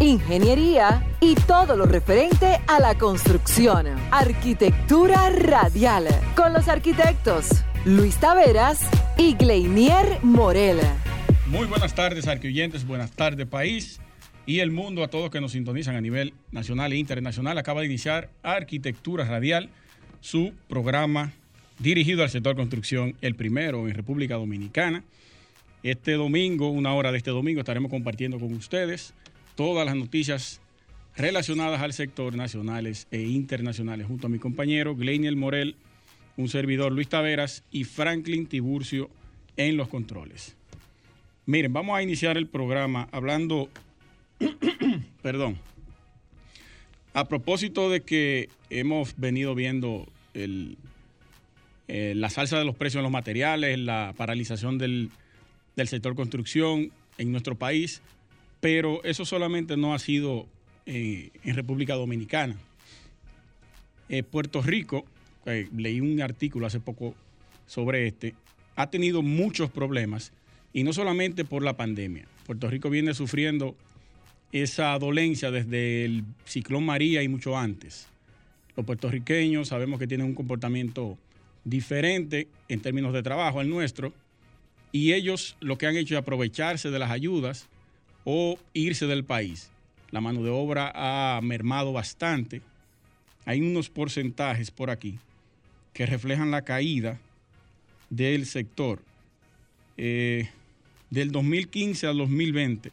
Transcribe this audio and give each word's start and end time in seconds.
Ingeniería 0.00 1.04
y 1.20 1.34
todo 1.34 1.74
lo 1.74 1.84
referente 1.84 2.60
a 2.68 2.78
la 2.78 2.96
construcción. 2.96 3.86
Arquitectura 4.12 5.28
Radial, 5.30 6.06
con 6.36 6.52
los 6.52 6.68
arquitectos 6.68 7.64
Luis 7.84 8.16
Taveras 8.16 8.88
y 9.16 9.34
Gleinier 9.34 10.22
Morel. 10.22 10.78
Muy 11.48 11.66
buenas 11.66 11.96
tardes, 11.96 12.28
arquioyentes, 12.28 12.86
buenas 12.86 13.10
tardes, 13.10 13.48
país 13.48 14.00
y 14.46 14.60
el 14.60 14.70
mundo, 14.70 15.02
a 15.02 15.08
todos 15.08 15.30
que 15.30 15.40
nos 15.40 15.50
sintonizan 15.52 15.96
a 15.96 16.00
nivel 16.00 16.32
nacional 16.52 16.92
e 16.92 16.96
internacional. 16.96 17.58
Acaba 17.58 17.80
de 17.80 17.86
iniciar 17.86 18.30
Arquitectura 18.44 19.24
Radial 19.24 19.68
su 20.20 20.52
programa 20.68 21.32
dirigido 21.80 22.22
al 22.22 22.30
sector 22.30 22.54
construcción, 22.54 23.16
el 23.20 23.34
primero 23.34 23.88
en 23.88 23.94
República 23.94 24.36
Dominicana. 24.36 25.02
Este 25.82 26.12
domingo, 26.12 26.70
una 26.70 26.94
hora 26.94 27.10
de 27.10 27.18
este 27.18 27.30
domingo, 27.30 27.60
estaremos 27.60 27.90
compartiendo 27.90 28.38
con 28.38 28.52
ustedes 28.52 29.12
todas 29.58 29.84
las 29.84 29.96
noticias 29.96 30.60
relacionadas 31.16 31.80
al 31.80 31.92
sector 31.92 32.36
nacionales 32.36 33.08
e 33.10 33.22
internacionales, 33.22 34.06
junto 34.06 34.28
a 34.28 34.30
mi 34.30 34.38
compañero 34.38 34.94
Gleiniel 34.94 35.34
Morel, 35.34 35.74
un 36.36 36.48
servidor 36.48 36.92
Luis 36.92 37.08
Taveras 37.08 37.64
y 37.72 37.82
Franklin 37.82 38.46
Tiburcio 38.46 39.10
en 39.56 39.76
los 39.76 39.88
controles. 39.88 40.54
Miren, 41.44 41.72
vamos 41.72 41.98
a 41.98 42.04
iniciar 42.04 42.38
el 42.38 42.46
programa 42.46 43.08
hablando, 43.10 43.68
perdón, 45.22 45.58
a 47.12 47.26
propósito 47.26 47.90
de 47.90 48.02
que 48.02 48.50
hemos 48.70 49.16
venido 49.16 49.56
viendo 49.56 50.06
el, 50.34 50.78
eh, 51.88 52.12
la 52.14 52.30
salsa 52.30 52.60
de 52.60 52.64
los 52.64 52.76
precios 52.76 53.00
en 53.00 53.02
los 53.02 53.12
materiales, 53.12 53.76
la 53.76 54.14
paralización 54.16 54.78
del, 54.78 55.10
sector 55.84 56.14
construcción 56.14 56.92
en 57.18 57.32
nuestro 57.32 57.56
país, 57.56 58.02
pero 58.60 59.02
eso 59.04 59.24
solamente 59.24 59.76
no 59.76 59.94
ha 59.94 59.98
sido 59.98 60.46
eh, 60.86 61.30
en 61.44 61.54
República 61.54 61.94
Dominicana. 61.94 62.56
Eh, 64.08 64.22
Puerto 64.22 64.62
Rico, 64.62 65.04
leí 65.74 66.00
un 66.00 66.20
artículo 66.20 66.66
hace 66.66 66.80
poco 66.80 67.14
sobre 67.66 68.06
este, 68.06 68.34
ha 68.76 68.90
tenido 68.90 69.22
muchos 69.22 69.70
problemas 69.70 70.32
y 70.72 70.82
no 70.84 70.92
solamente 70.92 71.44
por 71.44 71.62
la 71.62 71.76
pandemia. 71.76 72.26
Puerto 72.46 72.68
Rico 72.68 72.90
viene 72.90 73.14
sufriendo 73.14 73.76
esa 74.52 74.98
dolencia 74.98 75.50
desde 75.50 76.04
el 76.04 76.24
ciclón 76.46 76.84
María 76.84 77.22
y 77.22 77.28
mucho 77.28 77.56
antes. 77.56 78.08
Los 78.76 78.86
puertorriqueños 78.86 79.68
sabemos 79.68 79.98
que 79.98 80.06
tienen 80.06 80.26
un 80.26 80.34
comportamiento 80.34 81.18
diferente 81.64 82.48
en 82.68 82.80
términos 82.80 83.12
de 83.12 83.22
trabajo 83.22 83.60
al 83.60 83.68
nuestro 83.68 84.12
y 84.92 85.12
ellos 85.12 85.56
lo 85.60 85.76
que 85.76 85.86
han 85.86 85.96
hecho 85.96 86.14
es 86.14 86.20
aprovecharse 86.20 86.90
de 86.90 86.98
las 86.98 87.10
ayudas 87.10 87.68
o 88.30 88.58
irse 88.74 89.06
del 89.06 89.24
país. 89.24 89.70
La 90.10 90.20
mano 90.20 90.42
de 90.42 90.50
obra 90.50 90.92
ha 90.94 91.40
mermado 91.40 91.94
bastante. 91.94 92.60
Hay 93.46 93.62
unos 93.62 93.88
porcentajes 93.88 94.70
por 94.70 94.90
aquí 94.90 95.18
que 95.94 96.04
reflejan 96.04 96.50
la 96.50 96.60
caída 96.60 97.18
del 98.10 98.44
sector. 98.44 99.00
Eh, 99.96 100.50
del 101.08 101.32
2015 101.32 102.06
al 102.06 102.18
2020, 102.18 102.92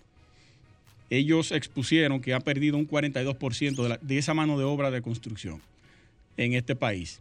ellos 1.09 1.51
expusieron 1.51 2.21
que 2.21 2.33
ha 2.33 2.39
perdido 2.39 2.77
un 2.77 2.87
42% 2.87 3.99
de, 3.99 4.17
esa 4.17 4.33
mano 4.33 4.57
de 4.57 4.63
obra 4.63 4.89
de 4.89 5.01
construcción 5.01 5.59
en 6.37 6.53
este 6.53 6.77
país. 6.77 7.19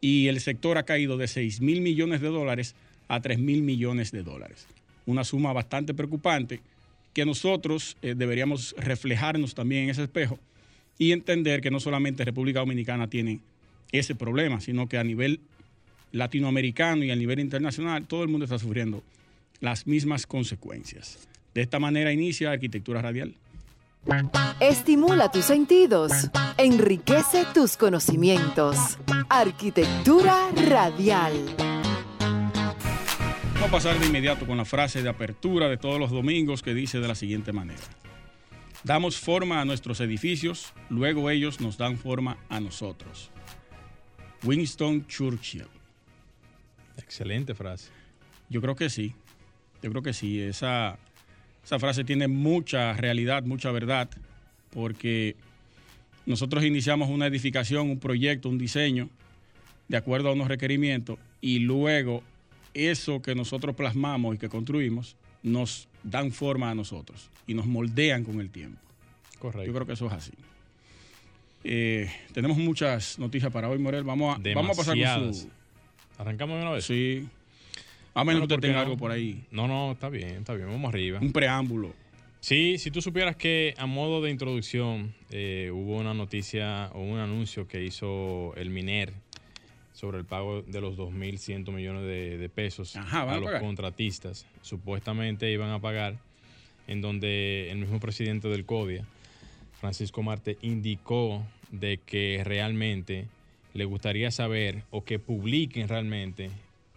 Y 0.00 0.28
el 0.28 0.38
sector 0.38 0.78
ha 0.78 0.84
caído 0.84 1.16
de 1.16 1.26
6 1.26 1.60
mil 1.60 1.80
millones 1.80 2.20
de 2.20 2.28
dólares 2.28 2.76
a 3.08 3.20
3 3.20 3.40
mil 3.40 3.62
millones 3.62 4.12
de 4.12 4.22
dólares. 4.22 4.68
Una 5.04 5.24
suma 5.24 5.52
bastante 5.52 5.94
preocupante 5.94 6.60
que 7.16 7.24
nosotros 7.24 7.96
eh, 8.02 8.14
deberíamos 8.14 8.74
reflejarnos 8.76 9.54
también 9.54 9.84
en 9.84 9.88
ese 9.88 10.02
espejo 10.02 10.38
y 10.98 11.12
entender 11.12 11.62
que 11.62 11.70
no 11.70 11.80
solamente 11.80 12.26
República 12.26 12.58
Dominicana 12.58 13.08
tiene 13.08 13.40
ese 13.90 14.14
problema, 14.14 14.60
sino 14.60 14.86
que 14.86 14.98
a 14.98 15.02
nivel 15.02 15.40
latinoamericano 16.12 17.04
y 17.04 17.10
a 17.10 17.16
nivel 17.16 17.40
internacional 17.40 18.06
todo 18.06 18.22
el 18.22 18.28
mundo 18.28 18.44
está 18.44 18.58
sufriendo 18.58 19.02
las 19.60 19.86
mismas 19.86 20.26
consecuencias. 20.26 21.26
De 21.54 21.62
esta 21.62 21.78
manera 21.78 22.12
inicia 22.12 22.52
Arquitectura 22.52 23.00
Radial. 23.00 23.34
Estimula 24.60 25.30
tus 25.30 25.46
sentidos, 25.46 26.12
enriquece 26.58 27.46
tus 27.54 27.78
conocimientos. 27.78 28.98
Arquitectura 29.30 30.50
Radial. 30.68 31.32
Vamos 33.58 33.70
a 33.70 33.72
pasar 33.72 33.98
de 33.98 34.06
inmediato 34.06 34.46
con 34.46 34.58
la 34.58 34.66
frase 34.66 35.02
de 35.02 35.08
apertura 35.08 35.70
de 35.70 35.78
todos 35.78 35.98
los 35.98 36.10
domingos 36.10 36.62
que 36.62 36.74
dice 36.74 37.00
de 37.00 37.08
la 37.08 37.14
siguiente 37.14 37.52
manera. 37.52 37.80
Damos 38.84 39.16
forma 39.16 39.62
a 39.62 39.64
nuestros 39.64 40.00
edificios, 40.00 40.74
luego 40.90 41.30
ellos 41.30 41.58
nos 41.58 41.78
dan 41.78 41.96
forma 41.96 42.36
a 42.50 42.60
nosotros. 42.60 43.30
Winston 44.44 45.06
Churchill. 45.06 45.64
Excelente 46.98 47.54
frase. 47.54 47.88
Yo 48.50 48.60
creo 48.60 48.76
que 48.76 48.90
sí. 48.90 49.14
Yo 49.82 49.90
creo 49.90 50.02
que 50.02 50.12
sí. 50.12 50.38
Esa, 50.38 50.98
esa 51.64 51.78
frase 51.78 52.04
tiene 52.04 52.28
mucha 52.28 52.92
realidad, 52.92 53.42
mucha 53.42 53.70
verdad, 53.72 54.10
porque 54.68 55.34
nosotros 56.26 56.62
iniciamos 56.62 57.08
una 57.08 57.26
edificación, 57.26 57.88
un 57.88 58.00
proyecto, 58.00 58.50
un 58.50 58.58
diseño, 58.58 59.08
de 59.88 59.96
acuerdo 59.96 60.28
a 60.28 60.34
unos 60.34 60.48
requerimientos, 60.48 61.18
y 61.40 61.60
luego 61.60 62.22
eso 62.76 63.22
que 63.22 63.34
nosotros 63.34 63.74
plasmamos 63.74 64.34
y 64.34 64.38
que 64.38 64.48
construimos 64.48 65.16
nos 65.42 65.88
dan 66.02 66.32
forma 66.32 66.70
a 66.70 66.74
nosotros 66.74 67.30
y 67.46 67.54
nos 67.54 67.66
moldean 67.66 68.24
con 68.24 68.40
el 68.40 68.50
tiempo. 68.50 68.80
Correcto. 69.38 69.64
Yo 69.64 69.72
creo 69.72 69.86
que 69.86 69.92
eso 69.94 70.06
es 70.06 70.12
así. 70.12 70.32
Eh, 71.64 72.10
tenemos 72.32 72.56
muchas 72.58 73.18
noticias 73.18 73.52
para 73.52 73.68
hoy, 73.68 73.78
Morel. 73.78 74.04
Vamos 74.04 74.36
a, 74.36 74.54
vamos 74.54 74.78
a 74.78 74.84
pasar 74.84 74.96
con 75.18 75.34
su... 75.34 75.48
¿Arrancamos 76.18 76.56
de 76.56 76.62
una 76.62 76.72
vez? 76.72 76.84
Sí. 76.84 77.26
A 78.14 78.24
menos 78.24 78.46
que 78.46 78.54
usted 78.54 78.68
tenga 78.68 78.80
algo 78.80 78.96
por 78.96 79.10
ahí. 79.10 79.44
No, 79.50 79.68
no, 79.68 79.92
está 79.92 80.08
bien, 80.08 80.36
está 80.36 80.54
bien. 80.54 80.68
Vamos 80.68 80.88
arriba. 80.88 81.18
Un 81.20 81.32
preámbulo. 81.32 81.92
Sí, 82.40 82.78
si 82.78 82.90
tú 82.90 83.02
supieras 83.02 83.36
que 83.36 83.74
a 83.76 83.86
modo 83.86 84.22
de 84.22 84.30
introducción 84.30 85.14
eh, 85.30 85.70
hubo 85.72 85.96
una 85.96 86.14
noticia 86.14 86.90
o 86.94 87.00
un 87.00 87.18
anuncio 87.18 87.66
que 87.66 87.84
hizo 87.84 88.54
el 88.56 88.70
MINER 88.70 89.12
sobre 89.96 90.18
el 90.18 90.26
pago 90.26 90.60
de 90.60 90.82
los 90.82 90.98
2.100 90.98 91.72
millones 91.72 92.02
de, 92.02 92.50
pesos 92.54 92.96
a, 92.96 93.38
los 93.38 93.50
contratistas. 93.60 94.44
Supuestamente 94.60 95.50
iban 95.50 95.70
a 95.70 95.80
pagar 95.80 96.18
en 96.86 97.00
donde 97.00 97.70
el 97.70 97.78
mismo 97.78 97.98
presidente 97.98 98.48
del 98.48 98.66
CODIA, 98.66 99.06
Francisco 99.80 100.22
Marte, 100.22 100.58
indicó 100.60 101.46
de 101.70 101.98
que 102.04 102.42
realmente 102.44 103.26
le 103.72 103.86
gustaría 103.86 104.30
saber 104.30 104.82
o 104.90 105.02
que 105.02 105.18
publiquen 105.18 105.88
realmente 105.88 106.50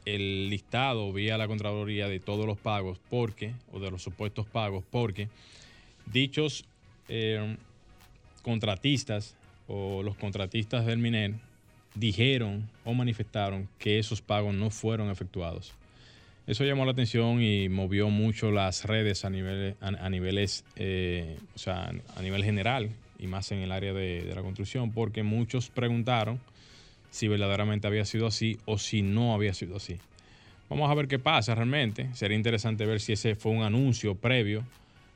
el 0.04 0.50
listado 0.50 1.14
vía 1.14 1.38
la 1.38 1.48
Contraloría 1.48 2.10
de 2.10 2.20
todos 2.20 2.46
los 2.46 2.58
pagos, 2.58 3.00
porque, 3.10 3.54
o 3.72 3.80
de 3.80 3.92
los 3.92 4.04
supuestos 4.04 4.46
pagos, 4.46 4.84
porque 4.92 5.30
dichos 6.06 6.66
eh, 7.08 7.56
contratistas 8.42 9.38
o 9.70 10.04
los 10.04 10.18
contratistas 10.18 10.86
del 10.86 10.98
MINER 10.98 11.49
dijeron 11.96 12.70
o 12.86 12.94
manifestaron 12.94 13.68
que 13.78 14.00
esos 14.00 14.22
pagos 14.22 14.54
no 14.54 14.70
fueron 14.70 15.10
efectuados. 15.10 15.74
Eso 16.48 16.64
llamó 16.64 16.86
la 16.86 16.92
atención 16.92 17.42
y 17.44 17.70
movió 17.70 18.10
mucho 18.10 18.52
las 18.52 18.86
redes 18.86 19.24
a, 19.24 19.30
nivel, 19.30 19.76
niveles, 20.10 20.66
eh, 20.76 21.38
o 21.56 21.60
sea, 21.60 21.92
a 22.16 22.22
nivel 22.22 22.44
general 22.44 22.90
y 23.20 23.28
más 23.28 23.52
en 23.52 23.60
el 23.60 23.72
área 23.72 23.94
de 23.94 24.32
la 24.34 24.42
construcción, 24.42 24.92
porque 24.92 25.22
muchos 25.22 25.70
preguntaron 25.70 26.40
si 27.12 27.28
verdaderamente 27.28 27.88
había 27.88 28.06
sido 28.06 28.28
así 28.28 28.58
o 28.66 28.78
si 28.78 29.02
no 29.02 29.34
había 29.34 29.54
sido 29.54 29.78
así. 29.78 29.98
Vamos 30.70 30.90
a 30.90 30.94
ver 30.94 31.08
qué 31.08 31.18
pasa 31.18 31.56
realmente. 31.56 32.10
Sería 32.14 32.38
interesante 32.38 32.86
ver 32.86 33.02
si 33.02 33.14
ese 33.14 33.36
fue 33.36 33.52
un 33.52 33.64
anuncio 33.64 34.16
previo 34.16 34.64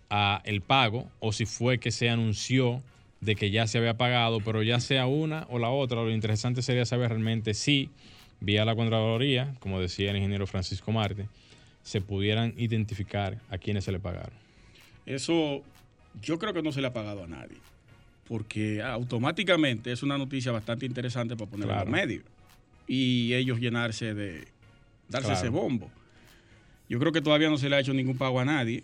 a 0.10 0.42
el 0.46 0.62
pago 0.62 1.10
o 1.20 1.32
si 1.32 1.46
fue 1.46 1.80
que 1.80 1.92
se 1.92 2.10
anunció 2.10 2.82
de 3.24 3.36
que 3.36 3.52
ya 3.52 3.68
se 3.68 3.78
había 3.78 3.96
pagado, 3.96 4.40
pero 4.42 4.64
ya 4.64 4.80
sea 4.80 5.06
una 5.06 5.46
o 5.50 5.60
la 5.60 5.70
otra, 5.70 6.04
lo 6.04 6.12
interesante 6.12 6.62
sería 6.62 6.86
saber 6.86 7.10
realmente 7.10 7.54
si 7.54 7.90
vía 8.40 8.66
la 8.66 8.76
Contraloría, 8.76 9.56
como 9.60 9.80
decía 9.80 10.12
el 10.12 10.18
ingeniero 10.18 10.48
Francisco 10.48 10.92
Marte, 10.92 11.28
se 11.84 12.02
pudieran 12.02 12.54
identificar 12.58 13.40
a 13.50 13.58
quienes 13.58 13.86
se 13.86 13.92
le 13.92 14.00
pagaron. 14.00 14.34
Eso 15.06 15.64
yo 16.22 16.40
creo 16.40 16.54
que 16.54 16.62
no 16.62 16.72
se 16.72 16.82
le 16.82 16.88
ha 16.88 16.94
pagado 16.94 17.24
a 17.24 17.28
nadie 17.28 17.58
porque 18.28 18.82
automáticamente 18.82 19.92
es 19.92 20.04
una 20.04 20.18
noticia 20.18 20.52
bastante 20.52 20.86
interesante 20.86 21.36
para 21.36 21.50
poner 21.50 21.70
en 21.70 21.76
los 21.76 21.88
medios 21.88 22.24
y 22.88 23.34
ellos 23.34 23.60
llenarse 23.60 24.14
de 24.14 24.48
darse 25.10 25.34
ese 25.34 25.50
bombo. 25.50 25.92
Yo 26.90 27.00
creo 27.00 27.12
que 27.12 27.22
todavía 27.22 27.50
no 27.50 27.58
se 27.58 27.70
le 27.70 27.76
ha 27.76 27.80
hecho 27.80 27.94
ningún 27.94 28.18
pago 28.18 28.40
a 28.40 28.46
nadie. 28.46 28.84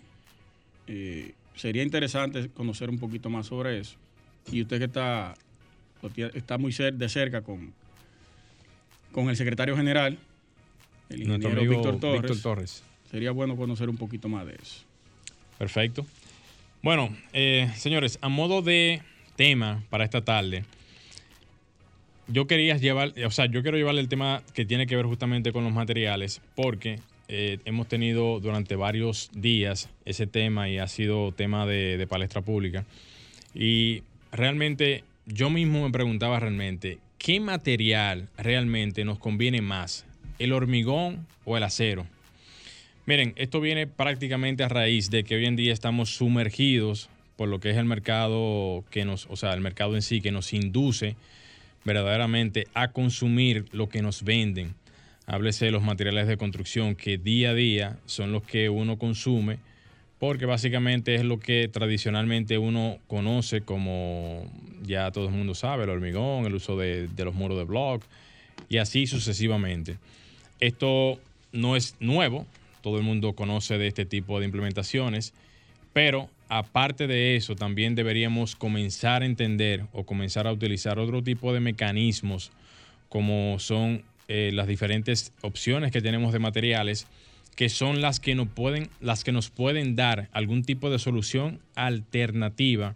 Eh, 0.88 1.33
sería 1.56 1.83
interesante 1.83 2.50
conocer 2.50 2.89
un 2.89 2.97
poquito 2.97 3.30
más 3.30 3.47
sobre 3.47 3.80
eso. 3.80 3.97
Y 4.51 4.62
usted 4.62 4.80
que 4.80 4.86
está, 4.86 5.36
está 6.34 6.57
muy 6.57 6.72
de 6.72 7.10
cerca 7.10 7.42
con, 7.42 7.74
con 9.12 9.30
el 9.30 9.36
secretario 9.36 9.75
general, 9.75 10.18
el 11.10 11.24
ingeniero 11.24 11.62
Víctor 11.62 12.00
Torres, 12.00 12.42
Torres, 12.42 12.84
sería 13.10 13.31
bueno 13.31 13.56
conocer 13.56 13.90
un 13.90 13.98
poquito 13.98 14.30
más 14.30 14.46
de 14.46 14.54
eso. 14.54 14.84
Perfecto. 15.57 16.06
Bueno, 16.81 17.16
eh, 17.34 17.69
señores, 17.75 18.18
a 18.22 18.30
modo 18.30 18.62
de 18.62 19.01
tema 19.36 19.84
para 19.90 20.06
esta 20.06 20.24
tarde, 20.24 20.63
yo 22.28 22.48
quería 22.48 22.78
llevar, 22.78 23.13
o 23.25 23.31
sea, 23.31 23.48
yo 23.48 23.62
quiero 23.62 23.78
llevarle 23.78 24.01
el 24.01 24.07
tema 24.07 24.44
que 24.54 24.66
tiene 24.66 24.88
que 24.88 24.96
ver 24.96 25.06
justamente 25.06 25.51
con 25.51 25.63
los 25.63 25.74
materiales, 25.74 26.42
porque 26.56 27.00
eh, 27.28 27.60
hemos 27.66 27.88
tenido 27.88 28.40
durante 28.40 28.75
varios 28.75 29.30
días 29.34 29.90
ese 30.06 30.25
tema 30.25 30.69
y 30.69 30.78
ha 30.78 30.88
sido 30.88 31.31
tema 31.31 31.66
de, 31.66 32.07
palestra 32.10 32.42
pública. 32.42 32.86
Y 33.54 34.04
realmente 34.31 35.04
yo 35.26 35.50
mismo 35.50 35.84
me 35.84 35.92
preguntaba 35.92 36.40
realmente, 36.40 37.00
¿qué 37.18 37.40
material 37.40 38.30
realmente 38.38 39.06
nos 39.06 39.20
conviene 39.20 39.62
más? 39.62 40.06
¿El 40.40 40.54
hormigón 40.54 41.28
o 41.46 41.58
el 41.58 41.64
acero? 41.64 42.08
Miren, 43.06 43.34
esto 43.38 43.60
viene 43.60 43.88
prácticamente 43.88 44.64
a 44.64 44.70
raíz 44.70 45.10
de 45.10 45.24
que 45.24 45.36
hoy 45.36 45.46
en 45.46 45.56
día 45.56 45.74
estamos 45.74 46.16
sumergidos 46.16 47.10
por 47.36 47.48
lo 47.48 47.60
que 47.60 47.70
es 47.72 47.78
el 47.78 47.86
mercado 47.86 48.84
que 48.92 49.06
nos, 49.06 49.26
o 49.30 49.36
sea, 49.36 49.54
el 49.54 49.62
mercado 49.62 49.96
en 49.96 50.02
sí 50.02 50.20
que 50.20 50.32
nos 50.32 50.54
induce 50.54 51.16
verdaderamente 51.86 52.68
a 52.74 52.90
consumir 52.90 53.66
lo 53.72 53.88
que 53.88 54.02
nos 54.02 54.24
venden. 54.24 54.75
Háblese 55.25 55.66
de 55.66 55.72
los 55.72 55.82
materiales 55.82 56.28
de 56.28 56.38
construcción 56.38 56.96
que 56.96 57.18
día 57.18 57.52
a 57.52 57.54
día 57.54 57.98
son 58.06 58.32
los 58.32 58.44
que 58.44 58.70
uno 58.70 58.98
consume, 58.98 59.60
porque 60.19 60.45
básicamente 60.45 61.16
es 61.16 61.24
lo 61.24 61.39
que 61.39 61.69
tradicionalmente 61.69 62.57
uno 62.57 63.00
conoce 63.07 63.62
como 63.62 64.45
ya 64.83 65.12
todo 65.12 65.25
el 65.25 65.31
mundo 65.33 65.56
sabe, 65.56 65.86
el 65.86 65.89
hormigón, 65.89 66.45
el 66.45 66.56
uso 66.56 66.77
de, 66.77 67.10
los 67.18 67.33
muros 67.33 67.57
de 67.57 67.63
block 67.63 68.04
y 68.68 68.77
así 68.77 69.07
sucesivamente. 69.07 69.98
Esto 70.60 71.18
no 71.54 71.77
es 71.77 71.95
nuevo, 72.01 72.45
todo 72.81 72.98
el 72.98 73.04
mundo 73.04 73.33
conoce 73.33 73.77
de 73.77 73.88
este 73.88 74.06
tipo 74.06 74.39
de 74.39 74.45
implementaciones, 74.45 75.33
pero 75.94 76.30
aparte 76.50 77.07
de 77.07 77.38
eso, 77.38 77.56
también 77.56 77.95
deberíamos 77.95 78.57
comenzar 78.57 79.24
a 79.24 79.25
entender 79.25 79.86
o 79.94 80.04
comenzar 80.04 80.48
a 80.48 80.51
utilizar 80.51 81.00
otro 81.00 81.24
tipo 81.24 81.54
de 81.54 81.62
mecanismos 81.62 82.51
como 83.07 83.57
son 83.60 84.04
eh, 84.27 84.51
las 84.54 84.68
diferentes 84.68 85.31
opciones 85.42 85.92
que 85.92 86.01
tenemos 86.01 86.33
de 86.33 86.39
materiales 86.39 87.07
que 87.60 87.68
son 87.68 88.00
las 88.00 88.22
que, 88.22 88.36
nos 88.36 88.48
pueden, 88.48 88.88
las 89.02 89.26
que 89.26 89.34
nos 89.34 89.50
pueden 89.50 89.98
dar 89.98 90.30
algún 90.32 90.64
tipo 90.64 90.90
de 90.90 90.98
solución 90.98 91.60
alternativa 91.76 92.96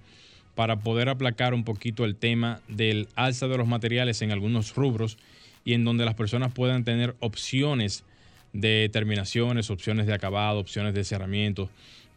para 0.56 0.80
poder 0.80 1.10
aplacar 1.10 1.54
un 1.54 1.65
poquito 1.65 2.06
el 2.06 2.15
tema 2.15 2.62
del 2.69 3.10
alza 3.15 3.50
de 3.50 3.57
los 3.57 3.68
materiales 3.68 4.21
en 4.21 4.31
algunos 4.31 4.74
rubros 4.74 5.18
y 5.65 5.74
en 5.74 5.83
donde 5.83 6.06
las 6.06 6.15
personas 6.15 6.54
puedan 6.54 6.86
tener 6.86 7.13
opciones 7.19 8.06
de 8.54 8.89
terminaciones, 8.94 9.69
opciones 9.69 10.07
de 10.07 10.13
acabado, 10.13 10.60
opciones 10.60 10.94
de 10.94 11.04
cerramiento 11.04 11.69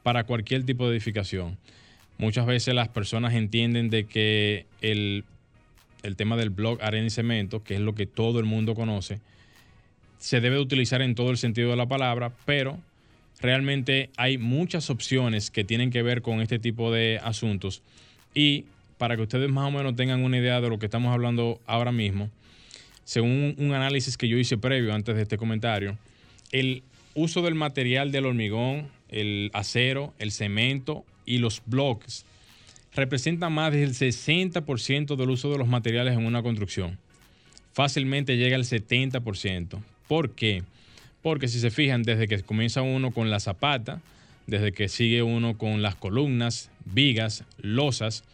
para 0.04 0.22
cualquier 0.22 0.62
tipo 0.62 0.88
de 0.88 0.94
edificación. 0.94 1.58
Muchas 2.16 2.46
veces 2.46 2.76
las 2.76 2.90
personas 2.90 3.34
entienden 3.34 3.90
de 3.90 4.04
que 4.04 4.66
el, 4.82 5.24
tema 6.16 6.36
del 6.36 6.50
blog 6.50 6.80
arena 6.80 7.08
y 7.08 7.10
cemento, 7.10 7.64
que 7.64 7.74
es 7.74 7.80
lo 7.80 7.96
que 7.96 8.06
todo 8.06 8.38
el 8.38 8.44
mundo 8.44 8.76
conoce, 8.76 9.18
se 10.18 10.40
debe 10.40 10.58
utilizar 10.58 11.02
en 11.02 11.14
todo 11.14 11.30
el 11.30 11.38
sentido 11.38 11.70
de 11.70 11.76
la 11.76 11.86
palabra, 11.86 12.32
pero 12.44 12.78
realmente 13.40 14.10
hay 14.16 14.38
muchas 14.38 14.90
opciones 14.90 15.50
que 15.50 15.64
tienen 15.64 15.90
que 15.90 16.02
ver 16.02 16.22
con 16.22 16.40
este 16.40 16.58
tipo 16.58 16.92
de 16.92 17.20
asuntos. 17.22 17.82
Y 18.34 18.64
para 18.98 19.16
que 19.16 19.22
ustedes 19.22 19.50
más 19.50 19.68
o 19.68 19.70
menos 19.70 19.96
tengan 19.96 20.24
una 20.24 20.38
idea 20.38 20.60
de 20.60 20.68
lo 20.68 20.78
que 20.78 20.86
estamos 20.86 21.12
hablando 21.12 21.60
ahora 21.66 21.92
mismo, 21.92 22.30
según 23.04 23.54
un 23.58 23.72
análisis 23.72 24.16
que 24.16 24.28
yo 24.28 24.36
hice 24.38 24.58
previo 24.58 24.94
antes 24.94 25.14
de 25.14 25.22
este 25.22 25.38
comentario, 25.38 25.96
el 26.52 26.82
uso 27.14 27.42
del 27.42 27.54
material 27.54 28.10
del 28.10 28.26
hormigón 28.26 28.88
el 29.08 29.50
acero, 29.52 30.12
el 30.18 30.32
cemento 30.32 31.04
y 31.24 31.38
los 31.38 31.62
bloques 31.66 32.24
representan 32.94 33.52
más 33.52 33.72
del 33.72 33.94
60% 33.94 35.16
del 35.16 35.30
uso 35.30 35.50
de 35.50 35.58
los 35.58 35.68
materiales 35.68 36.16
en 36.16 36.24
una 36.24 36.42
construcción. 36.42 36.98
Fácilmente 37.72 38.38
llega 38.38 38.56
al 38.56 38.64
70%. 38.64 39.82
¿Por 40.08 40.30
qué? 40.30 40.62
Porque 41.22 41.48
si 41.48 41.60
se 41.60 41.70
fijan, 41.70 42.02
desde 42.02 42.28
que 42.28 42.42
comienza 42.42 42.82
uno 42.82 43.10
con 43.10 43.30
la 43.30 43.40
zapata, 43.40 44.00
desde 44.46 44.72
que 44.72 44.88
sigue 44.88 45.22
uno 45.22 45.58
con 45.58 45.82
las 45.82 45.96
columnas, 45.96 46.70
vigas, 46.84 47.44
losas 47.60 48.24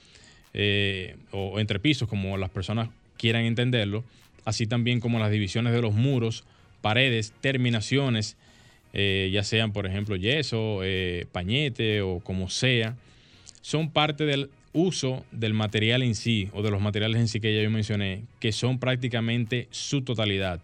eh, 0.52 1.16
o 1.30 1.58
entrepisos, 1.58 2.08
como 2.08 2.36
las 2.36 2.50
personas 2.50 2.90
quieran 3.16 3.44
entenderlo, 3.44 4.04
así 4.44 4.66
también 4.66 5.00
como 5.00 5.18
las 5.18 5.30
divisiones 5.30 5.72
de 5.72 5.80
los 5.80 5.94
muros, 5.94 6.44
paredes, 6.82 7.32
terminaciones, 7.40 8.36
eh, 8.92 9.30
ya 9.32 9.42
sean, 9.42 9.72
por 9.72 9.86
ejemplo, 9.86 10.16
yeso, 10.16 10.80
eh, 10.82 11.26
pañete 11.32 12.02
o 12.02 12.20
como 12.20 12.50
sea, 12.50 12.96
son 13.62 13.90
parte 13.90 14.24
del 14.24 14.50
uso 14.74 15.24
del 15.32 15.54
material 15.54 16.02
en 16.02 16.14
sí 16.14 16.48
o 16.52 16.62
de 16.62 16.70
los 16.70 16.80
materiales 16.80 17.20
en 17.20 17.28
sí 17.28 17.40
que 17.40 17.54
ya 17.54 17.62
yo 17.62 17.70
mencioné, 17.70 18.24
que 18.40 18.52
son 18.52 18.78
prácticamente 18.78 19.68
su 19.70 20.02
totalidad. 20.02 20.60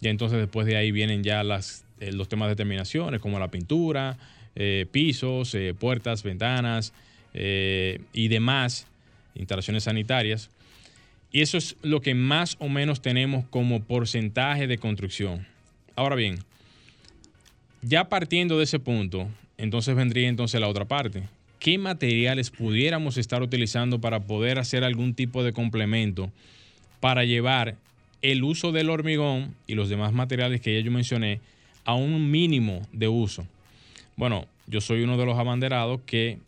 Ya 0.00 0.10
entonces 0.10 0.38
después 0.38 0.66
de 0.66 0.76
ahí 0.76 0.92
vienen 0.92 1.22
ya 1.22 1.42
eh, 1.42 2.12
los 2.12 2.28
temas 2.28 2.48
de 2.48 2.56
terminaciones 2.56 3.20
como 3.20 3.38
la 3.38 3.48
pintura, 3.48 4.18
pisos, 4.90 5.54
puertas, 5.78 6.22
ventanas 6.22 6.94
y 7.34 8.28
demás 8.28 8.86
instalaciones 9.36 9.84
sanitarias. 9.84 10.50
Y 11.30 11.42
eso 11.42 11.58
es 11.58 11.76
lo 11.82 12.00
que 12.00 12.14
más 12.14 12.56
o 12.60 12.68
menos 12.68 13.02
tenemos 13.02 13.44
como 13.50 13.82
porcentaje 13.82 14.66
de 14.66 14.78
construcción. 14.78 15.46
Ahora 15.94 16.16
bien, 16.16 16.38
ya 17.82 18.08
partiendo 18.08 18.58
de 18.58 18.64
ese 18.64 18.78
punto, 18.78 19.28
entonces 19.58 19.94
vendría 19.94 20.28
entonces 20.28 20.60
la 20.60 20.68
otra 20.68 20.86
parte. 20.86 21.24
¿Qué 21.58 21.78
materiales 21.78 22.50
pudiéramos 22.50 23.16
estar 23.16 23.42
utilizando 23.42 24.00
para 24.00 24.20
poder 24.20 24.58
hacer 24.58 24.84
algún 24.84 25.14
tipo 25.14 25.42
de 25.42 25.52
complemento 25.52 26.30
para 27.00 27.24
llevar 27.24 27.76
el 28.22 28.44
uso 28.44 28.72
del 28.72 28.90
hormigón 28.90 29.54
y 29.66 29.74
los 29.74 29.88
demás 29.88 30.12
materiales 30.12 30.60
que 30.60 30.74
ya 30.74 30.80
yo 30.80 30.90
mencioné 30.90 31.40
a 31.84 31.94
un 31.94 32.30
mínimo 32.30 32.82
de 32.92 33.08
uso? 33.08 33.46
Bueno, 34.16 34.46
yo 34.66 34.80
soy 34.80 35.02
uno 35.02 35.16
de 35.16 35.26
los 35.26 35.38
abanderados 35.38 36.00
que 36.06 36.38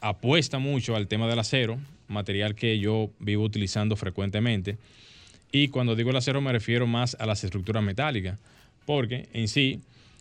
apuesta 0.00 0.58
mucho 0.58 0.94
al 0.96 1.08
tema 1.08 1.26
del 1.26 1.38
acero, 1.38 1.78
material 2.08 2.54
que 2.54 2.78
yo 2.78 3.10
vivo 3.18 3.44
utilizando 3.44 3.96
frecuentemente. 3.96 4.76
Y 5.50 5.68
cuando 5.68 5.96
digo 5.96 6.10
el 6.10 6.16
acero 6.16 6.40
me 6.40 6.52
refiero 6.52 6.86
más 6.86 7.16
a 7.18 7.26
las 7.26 7.42
estructuras 7.42 7.82
metálicas, 7.82 8.38
porque 8.84 9.28
en 9.32 9.48
sí 9.48 9.80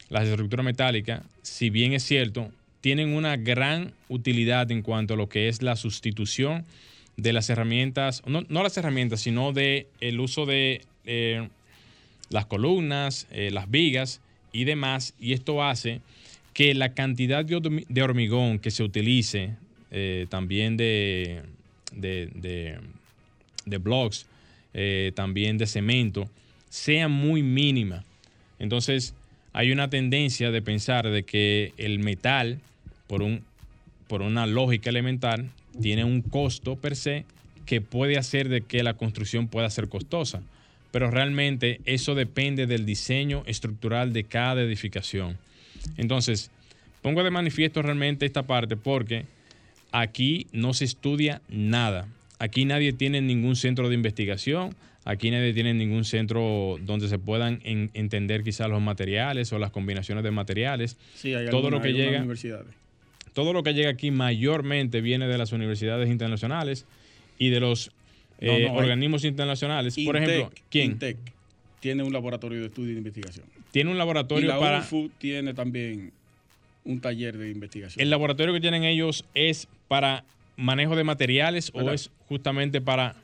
las 0.10 0.28
estructuras 0.28 0.66
metálicas, 0.66 1.22
si 1.42 1.70
bien 1.70 1.94
es 1.94 2.04
cierto, 2.04 2.50
tienen 2.82 3.14
una 3.14 3.36
gran 3.36 3.92
utilidad 4.08 4.72
en 4.72 4.82
cuanto 4.82 5.16
a 5.16 5.18
lo 5.18 5.28
que 5.28 5.50
es 5.50 5.62
la 5.62 5.76
sustitución 5.76 6.66
de 7.18 7.34
las 7.34 7.50
herramientas, 7.50 8.24
no, 8.28 8.44
las 8.50 8.78
herramientas, 8.78 9.22
sino 9.22 9.52
de 9.52 9.88
el 10.00 10.20
uso 10.20 10.46
de 10.46 10.82
eh, 11.06 11.50
las 12.30 12.46
columnas, 12.46 13.28
eh, 13.32 13.50
las 13.52 13.70
vigas 13.70 14.22
y 14.52 14.64
demás. 14.64 15.16
Y 15.20 15.34
esto 15.34 15.64
hace 15.64 16.02
que 16.54 16.74
la 16.76 16.94
cantidad 16.94 17.44
de, 17.44 18.02
hormigón 18.02 18.60
que 18.60 18.72
se 18.72 18.84
utilice, 18.84 19.56
eh, 19.92 20.28
también 20.30 20.78
de, 20.78 21.42
de, 21.92 22.80
de 23.66 23.78
blocks, 23.78 24.28
también 25.16 25.58
de 25.58 25.66
cemento, 25.66 26.30
sea 26.70 27.08
muy 27.08 27.42
mínima. 27.42 28.04
Entonces, 28.60 29.16
hay 29.54 29.72
una 29.72 29.90
tendencia 29.90 30.52
de 30.52 30.62
pensar 30.62 31.10
de 31.10 31.24
que 31.24 31.74
el 31.78 31.98
metal, 31.98 32.60
por, 33.08 33.24
un, 33.24 33.42
por 34.08 34.22
una 34.22 34.46
lógica 34.46 34.92
elemental, 34.92 35.50
tiene 35.82 36.04
un 36.04 36.22
costo 36.22 36.76
per 36.76 36.96
se 36.96 37.26
que 37.66 37.82
puede 37.82 38.18
hacer 38.18 38.50
de 38.50 38.62
que 38.62 38.84
la 38.84 38.96
construcción 38.96 39.48
pueda 39.48 39.70
ser 39.70 39.90
costosa. 39.90 40.42
Pero 40.92 41.12
realmente 41.12 41.82
eso 41.86 42.16
depende 42.16 42.66
del 42.66 42.86
diseño 42.86 43.44
estructural 43.46 44.14
de 44.14 44.24
cada 44.24 44.62
edificación. 44.62 45.38
Entonces, 45.98 46.50
pongo 47.02 47.24
de 47.24 47.32
manifiesto 47.32 47.82
realmente 47.82 48.26
esta 48.26 48.44
parte 48.44 48.78
porque 48.78 49.26
aquí 49.92 50.48
no 50.54 50.74
se 50.74 50.86
estudia 50.86 51.42
nada. 51.50 52.08
Aquí 52.40 52.66
nadie 52.66 52.94
tiene 52.94 53.22
ningún 53.22 53.56
centro 53.56 53.90
de 53.90 53.96
investigación, 53.96 54.76
Aquí 55.08 55.32
nadie 55.32 55.54
tiene 55.54 55.74
ningún 55.74 56.04
centro 56.04 56.76
donde 56.82 57.08
se 57.08 57.18
puedan 57.18 57.62
entender 57.64 58.44
quizás 58.44 58.68
los 58.70 58.82
materiales 58.82 59.54
o 59.54 59.58
las 59.58 59.72
combinaciones 59.72 60.22
de 60.22 60.32
materiales. 60.32 60.98
Sí, 61.16 61.34
hay 61.34 61.50
todo 61.50 61.70
lo 61.70 61.80
que 61.80 61.94
llega, 61.94 62.26
Todo 63.38 63.54
lo 63.54 63.62
que 63.62 63.76
llega 63.76 63.92
aquí 63.92 64.10
mayormente 64.10 65.00
viene 65.00 65.28
de 65.28 65.38
las 65.38 65.52
universidades 65.52 66.10
internacionales 66.10 66.88
y 67.38 67.52
de 67.52 67.60
los 67.60 67.92
eh, 68.40 68.66
no, 68.68 68.74
organismos 68.74 69.26
internacionales. 69.26 69.96
Por 70.04 70.18
ejemplo, 70.18 70.52
¿quién? 70.72 70.94
Intec 70.94 71.18
tiene 71.80 72.02
un 72.02 72.12
laboratorio 72.12 72.62
de 72.62 72.66
estudio 72.66 72.90
y 72.90 72.94
de 72.94 72.98
investigación. 72.98 73.46
Tiene 73.70 73.92
un 73.92 73.96
Y 73.96 74.00
laboratorio 74.00 74.48
la 74.48 74.60
para... 74.60 74.80
UNFU 74.80 75.12
tiene 75.20 75.54
también 75.54 76.12
un 76.84 77.00
taller 77.00 77.38
de 77.38 77.52
investigación. 77.52 78.02
¿El 78.02 78.10
laboratorio 78.10 78.56
que 78.56 78.60
tienen 78.60 78.84
ellos 78.84 79.24
es 79.36 79.68
para 79.88 80.24
manejo 80.56 80.96
de 80.96 81.04
materiales 81.04 81.70
o 81.76 81.92
es 81.92 82.10
justamente 82.28 82.82
para 82.82 83.16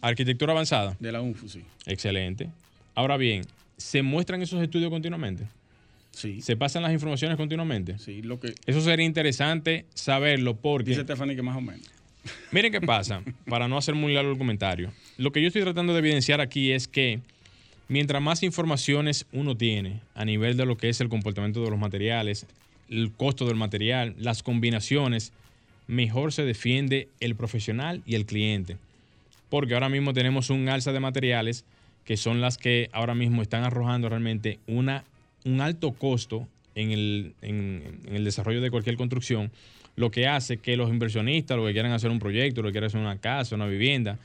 arquitectura 0.00 0.54
avanzada? 0.54 0.96
de 0.98 1.12
la 1.12 1.20
UNFU, 1.20 1.48
sí. 1.48 1.62
Excelente. 1.86 2.50
Ahora 2.96 3.16
bien, 3.16 3.44
¿se 3.76 4.02
muestran 4.02 4.42
esos 4.42 4.60
estudios 4.60 4.90
continuamente? 4.90 5.44
Sí, 6.10 6.40
¿Se 6.40 6.56
pasan 6.56 6.82
las 6.82 6.92
informaciones 6.92 7.36
continuamente? 7.36 7.98
sí, 7.98 8.22
lo 8.22 8.40
que 8.40 8.54
Eso 8.66 8.80
sería 8.80 9.06
interesante 9.06 9.86
saberlo 9.94 10.56
porque... 10.56 10.90
dice 10.90 11.02
Stephanie 11.02 11.36
que 11.36 11.42
más 11.42 11.56
o 11.56 11.60
menos. 11.60 11.86
Miren 12.52 12.72
qué 12.72 12.80
pasa, 12.80 13.22
para 13.48 13.68
no 13.68 13.78
hacer 13.78 13.94
muy 13.94 14.14
largo 14.14 14.32
el 14.32 14.38
comentario. 14.38 14.90
Lo 15.16 15.30
que 15.32 15.40
yo 15.40 15.46
estoy 15.46 15.62
tratando 15.62 15.92
de 15.92 16.00
evidenciar 16.00 16.40
aquí 16.40 16.72
es 16.72 16.88
que 16.88 17.20
mientras 17.88 18.20
más 18.20 18.42
informaciones 18.42 19.26
uno 19.32 19.56
tiene 19.56 20.00
a 20.14 20.24
nivel 20.24 20.56
de 20.56 20.66
lo 20.66 20.76
que 20.76 20.88
es 20.88 21.00
el 21.00 21.08
comportamiento 21.08 21.62
de 21.62 21.70
los 21.70 21.78
materiales, 21.78 22.46
el 22.90 23.12
costo 23.12 23.46
del 23.46 23.56
material, 23.56 24.14
las 24.18 24.42
combinaciones, 24.42 25.32
mejor 25.86 26.32
se 26.32 26.44
defiende 26.44 27.08
el 27.20 27.34
profesional 27.34 28.02
y 28.06 28.14
el 28.14 28.26
cliente. 28.26 28.76
Porque 29.48 29.74
ahora 29.74 29.88
mismo 29.88 30.12
tenemos 30.12 30.50
un 30.50 30.68
alza 30.68 30.92
de 30.92 31.00
materiales 31.00 31.64
que 32.04 32.16
son 32.16 32.40
las 32.40 32.58
que 32.58 32.88
ahora 32.92 33.14
mismo 33.14 33.42
están 33.42 33.64
arrojando 33.64 34.08
realmente 34.08 34.58
una, 34.66 35.04
un 35.48 35.60
alto 35.60 35.92
costo 35.92 36.46
en 36.74 36.90
el, 36.92 37.32
en- 37.42 38.00
el 38.12 38.24
desarrollo 38.24 38.60
de 38.60 38.70
cualquier 38.70 38.96
construcción, 38.96 39.50
lo 39.96 40.10
que 40.10 40.26
hace 40.28 40.58
que 40.58 40.76
los 40.76 40.90
inversionistas, 40.90 41.56
los 41.56 41.66
que 41.66 41.72
quieran 41.72 41.92
hacer 41.92 42.10
un 42.10 42.18
proyecto, 42.18 42.62
los 42.62 42.68
que 42.70 42.74
quieran 42.74 42.88
hacer 42.88 43.00
una 43.00 43.18
casa, 43.18 43.56
una 43.56 43.66
vivienda, 43.66 44.18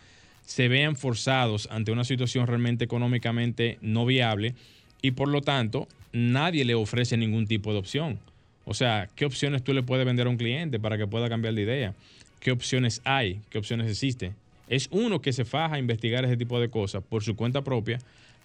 se 0.45 0.67
vean 0.67 0.95
forzados 0.95 1.67
ante 1.71 1.91
una 1.91 2.03
situación 2.03 2.45
realmente 2.47 2.83
económicamente 2.83 3.77
no 3.81 4.05
viable 4.05 4.53
y 5.01 5.11
por 5.11 5.29
lo 5.29 5.41
tanto 5.41 5.87
nadie 6.11 6.65
le 6.65 6.75
ofrece 6.75 7.17
ningún 7.17 7.47
tipo 7.47 7.71
de 7.73 7.79
opción. 7.79 8.19
O 8.65 8.73
sea, 8.73 9.09
¿qué 9.15 9.25
opciones 9.25 9.63
tú 9.63 9.73
le 9.73 9.83
puedes 9.83 10.05
vender 10.05 10.27
a 10.27 10.29
un 10.29 10.37
cliente 10.37 10.79
para 10.79 10.97
que 10.97 11.07
pueda 11.07 11.27
cambiar 11.29 11.53
de 11.53 11.61
idea? 11.63 11.93
¿Qué 12.39 12.51
opciones 12.51 13.01
hay? 13.03 13.39
¿Qué 13.49 13.57
opciones 13.57 13.89
existen? 13.89 14.35
Es 14.67 14.87
uno 14.91 15.21
que 15.21 15.33
se 15.33 15.43
faja 15.45 15.75
a 15.75 15.79
investigar 15.79 16.23
ese 16.25 16.37
tipo 16.37 16.59
de 16.59 16.69
cosas 16.69 17.03
por 17.03 17.23
su 17.23 17.35
cuenta 17.35 17.63
propia 17.63 17.99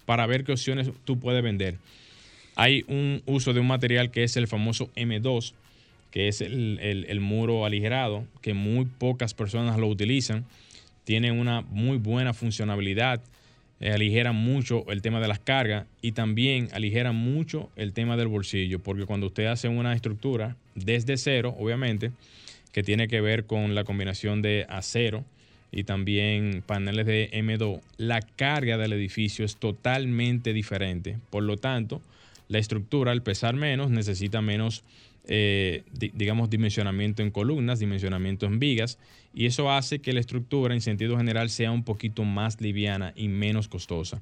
para 0.05 0.25
ver 0.25 0.43
qué 0.43 0.53
opciones 0.53 0.89
tú 1.05 1.19
puedes 1.19 1.43
vender. 1.43 1.75
Hay 2.59 2.83
un 2.89 3.21
uso 3.25 3.53
de 3.53 3.61
un 3.61 3.67
material 3.67 4.11
que 4.11 4.25
es 4.25 4.35
el 4.35 4.45
famoso 4.45 4.89
M2, 4.97 5.53
que 6.11 6.27
es 6.27 6.41
el, 6.41 6.77
el- 6.81 7.19
muro 7.21 7.65
aligerado, 7.65 8.25
que 8.41 8.53
muy 8.53 8.83
pocas 8.83 9.33
personas 9.33 9.77
lo 9.77 9.87
utilizan. 9.87 10.43
Tiene 11.05 11.31
una 11.31 11.61
muy 11.61 11.95
buena 11.95 12.33
funcionalidad, 12.33 13.21
eh, 13.79 13.91
aligera 13.91 14.33
mucho 14.33 14.83
el 14.91 15.01
tema 15.01 15.21
de 15.21 15.29
las 15.29 15.39
cargas 15.39 15.85
y 16.01 16.11
también 16.11 16.67
aligera 16.73 17.13
mucho 17.13 17.69
el 17.77 17.93
tema 17.93 18.17
del 18.17 18.27
bolsillo, 18.27 18.79
porque 18.79 19.05
cuando 19.05 19.27
usted 19.27 19.45
hace 19.45 19.69
una 19.69 19.93
estructura 19.93 20.57
desde 20.75 21.15
cero, 21.15 21.55
obviamente, 21.57 22.11
que 22.73 22.83
tiene 22.83 23.07
que 23.07 23.21
ver 23.21 23.45
con 23.45 23.73
la 23.73 23.85
combinación 23.85 24.41
de 24.41 24.65
acero 24.67 25.23
y 25.71 25.85
también 25.85 26.61
paneles 26.65 27.05
de 27.05 27.29
M2, 27.31 27.79
la 27.95 28.19
carga 28.19 28.77
del 28.77 28.91
edificio 28.91 29.45
es 29.45 29.55
totalmente 29.55 30.51
diferente. 30.51 31.15
Por 31.29 31.43
lo 31.43 31.55
tanto, 31.55 32.01
la 32.49 32.59
estructura, 32.59 33.11
al 33.11 33.23
pesar 33.23 33.55
menos, 33.55 33.89
necesita 33.89 34.41
menos, 34.41 34.83
eh, 35.25 35.83
di- 35.93 36.11
digamos, 36.13 36.49
dimensionamiento 36.49 37.21
en 37.21 37.31
columnas, 37.31 37.79
dimensionamiento 37.79 38.45
en 38.45 38.59
vigas, 38.59 38.97
y 39.33 39.45
eso 39.45 39.71
hace 39.71 39.99
que 39.99 40.11
la 40.11 40.19
estructura, 40.19 40.73
en 40.73 40.81
sentido 40.81 41.15
general, 41.17 41.49
sea 41.49 41.71
un 41.71 41.83
poquito 41.83 42.23
más 42.25 42.59
liviana 42.59 43.13
y 43.15 43.27
menos 43.27 43.67
costosa. 43.67 44.21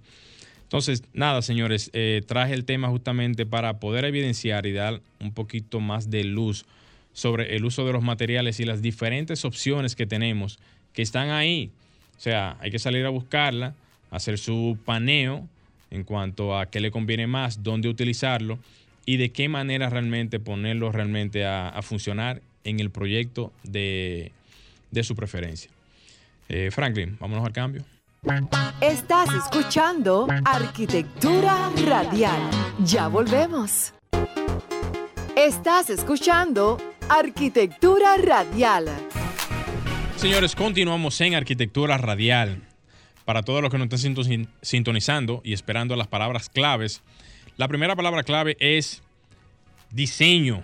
Entonces, 0.63 1.03
nada, 1.13 1.41
señores, 1.41 1.89
eh, 1.93 2.21
traje 2.27 2.53
el 2.53 2.65
tema 2.65 2.89
justamente 2.89 3.45
para 3.45 3.79
poder 3.79 4.03
evidenciar 4.03 4.65
y 4.65 4.73
dar 4.73 5.01
un 5.21 5.31
poquito 5.33 5.79
más 5.79 6.09
de 6.09 6.25
luz 6.25 6.65
sobre 7.13 7.55
el 7.55 7.63
uso 7.63 7.85
de 7.85 7.93
los 7.93 8.03
materiales 8.03 8.59
y 8.59 8.65
las 8.65 8.81
diferentes 8.81 9.45
opciones 9.45 9.95
que 9.95 10.05
tenemos 10.05 10.59
que 10.91 11.01
están 11.01 11.29
ahí. 11.29 11.71
O 12.17 12.19
sea, 12.19 12.57
hay 12.59 12.69
que 12.69 12.79
salir 12.79 13.05
a 13.05 13.09
buscarla, 13.09 13.75
hacer 14.11 14.37
su 14.37 14.77
paneo 14.83 15.47
en 15.91 16.03
cuanto 16.03 16.57
a 16.57 16.67
qué 16.67 16.79
le 16.79 16.91
conviene 16.91 17.27
más, 17.27 17.63
dónde 17.63 17.89
utilizarlo 17.89 18.59
y 19.05 19.17
de 19.17 19.31
qué 19.31 19.49
manera 19.49 19.89
realmente 19.89 20.39
ponerlo 20.39 20.91
realmente 20.91 21.45
a, 21.45 21.69
a 21.69 21.81
funcionar 21.81 22.41
en 22.63 22.79
el 22.79 22.89
proyecto 22.89 23.53
de, 23.63 24.31
de 24.91 25.03
su 25.03 25.15
preferencia. 25.15 25.71
Eh, 26.49 26.69
Franklin, 26.71 27.17
vámonos 27.19 27.45
al 27.45 27.53
cambio. 27.53 27.83
Estás 28.81 29.29
escuchando 29.33 30.27
Arquitectura 30.43 31.71
Radial. 31.85 32.41
Ya 32.83 33.07
volvemos. 33.07 33.93
Estás 35.35 35.89
escuchando 35.89 36.77
Arquitectura 37.07 38.17
Radial. 38.17 38.89
Señores, 40.17 40.55
continuamos 40.55 41.21
en 41.21 41.35
Arquitectura 41.35 41.97
Radial. 41.97 42.66
Para 43.27 43.43
todos 43.43 43.61
los 43.61 43.69
que 43.69 43.77
nos 43.77 43.85
están 43.93 43.99
sinton- 44.15 44.47
sintonizando 44.61 45.41
y 45.43 45.51
esperando 45.51 45.97
las 45.97 46.07
palabras 46.07 46.47
claves, 46.47 47.01
la 47.57 47.67
primera 47.67 47.93
palabra 47.93 48.23
clave 48.23 48.55
es 48.61 49.03
diseño. 49.91 50.63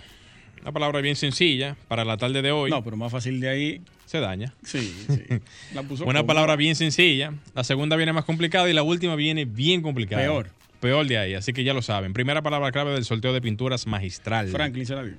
Una 0.62 0.72
palabra 0.72 1.02
bien 1.02 1.18
sencilla 1.18 1.76
para 1.90 2.06
la 2.06 2.16
tarde 2.16 2.42
de 2.42 2.54
hoy. 2.54 2.72
No, 2.72 2.82
pero 2.82 2.96
más 2.96 3.12
fácil 3.12 3.42
de 3.42 3.50
ahí, 3.50 3.82
Se 4.06 4.22
daña. 4.22 4.54
sí, 4.64 4.96
sí. 5.10 5.24
La 5.76 5.84
puso 5.84 6.06
Una 6.06 6.20
como- 6.22 6.28
palabra 6.28 6.56
bien 6.56 6.78
sencilla. 6.78 7.34
La 7.54 7.66
segunda 7.66 7.98
viene 7.98 8.14
más 8.14 8.24
complicada 8.24 8.70
y 8.70 8.74
la 8.74 8.84
última 8.84 9.18
viene 9.18 9.44
bien 9.44 9.82
complicada. 9.82 10.22
Peor. 10.24 10.50
Peor 10.80 11.06
de 11.06 11.18
ahí, 11.18 11.34
así 11.34 11.52
que 11.52 11.66
ya 11.66 11.74
lo 11.74 11.82
saben. 11.82 12.14
Primera 12.14 12.42
palabra 12.42 12.72
clave 12.72 12.94
del 12.94 13.04
sorteo 13.04 13.34
de 13.34 13.42
pinturas 13.42 13.88
magistral. 13.88 14.48
Franklin 14.48 14.86
se 14.86 14.96
la 14.96 15.04
dio. 15.04 15.16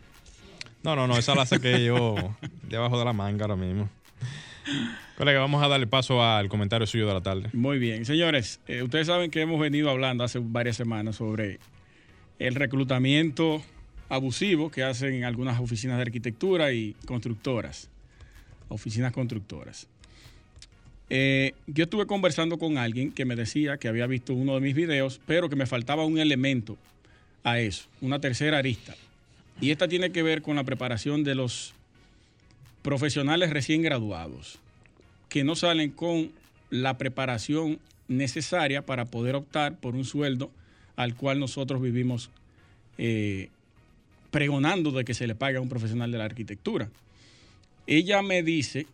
No, 0.82 0.96
no, 0.96 1.06
no, 1.06 1.18
esa 1.18 1.34
la 1.34 1.44
saqué 1.44 1.84
yo 1.84 2.14
debajo 2.62 2.98
de 2.98 3.04
la 3.04 3.12
manga 3.12 3.44
ahora 3.44 3.56
mismo. 3.56 3.90
Colega, 5.16 5.40
vamos 5.40 5.62
a 5.62 5.68
darle 5.68 5.87
paso 5.87 6.23
al 6.23 6.49
comentario 6.49 6.87
suyo 6.87 7.06
de 7.06 7.14
la 7.14 7.21
tarde. 7.21 7.50
Muy 7.52 7.78
bien. 7.78 8.04
Señores, 8.04 8.61
eh, 8.66 8.83
ustedes 8.83 9.06
saben 9.06 9.30
que 9.30 9.40
hemos 9.40 9.61
venido 9.61 9.90
hablando 9.90 10.25
hace 10.25 10.40
varias 10.40 10.76
semanas 10.76 11.16
sobre 11.16 11.61
el 12.38 12.54
reclutamiento 12.54 13.62
abusivo 14.09 14.71
que 14.71 14.83
hacen 14.83 15.14
en 15.14 15.25
algunas 15.25 15.61
oficinas 15.61 15.97
de 15.97 16.02
arquitectura 16.02 16.73
y 16.73 16.94
constructoras, 17.06 17.90
oficinas 18.68 19.12
constructoras. 19.12 19.88
Eh, 21.11 21.52
yo 21.66 21.85
estuve 21.85 22.06
conversando 22.06 22.59
con 22.59 22.78
alguien 22.78 23.12
que 23.12 23.25
me 23.25 23.37
decía 23.37 23.76
que 23.76 23.88
había 23.88 24.06
visto 24.06 24.35
uno 24.35 24.54
de 24.54 24.61
mis 24.61 24.75
videos, 24.75 25.21
pero 25.26 25.49
que 25.49 25.56
me 25.56 25.66
faltaba 25.66 26.04
un 26.04 26.18
elemento 26.18 26.76
a 27.44 27.59
eso, 27.61 27.88
una 28.00 28.21
tercera 28.21 28.59
arista. 28.59 28.94
Y 29.61 29.71
esta 29.71 29.87
tiene 29.87 30.11
que 30.11 30.23
ver 30.23 30.42
con 30.42 30.56
la 30.56 30.64
preparación 30.64 31.23
de 31.23 31.35
los 31.35 31.75
profesionales 32.84 33.48
recién 33.48 33.80
graduados, 33.80 34.58
que 35.30 35.42
no 35.42 35.56
salen 35.56 35.90
con 35.90 36.30
la 36.68 36.98
preparación 36.98 37.78
necesaria 38.08 38.84
para 38.84 39.06
poder 39.06 39.36
optar 39.36 39.78
por 39.78 39.96
un 39.96 40.04
sueldo 40.04 40.50
al 40.94 41.14
cual 41.16 41.40
nosotros 41.40 41.80
vivimos 41.80 42.28
eh, 42.98 43.48
pregonando 44.30 44.90
de 44.90 45.06
que 45.06 45.14
se 45.14 45.26
le 45.26 45.34
pague 45.34 45.56
a 45.56 45.62
un 45.62 45.70
profesional 45.70 46.12
de 46.12 46.18
la 46.18 46.26
arquitectura. 46.26 46.90
Ella 47.86 48.20
me 48.20 48.42
dice 48.42 48.86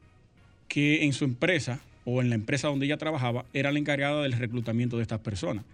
que 0.69 1.05
en 1.05 1.13
su 1.13 1.25
empresa 1.25 1.81
o 2.05 2.23
en 2.23 2.29
la 2.29 2.37
empresa 2.37 2.69
donde 2.69 2.87
ella 2.87 2.97
trabajaba 2.97 3.45
era 3.53 3.73
la 3.73 3.81
encargada 3.81 4.23
del 4.23 4.35
reclutamiento 4.35 4.99
de 4.99 5.03
estas 5.03 5.19
personas. 5.19 5.65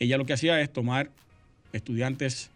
Ella 0.00 0.18
lo 0.18 0.26
que 0.26 0.32
hacía 0.32 0.60
es 0.60 0.72
tomar 0.72 1.10
estudiantes 1.72 2.50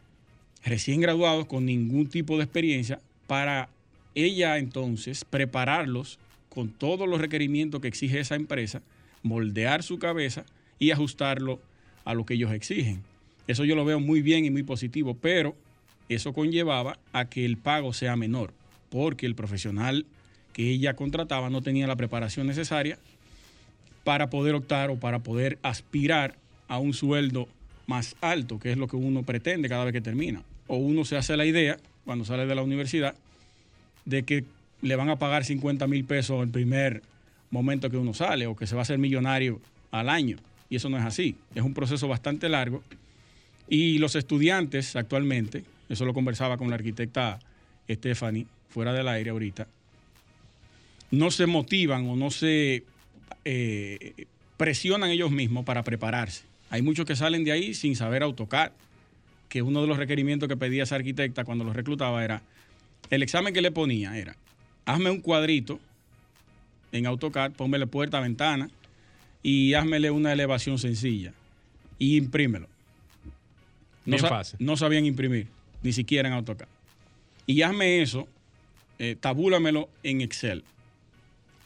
recién 0.64 1.00
graduados 1.00 1.46
con 1.46 1.64
ningún 1.64 2.08
tipo 2.08 2.36
de 2.36 2.42
experiencia 2.42 2.98
para 3.28 3.68
ella 4.16 4.58
entonces 4.58 5.24
prepararlos 5.24 6.18
con 6.48 6.70
todos 6.70 7.08
los 7.08 7.20
requerimientos 7.20 7.80
que 7.80 7.88
exige 7.88 8.18
esa 8.18 8.34
empresa, 8.34 8.82
moldear 9.22 9.82
su 9.82 9.98
cabeza 9.98 10.44
y 10.78 10.90
ajustarlo 10.90 11.60
a 12.04 12.14
lo 12.14 12.24
que 12.24 12.34
ellos 12.34 12.52
exigen. 12.52 13.02
Eso 13.46 13.64
yo 13.64 13.76
lo 13.76 13.84
veo 13.84 14.00
muy 14.00 14.22
bien 14.22 14.44
y 14.44 14.50
muy 14.50 14.62
positivo, 14.62 15.14
pero 15.14 15.54
eso 16.08 16.32
conllevaba 16.32 16.98
a 17.12 17.26
que 17.26 17.44
el 17.44 17.58
pago 17.58 17.92
sea 17.92 18.16
menor, 18.16 18.52
porque 18.88 19.26
el 19.26 19.34
profesional 19.34 20.06
que 20.52 20.70
ella 20.70 20.94
contrataba 20.94 21.50
no 21.50 21.60
tenía 21.60 21.86
la 21.86 21.96
preparación 21.96 22.46
necesaria 22.46 22.98
para 24.02 24.30
poder 24.30 24.54
optar 24.54 24.88
o 24.90 24.96
para 24.96 25.18
poder 25.18 25.58
aspirar 25.62 26.36
a 26.68 26.78
un 26.78 26.94
sueldo 26.94 27.48
más 27.86 28.16
alto, 28.20 28.58
que 28.58 28.72
es 28.72 28.78
lo 28.78 28.88
que 28.88 28.96
uno 28.96 29.24
pretende 29.24 29.68
cada 29.68 29.84
vez 29.84 29.92
que 29.92 30.00
termina. 30.00 30.42
O 30.68 30.76
uno 30.76 31.04
se 31.04 31.16
hace 31.16 31.36
la 31.36 31.44
idea, 31.44 31.76
cuando 32.04 32.24
sale 32.24 32.46
de 32.46 32.54
la 32.54 32.62
universidad, 32.62 33.14
de 34.06 34.22
que 34.22 34.44
le 34.80 34.96
van 34.96 35.10
a 35.10 35.18
pagar 35.18 35.44
50 35.44 35.86
mil 35.86 36.04
pesos 36.04 36.42
el 36.42 36.48
primer 36.48 37.02
momento 37.50 37.90
que 37.90 37.98
uno 37.98 38.14
sale 38.14 38.46
o 38.46 38.56
que 38.56 38.66
se 38.66 38.74
va 38.74 38.80
a 38.80 38.82
hacer 38.82 38.98
millonario 38.98 39.60
al 39.90 40.08
año. 40.08 40.38
Y 40.70 40.76
eso 40.76 40.88
no 40.88 40.96
es 40.96 41.04
así. 41.04 41.36
Es 41.54 41.62
un 41.62 41.74
proceso 41.74 42.08
bastante 42.08 42.48
largo. 42.48 42.82
Y 43.68 43.98
los 43.98 44.16
estudiantes 44.16 44.96
actualmente, 44.96 45.64
eso 45.88 46.04
lo 46.04 46.14
conversaba 46.14 46.56
con 46.56 46.70
la 46.70 46.76
arquitecta 46.76 47.38
Stephanie 47.88 48.46
fuera 48.68 48.92
del 48.92 49.08
aire 49.08 49.30
ahorita, 49.30 49.66
no 51.10 51.30
se 51.30 51.46
motivan 51.46 52.08
o 52.08 52.16
no 52.16 52.30
se 52.30 52.84
eh, 53.44 54.26
presionan 54.56 55.10
ellos 55.10 55.30
mismos 55.30 55.64
para 55.64 55.82
prepararse. 55.82 56.44
Hay 56.70 56.82
muchos 56.82 57.06
que 57.06 57.16
salen 57.16 57.44
de 57.44 57.52
ahí 57.52 57.74
sin 57.74 57.96
saber 57.96 58.22
AutoCAD, 58.22 58.72
que 59.48 59.62
uno 59.62 59.80
de 59.82 59.86
los 59.86 59.96
requerimientos 59.96 60.48
que 60.48 60.56
pedía 60.56 60.82
esa 60.82 60.96
arquitecta 60.96 61.44
cuando 61.44 61.64
los 61.64 61.76
reclutaba 61.76 62.24
era, 62.24 62.42
el 63.10 63.22
examen 63.22 63.54
que 63.54 63.60
le 63.60 63.70
ponía 63.70 64.16
era, 64.18 64.36
hazme 64.84 65.10
un 65.10 65.20
cuadrito 65.20 65.80
en 66.92 67.06
AutoCAD, 67.06 67.52
pónmele 67.52 67.86
puerta, 67.86 68.20
ventana 68.20 68.70
y 69.42 69.74
házmele 69.74 70.10
una 70.10 70.32
elevación 70.32 70.78
sencilla 70.78 71.32
y 71.98 72.16
imprímelo. 72.16 72.68
No, 74.04 74.16
no 74.58 74.76
sabían 74.76 75.04
imprimir, 75.04 75.48
ni 75.82 75.92
siquiera 75.92 76.28
en 76.28 76.34
AutoCAD. 76.34 76.68
Y 77.46 77.62
hazme 77.62 78.02
eso, 78.02 78.28
eh, 78.98 79.16
tabúlamelo 79.18 79.88
en 80.02 80.20
Excel. 80.20 80.64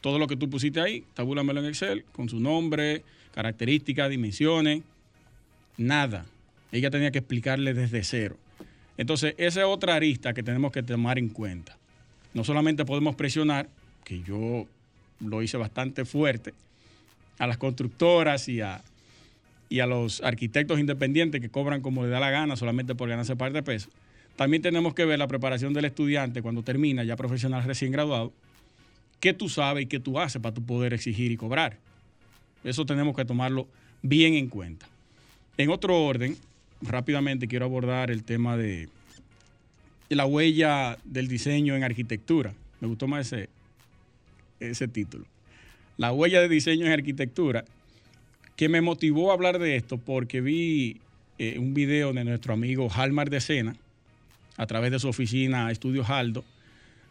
Todo 0.00 0.18
lo 0.18 0.26
que 0.26 0.36
tú 0.36 0.48
pusiste 0.48 0.80
ahí, 0.80 1.04
tabúlamelo 1.14 1.60
en 1.60 1.66
Excel, 1.66 2.04
con 2.12 2.28
su 2.28 2.40
nombre, 2.40 3.02
características, 3.34 4.10
dimensiones, 4.10 4.82
nada. 5.76 6.26
Ella 6.72 6.90
tenía 6.90 7.10
que 7.10 7.18
explicarle 7.18 7.74
desde 7.74 8.02
cero. 8.04 8.36
Entonces, 9.00 9.34
esa 9.38 9.60
es 9.60 9.66
otra 9.66 9.94
arista 9.94 10.34
que 10.34 10.42
tenemos 10.42 10.72
que 10.72 10.82
tomar 10.82 11.18
en 11.18 11.30
cuenta. 11.30 11.74
No 12.34 12.44
solamente 12.44 12.84
podemos 12.84 13.14
presionar, 13.14 13.66
que 14.04 14.22
yo 14.22 14.66
lo 15.20 15.40
hice 15.40 15.56
bastante 15.56 16.04
fuerte, 16.04 16.52
a 17.38 17.46
las 17.46 17.56
constructoras 17.56 18.46
y 18.50 18.60
a, 18.60 18.82
y 19.70 19.80
a 19.80 19.86
los 19.86 20.20
arquitectos 20.20 20.78
independientes 20.78 21.40
que 21.40 21.48
cobran 21.48 21.80
como 21.80 22.02
le 22.02 22.10
da 22.10 22.20
la 22.20 22.28
gana 22.28 22.56
solamente 22.56 22.94
por 22.94 23.08
ganarse 23.08 23.36
par 23.36 23.54
de 23.54 23.62
pesos. 23.62 23.90
También 24.36 24.62
tenemos 24.62 24.92
que 24.92 25.06
ver 25.06 25.18
la 25.18 25.28
preparación 25.28 25.72
del 25.72 25.86
estudiante 25.86 26.42
cuando 26.42 26.62
termina, 26.62 27.02
ya 27.02 27.16
profesional 27.16 27.64
recién 27.64 27.92
graduado, 27.92 28.34
qué 29.18 29.32
tú 29.32 29.48
sabes 29.48 29.84
y 29.84 29.86
qué 29.86 29.98
tú 29.98 30.20
haces 30.20 30.42
para 30.42 30.54
tu 30.54 30.62
poder 30.62 30.92
exigir 30.92 31.32
y 31.32 31.38
cobrar. 31.38 31.78
Eso 32.64 32.84
tenemos 32.84 33.16
que 33.16 33.24
tomarlo 33.24 33.66
bien 34.02 34.34
en 34.34 34.48
cuenta. 34.48 34.86
En 35.56 35.70
otro 35.70 36.04
orden, 36.04 36.36
rápidamente 36.82 37.48
quiero 37.48 37.64
abordar 37.64 38.10
el 38.10 38.24
tema 38.24 38.56
de 38.56 38.88
la 40.08 40.26
huella 40.26 40.98
del 41.04 41.28
diseño 41.28 41.76
en 41.76 41.84
arquitectura. 41.84 42.54
Me 42.80 42.88
gustó 42.88 43.06
más 43.06 43.32
ese, 43.32 43.48
ese 44.58 44.88
título. 44.88 45.24
La 45.96 46.12
huella 46.12 46.40
de 46.40 46.48
diseño 46.48 46.86
en 46.86 46.92
arquitectura, 46.92 47.64
que 48.56 48.68
me 48.68 48.80
motivó 48.80 49.30
a 49.30 49.34
hablar 49.34 49.58
de 49.58 49.76
esto 49.76 49.98
porque 49.98 50.40
vi 50.40 51.00
eh, 51.38 51.58
un 51.58 51.74
video 51.74 52.12
de 52.12 52.24
nuestro 52.24 52.52
amigo 52.52 52.88
Halmar 52.90 53.30
de 53.30 53.40
Sena, 53.40 53.76
a 54.56 54.66
través 54.66 54.90
de 54.90 54.98
su 54.98 55.08
oficina 55.08 55.70
Estudios 55.70 56.10
Haldo, 56.10 56.44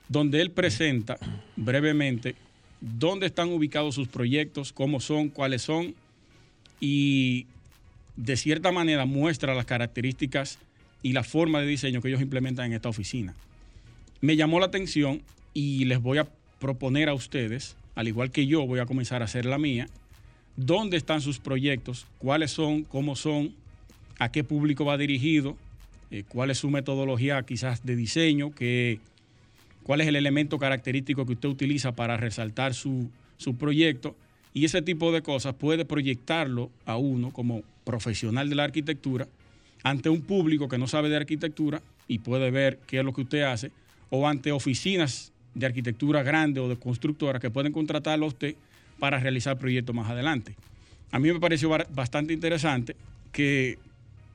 donde 0.08 0.42
él 0.42 0.52
presenta 0.52 1.18
brevemente 1.56 2.36
dónde 2.80 3.26
están 3.26 3.50
ubicados 3.50 3.96
sus 3.96 4.08
proyectos, 4.08 4.72
cómo 4.72 5.00
son, 5.00 5.30
cuáles 5.30 5.64
son, 5.64 5.96
y 6.80 7.48
de 8.20 8.36
cierta 8.36 8.74
manera 8.74 9.06
muestra 9.06 9.56
las 9.56 9.66
características 9.66 10.60
y 11.02 11.14
la 11.14 11.24
forma 11.24 11.62
de 11.62 11.68
diseño 11.68 12.02
que 12.02 12.10
ellos 12.10 12.22
implementan 12.22 12.66
en 12.66 12.74
esta 12.74 12.90
oficina. 12.90 13.34
Me 14.20 14.36
llamó 14.36 14.60
la 14.60 14.66
atención 14.66 15.22
y 15.54 15.86
les 15.86 16.02
voy 16.02 16.18
a 16.18 16.28
proponer 16.60 17.08
a 17.08 17.14
ustedes, 17.14 17.78
al 17.96 18.10
igual 18.10 18.30
que 18.32 18.46
yo 18.46 18.68
voy 18.68 18.82
a 18.82 18.86
comenzar 18.86 19.22
a 19.22 19.26
hacer 19.26 19.46
la 19.46 19.58
mía, 19.58 19.88
dónde 20.58 20.98
están 20.98 21.22
sus 21.22 21.40
proyectos, 21.40 22.08
cuáles 22.18 22.52
son, 22.52 22.84
cómo 22.84 23.16
son, 23.16 23.54
a 24.20 24.34
qué 24.34 24.44
público 24.44 24.84
va 24.84 24.98
dirigido, 24.98 25.56
eh, 26.12 26.26
cuál 26.28 26.52
es 26.52 26.58
su 26.58 26.70
metodología 26.70 27.42
quizás 27.44 27.86
de 27.86 27.96
diseño, 27.96 28.52
cuál 29.84 30.02
es 30.02 30.08
el 30.08 30.18
elemento 30.18 30.60
característico 30.60 31.26
que 31.26 31.34
usted 31.34 31.48
utiliza 31.48 31.96
para 31.96 32.18
resaltar 32.18 32.74
su, 32.74 33.10
su 33.38 33.56
proyecto 33.56 34.14
y 34.54 34.66
ese 34.66 34.82
tipo 34.82 35.14
de 35.14 35.22
cosas 35.22 35.56
puede 35.56 35.86
proyectarlo 35.86 36.70
a 36.86 36.98
uno 36.98 37.32
como 37.32 37.64
profesional 37.90 38.48
de 38.48 38.54
la 38.54 38.66
arquitectura 38.66 39.28
ante 39.82 40.10
un 40.10 40.22
público 40.22 40.70
que 40.70 40.78
no 40.78 40.86
sabe 40.86 41.10
de 41.10 41.16
arquitectura 41.16 41.82
y 42.08 42.20
puede 42.20 42.52
ver 42.52 42.78
qué 42.86 43.00
es 43.00 43.04
lo 43.04 43.14
que 43.14 43.22
usted 43.22 43.42
hace, 43.42 43.72
o 44.12 44.28
ante 44.28 44.52
oficinas 44.52 45.32
de 45.56 45.66
arquitectura 45.66 46.22
grande 46.22 46.60
o 46.60 46.70
de 46.70 46.76
constructoras 46.76 47.42
que 47.42 47.50
pueden 47.50 47.74
contratarlo 47.74 48.26
a 48.26 48.30
usted 48.30 48.54
para 49.00 49.20
realizar 49.20 49.58
proyectos 49.58 49.96
más 49.96 50.08
adelante. 50.08 50.56
A 51.10 51.18
mí 51.18 51.34
me 51.34 51.40
pareció 51.40 51.70
bastante 51.90 52.32
interesante 52.32 52.96
que, 53.32 53.80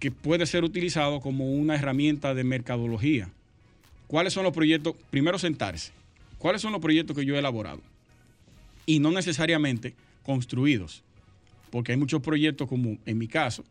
que 0.01 0.11
puede 0.11 0.47
ser 0.47 0.65
utilizado 0.65 1.21
como 1.21 1.53
una 1.53 1.77
herramienta 1.77 2.35
de 2.35 2.43
mercadología. 2.43 3.29
¿Cuáles 4.09 4.33
son 4.33 4.43
los 4.43 4.53
proyectos? 4.53 4.97
Primero 5.11 5.39
sentarse. 5.39 5.93
¿Cuáles 6.39 6.61
son 6.61 6.73
los 6.73 6.81
proyectos 6.81 7.17
que 7.17 7.25
yo 7.25 7.37
he 7.37 7.39
elaborado? 7.39 7.81
Y 8.85 8.99
no 8.99 9.13
necesariamente 9.13 9.95
construidos, 10.25 11.05
porque 11.75 11.91
hay 11.91 11.99
muchos 11.99 12.23
proyectos 12.23 12.69
como 12.69 12.99
en 13.05 13.19
mi 13.19 13.27
caso, 13.27 13.65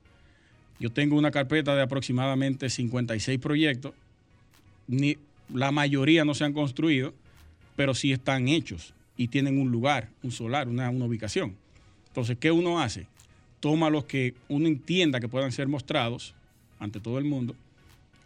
yo 0.77 0.91
tengo 0.91 1.15
una 1.15 1.31
carpeta 1.31 1.73
de 1.73 1.83
aproximadamente 1.83 2.69
56 2.69 3.39
proyectos, 3.39 3.93
ni, 4.89 5.15
la 5.47 5.71
mayoría 5.71 6.25
no 6.25 6.33
se 6.33 6.43
han 6.43 6.51
construido, 6.51 7.13
pero 7.77 7.95
sí 7.95 8.11
están 8.11 8.49
hechos 8.49 8.93
y 9.15 9.29
tienen 9.29 9.57
un 9.57 9.71
lugar, 9.71 10.09
un 10.21 10.33
solar, 10.33 10.67
una, 10.67 10.89
una 10.89 11.05
ubicación. 11.05 11.55
Entonces, 12.09 12.35
¿qué 12.37 12.51
uno 12.51 12.81
hace? 12.81 13.07
Toma 13.61 13.89
los 13.89 14.03
que 14.03 14.33
uno 14.49 14.67
entienda 14.67 15.21
que 15.21 15.29
puedan 15.29 15.53
ser 15.53 15.69
mostrados 15.69 16.35
ante 16.79 16.99
todo 16.99 17.19
el 17.19 17.23
mundo, 17.23 17.55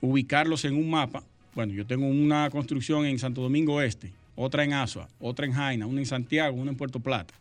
ubicarlos 0.02 0.66
en 0.66 0.74
un 0.74 0.90
mapa. 0.90 1.24
Bueno, 1.54 1.74
yo 1.74 1.86
tengo 1.86 2.08
una 2.08 2.50
construcción 2.50 3.06
en 3.06 3.20
Santo 3.20 3.42
Domingo 3.42 3.80
Este, 3.80 4.12
otra 4.36 4.64
en 4.64 4.74
Asua, 4.74 5.08
otra 5.20 5.46
en 5.46 5.52
Jaina, 5.52 5.86
una 5.86 6.00
en 6.00 6.08
Santiago, 6.08 6.58
una 6.58 6.72
en 6.72 6.78
Puerto 6.78 7.00
Plata 7.00 7.36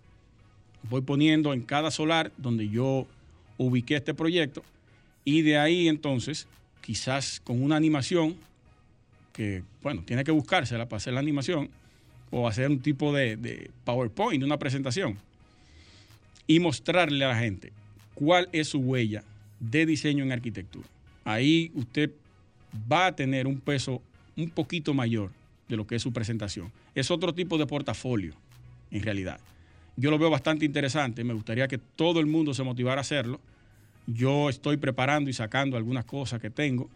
voy 0.89 1.03
poniendo 1.03 1.53
en 1.53 1.63
cada 1.63 1.91
solar 1.91 2.33
donde 2.37 2.69
yo 2.69 3.07
ubiqué 3.59 3.97
este 3.97 4.15
proyecto 4.15 4.63
y 5.25 5.43
de 5.43 5.59
ahí 5.59 5.89
entonces, 5.89 6.47
quizás 6.81 7.41
con 7.43 7.63
una 7.63 7.77
animación, 7.77 8.37
que 9.33 9.65
bueno, 9.83 10.03
tiene 10.07 10.23
que 10.25 10.31
buscársela 10.31 10.89
para 10.89 10.99
hacer 10.99 11.15
la 11.15 11.21
animación, 11.21 11.69
o 12.31 12.47
hacer 12.49 12.71
un 12.71 12.81
tipo 12.81 13.13
de, 13.13 13.37
de 13.37 13.71
PowerPoint, 13.85 14.43
una 14.45 14.59
presentación, 14.59 15.19
y 16.47 16.61
mostrarle 16.61 17.25
a 17.25 17.29
la 17.29 17.39
gente 17.39 17.73
cuál 18.15 18.49
es 18.53 18.69
su 18.69 18.79
huella 18.79 19.25
de 19.59 19.85
diseño 19.85 20.23
en 20.23 20.33
arquitectura. 20.33 20.87
Ahí 21.25 21.73
usted 21.75 22.13
va 22.91 23.07
a 23.07 23.17
tener 23.17 23.49
un 23.49 23.59
peso 23.59 24.01
un 24.37 24.49
poquito 24.51 24.95
mayor 24.95 25.33
de 25.69 25.77
lo 25.77 25.87
que 25.89 25.97
es 25.97 26.03
su 26.03 26.13
presentación. 26.13 26.71
Es 26.95 27.11
otro 27.11 27.35
tipo 27.35 27.59
de 27.59 27.67
portafolio, 27.67 28.35
en 28.93 29.03
realidad 29.03 29.41
yo 29.97 30.11
lo 30.11 30.19
veo 30.19 30.31
bastante 30.31 30.65
interesante. 30.65 31.25
Me 31.25 31.35
gustaría 31.35 31.69
que 31.69 31.79
todo 31.79 32.21
el 32.21 32.27
mundo 32.27 32.55
se 32.55 32.63
motivara 32.63 33.01
a 33.01 33.03
hacerlo. 33.03 33.41
Yo 34.07 34.49
estoy 34.49 34.77
preparando 34.77 35.31
y 35.31 35.33
sacando 35.33 35.77
algunas 35.77 36.05
cosas 36.05 36.41
que 36.41 36.51
tengo 36.51 36.89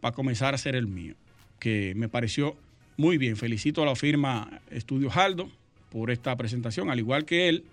para 0.00 0.14
comenzar 0.14 0.54
a 0.54 0.56
hacer 0.56 0.76
el 0.76 0.86
mío, 0.86 1.14
que 1.58 1.94
me 1.96 2.08
pareció 2.08 2.56
muy 2.96 3.18
bien. 3.18 3.36
Felicito 3.36 3.82
a 3.82 3.86
la 3.86 3.96
firma 3.96 4.60
Estudio 4.70 5.10
Haldo 5.10 5.50
por 5.90 6.10
esta 6.10 6.36
presentación, 6.36 6.90
al 6.90 6.98
igual 6.98 7.24
que 7.24 7.48
él, 7.48 7.64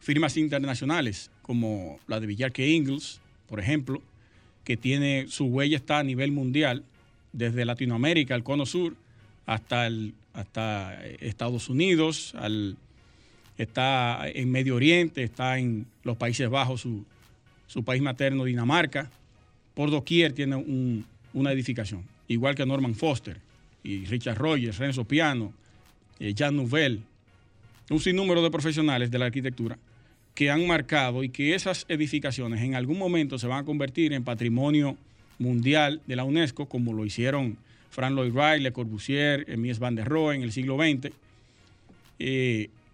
firmas 0.00 0.36
internacionales 0.36 1.30
como 1.42 1.98
la 2.06 2.20
de 2.20 2.26
Villarque 2.26 2.68
Ingles, 2.68 3.20
por 3.48 3.60
ejemplo, 3.60 4.02
que 4.64 4.76
tiene 4.76 5.26
su 5.28 5.46
huella 5.46 5.76
está 5.76 5.98
a 5.98 6.02
nivel 6.02 6.32
mundial, 6.32 6.84
desde 7.32 7.64
Latinoamérica, 7.64 8.34
al 8.34 8.42
Cono 8.42 8.66
Sur, 8.66 8.96
hasta, 9.44 9.88
hasta 10.32 11.06
Estados 11.20 11.68
Unidos, 11.68 12.34
al 12.34 12.76
está 13.58 14.28
en 14.28 14.50
Medio 14.50 14.76
Oriente, 14.76 15.22
está 15.22 15.58
en 15.58 15.86
los 16.04 16.16
Países 16.16 16.48
Bajos, 16.48 16.80
su, 16.80 17.84
país 17.84 18.02
materno, 18.02 18.44
Dinamarca. 18.44 19.10
Por 19.74 19.90
doquier 19.90 20.32
tiene 20.32 20.56
una 21.32 21.52
edificación, 21.52 22.04
igual 22.28 22.54
que 22.54 22.64
Norman 22.64 22.94
Foster 22.94 23.38
y 23.82 24.04
Richard 24.06 24.38
Rogers, 24.38 24.78
Renzo 24.78 25.04
Piano, 25.04 25.52
eh, 26.18 26.32
Jean 26.34 26.56
Nouvel, 26.56 27.02
un 27.90 28.00
sinnúmero 28.00 28.42
de 28.42 28.50
profesionales 28.50 29.10
de 29.10 29.18
la 29.18 29.26
arquitectura 29.26 29.78
que 30.34 30.50
han 30.50 30.66
marcado 30.66 31.24
y 31.24 31.30
que 31.30 31.54
esas 31.54 31.86
edificaciones 31.88 32.62
en 32.62 32.74
algún 32.74 32.98
momento 32.98 33.38
se 33.38 33.46
van 33.46 33.62
a 33.62 33.64
convertir 33.64 34.12
en 34.12 34.22
patrimonio 34.22 34.96
mundial 35.38 36.02
de 36.06 36.16
la 36.16 36.24
UNESCO, 36.24 36.66
como 36.66 36.92
lo 36.92 37.06
hicieron 37.06 37.56
Frank 37.90 38.14
Lloyd 38.14 38.32
Wright, 38.32 38.62
Le 38.62 38.72
Corbusier, 38.72 39.56
Mies 39.56 39.78
van 39.78 39.94
der 39.94 40.06
Rohe 40.06 40.36
en 40.36 40.42
el 40.42 40.52
siglo 40.52 40.76
XX. 40.76 41.10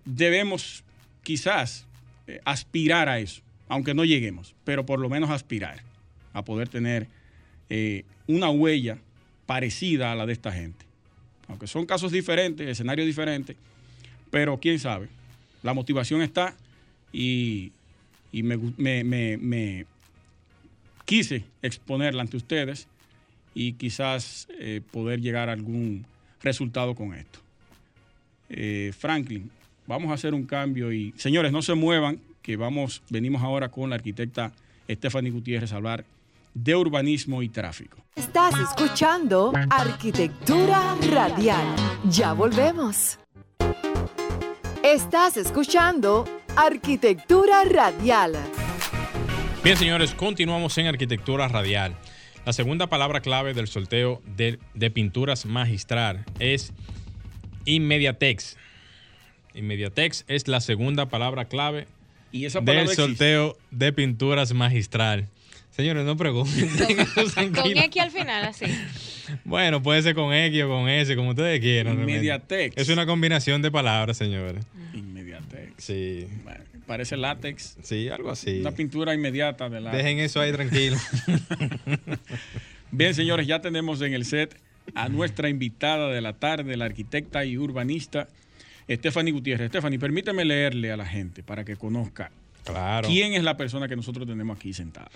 Debemos 0.04 0.84
quizás 1.22 1.86
eh, 2.26 2.40
aspirar 2.44 3.08
a 3.08 3.18
eso, 3.18 3.42
aunque 3.68 3.94
no 3.94 4.04
lleguemos, 4.04 4.54
pero 4.64 4.84
por 4.86 4.98
lo 5.00 5.08
menos 5.08 5.30
aspirar 5.30 5.82
a 6.32 6.44
poder 6.44 6.68
tener 6.68 7.06
eh, 7.68 8.04
una 8.26 8.50
huella 8.50 8.98
parecida 9.46 10.12
a 10.12 10.14
la 10.14 10.26
de 10.26 10.32
esta 10.32 10.52
gente. 10.52 10.84
Aunque 11.48 11.66
son 11.66 11.86
casos 11.86 12.12
diferentes, 12.12 12.68
escenarios 12.68 13.06
diferentes, 13.06 13.56
pero 14.30 14.58
quién 14.58 14.78
sabe, 14.78 15.08
la 15.62 15.74
motivación 15.74 16.22
está 16.22 16.56
y, 17.12 17.72
me, 18.32 19.86
quise 21.04 21.44
exponerla 21.60 22.22
ante 22.22 22.36
ustedes 22.36 22.88
y 23.54 23.74
quizás 23.74 24.48
eh, 24.58 24.80
poder 24.90 25.20
llegar 25.20 25.48
a 25.50 25.52
algún 25.52 26.06
resultado 26.40 26.94
con 26.94 27.14
esto. 27.14 27.40
Franklin, 28.98 29.50
vamos 29.86 30.10
a 30.10 30.14
hacer 30.14 30.34
un 30.34 30.44
cambio 30.44 30.92
y, 30.92 31.12
señores, 31.16 31.52
no 31.52 31.62
se 31.62 31.74
muevan, 31.74 32.20
que 32.42 32.56
vamos, 32.56 33.02
venimos 33.08 33.42
ahora 33.42 33.70
con 33.70 33.90
la 33.90 33.96
arquitecta 33.96 34.52
Stephanie 34.90 35.30
Gutiérrez 35.30 35.72
a 35.72 35.76
hablar 35.76 36.04
de 36.54 36.76
urbanismo 36.76 37.42
y 37.42 37.48
tráfico. 37.48 37.98
Estás 38.14 38.54
escuchando 38.58 39.52
Arquitectura 39.70 40.96
Radial. 41.10 41.66
Ya 42.10 42.32
volvemos. 42.32 43.18
Estás 44.82 45.36
escuchando 45.36 46.24
Arquitectura 46.56 47.64
Radial. 47.64 48.36
Bien, 49.64 49.76
señores, 49.76 50.12
continuamos 50.14 50.76
en 50.78 50.88
Arquitectura 50.88 51.48
Radial. 51.48 51.96
La 52.44 52.52
segunda 52.52 52.88
palabra 52.88 53.20
clave 53.20 53.54
del 53.54 53.68
sorteo 53.68 54.20
de, 54.36 54.58
de 54.74 54.90
pinturas 54.90 55.46
magistral 55.46 56.24
es 56.40 56.72
inmediatex. 57.64 58.56
Inmediatex 59.54 60.24
es 60.28 60.48
la 60.48 60.60
segunda 60.60 61.06
palabra 61.06 61.46
clave 61.46 61.86
Y 62.32 62.44
esa 62.46 62.60
del 62.60 62.78
existe. 62.78 63.02
sorteo 63.02 63.56
de 63.70 63.92
pinturas 63.92 64.52
magistral. 64.54 65.28
Señores, 65.70 66.04
no 66.04 66.16
pregunten. 66.18 66.68
Con. 67.54 67.66
X 67.78 68.02
al 68.02 68.10
final, 68.10 68.44
así. 68.44 68.66
Bueno, 69.44 69.82
puede 69.82 70.02
ser 70.02 70.14
con 70.14 70.34
X 70.34 70.62
o 70.64 70.68
con 70.68 70.88
S, 70.88 71.16
como 71.16 71.30
ustedes 71.30 71.60
quieran. 71.60 71.94
Inmediatex. 71.98 72.76
Es 72.76 72.88
una 72.90 73.06
combinación 73.06 73.62
de 73.62 73.70
palabras, 73.70 74.18
señores. 74.18 74.66
Inmediatex. 74.92 75.72
Sí, 75.78 76.26
Bueno, 76.44 76.60
parece 76.86 77.16
látex. 77.16 77.78
sí, 77.82 78.08
algo 78.10 78.30
así. 78.30 78.60
Una 78.60 78.72
pintura 78.72 79.14
inmediata 79.14 79.70
de 79.70 79.80
látex. 79.80 80.02
Dejen 80.04 80.18
eso 80.18 80.40
ahí 80.42 80.52
tranquilo. 80.52 80.96
Bien, 82.90 83.14
señores, 83.14 83.46
ya 83.46 83.60
tenemos 83.62 84.02
en 84.02 84.12
el 84.12 84.24
set 84.24 84.54
a 84.94 85.08
nuestra 85.08 85.48
invitada 85.48 86.08
de 86.10 86.20
la 86.20 86.34
tarde, 86.34 86.76
la 86.76 86.84
arquitecta 86.84 87.44
y 87.46 87.56
urbanista, 87.56 88.28
Stephanie 88.88 89.32
Gutiérrez. 89.32 89.68
Stephanie, 89.68 89.98
permíteme 89.98 90.44
leerle 90.44 90.92
a 90.92 90.96
la 90.96 91.06
gente 91.06 91.42
para 91.42 91.64
que 91.64 91.76
conozca 91.76 92.30
claro. 92.64 93.08
quién 93.08 93.34
es 93.34 93.42
la 93.42 93.56
persona 93.56 93.88
que 93.88 93.96
nosotros 93.96 94.26
tenemos 94.26 94.56
aquí 94.56 94.72
sentada. 94.72 95.10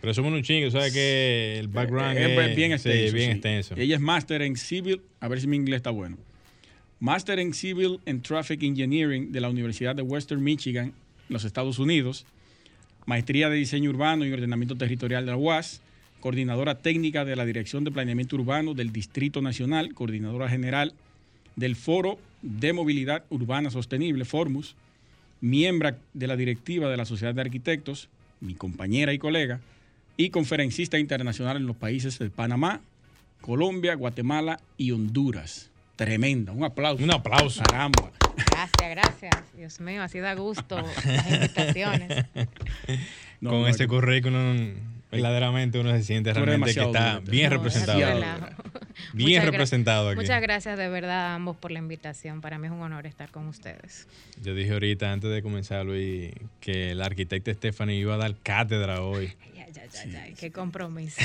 Pero 0.00 0.14
somos 0.14 0.32
un 0.32 0.42
chingo, 0.42 0.70
¿sabes 0.70 0.92
que 0.92 1.58
El 1.58 1.68
background 1.68 2.16
Eh, 2.18 2.34
es, 2.34 2.50
es 2.50 2.56
bien 2.56 2.70
sí, 2.70 2.74
extenso. 2.74 3.14
bien 3.14 3.30
sí. 3.30 3.32
extenso. 3.32 3.74
Ella 3.76 3.94
es 3.96 4.00
máster 4.00 4.42
en 4.42 4.56
Civil, 4.56 5.00
a 5.20 5.28
ver 5.28 5.40
si 5.40 5.46
mi 5.46 5.56
inglés 5.56 5.78
está 5.78 5.90
bueno. 5.90 6.16
Máster 7.00 7.38
en 7.38 7.52
Civil 7.52 8.00
and 8.06 8.22
Traffic 8.22 8.62
Engineering 8.62 9.32
de 9.32 9.40
la 9.40 9.50
Universidad 9.50 9.94
de 9.94 10.02
Western 10.02 10.42
Michigan, 10.42 10.92
los 11.28 11.44
Estados 11.44 11.78
Unidos. 11.78 12.24
Maestría 13.04 13.48
de 13.48 13.56
Diseño 13.56 13.90
Urbano 13.90 14.24
y 14.24 14.32
Ordenamiento 14.32 14.76
Territorial 14.76 15.24
de 15.26 15.32
la 15.32 15.36
UAS. 15.36 15.80
Coordinadora 16.20 16.78
técnica 16.78 17.24
de 17.24 17.36
la 17.36 17.44
Dirección 17.44 17.84
de 17.84 17.90
Planeamiento 17.90 18.36
Urbano 18.36 18.74
del 18.74 18.92
Distrito 18.92 19.42
Nacional. 19.42 19.92
Coordinadora 19.94 20.48
general 20.48 20.94
del 21.54 21.76
Foro 21.76 22.18
de 22.46 22.72
Movilidad 22.72 23.24
Urbana 23.30 23.70
Sostenible, 23.70 24.24
FORMUS. 24.24 24.76
Miembro 25.40 25.90
de 26.14 26.26
la 26.26 26.36
directiva 26.36 26.88
de 26.88 26.96
la 26.96 27.04
Sociedad 27.04 27.34
de 27.34 27.42
Arquitectos, 27.42 28.08
mi 28.40 28.54
compañera 28.54 29.12
y 29.12 29.18
colega 29.18 29.60
y 30.16 30.30
conferencista 30.30 30.98
internacional 30.98 31.58
en 31.58 31.66
los 31.66 31.76
países 31.76 32.18
de 32.18 32.30
Panamá, 32.30 32.80
Colombia, 33.42 33.94
Guatemala 33.94 34.58
y 34.78 34.92
Honduras. 34.92 35.70
Tremenda, 35.96 36.52
un 36.52 36.64
aplauso. 36.64 37.02
Un 37.04 37.12
aplauso. 37.12 37.62
Caramba. 37.64 38.10
Gracias, 38.50 38.90
gracias. 38.90 39.34
Dios 39.56 39.80
mío, 39.80 40.02
así 40.02 40.18
da 40.18 40.34
gusto 40.34 40.76
las 40.78 41.30
invitaciones. 41.30 42.24
No, 43.38 43.50
Con 43.50 43.60
no, 43.60 43.68
ese 43.68 43.82
no. 43.84 43.90
currículum, 43.90 44.72
verdaderamente 45.12 45.78
uno 45.78 45.90
se 45.90 46.02
siente 46.02 46.32
realmente 46.32 46.72
que 46.72 46.80
está 46.80 47.18
bien 47.18 47.50
representado. 47.50 48.00
Bien 49.12 49.40
Muchas 49.40 49.44
representado 49.52 50.08
aquí. 50.08 50.20
Muchas 50.20 50.40
gracias 50.40 50.78
de 50.78 50.88
verdad 50.88 51.32
a 51.32 51.34
ambos 51.34 51.56
por 51.56 51.70
la 51.70 51.78
invitación. 51.78 52.40
Para 52.40 52.58
mí 52.58 52.66
es 52.66 52.72
un 52.72 52.80
honor 52.80 53.06
estar 53.06 53.30
con 53.30 53.46
ustedes. 53.46 54.06
Yo 54.42 54.54
dije 54.54 54.72
ahorita, 54.72 55.12
antes 55.12 55.30
de 55.30 55.42
comenzar, 55.42 55.84
Luis, 55.84 56.32
que 56.60 56.94
la 56.94 57.06
arquitecta 57.06 57.52
Stephanie 57.52 57.96
iba 57.96 58.14
a 58.14 58.18
dar 58.18 58.34
cátedra 58.42 59.02
hoy. 59.02 59.32
Ay, 59.42 59.64
ay, 59.66 59.72
ay, 59.76 59.88
ay, 60.04 60.16
ay, 60.16 60.34
qué 60.34 60.50
compromiso. 60.50 61.20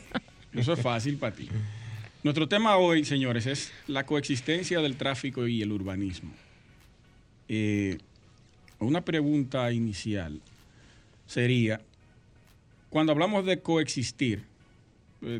Eso 0.54 0.72
es 0.72 0.80
fácil 0.80 1.16
para 1.18 1.34
ti. 1.34 1.48
Nuestro 2.22 2.48
tema 2.48 2.76
hoy, 2.76 3.04
señores, 3.04 3.46
es 3.46 3.72
la 3.86 4.04
coexistencia 4.04 4.80
del 4.80 4.96
tráfico 4.96 5.46
y 5.46 5.62
el 5.62 5.70
urbanismo. 5.70 6.32
Eh, 7.48 7.98
una 8.78 9.02
pregunta 9.02 9.70
inicial 9.72 10.40
sería, 11.26 11.80
cuando 12.90 13.12
hablamos 13.12 13.46
de 13.46 13.60
coexistir, 13.60 14.42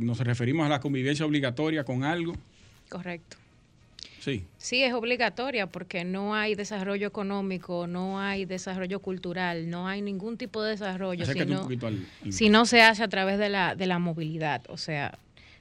¿nos 0.01 0.19
referimos 0.21 0.67
a 0.67 0.69
la 0.69 0.81
convivencia 0.81 1.25
obligatoria 1.25 1.85
con 1.85 2.05
algo? 2.05 2.35
Correcto. 2.89 3.37
Sí. 4.21 4.45
Sí, 4.59 4.83
es 4.83 4.93
obligatoria 4.93 5.69
porque 5.69 6.05
no 6.05 6.35
hay 6.35 6.57
desarrollo 6.57 7.07
económico, 7.07 7.87
no 7.87 8.21
hay 8.21 8.45
desarrollo 8.45 8.99
cultural, 9.01 9.71
no 9.71 9.87
hay 9.87 10.03
ningún 10.03 10.37
tipo 10.37 10.63
de 10.63 10.71
desarrollo 10.71 11.25
si 11.25 11.39
no, 11.45 11.69
al... 11.83 12.07
si 12.31 12.49
no 12.49 12.67
se 12.67 12.83
hace 12.83 13.05
a 13.05 13.09
través 13.09 13.39
de 13.39 13.49
la, 13.49 13.77
de 13.77 13.87
la 13.87 14.01
movilidad. 14.01 14.65
O 14.69 14.79
sea, 14.79 15.17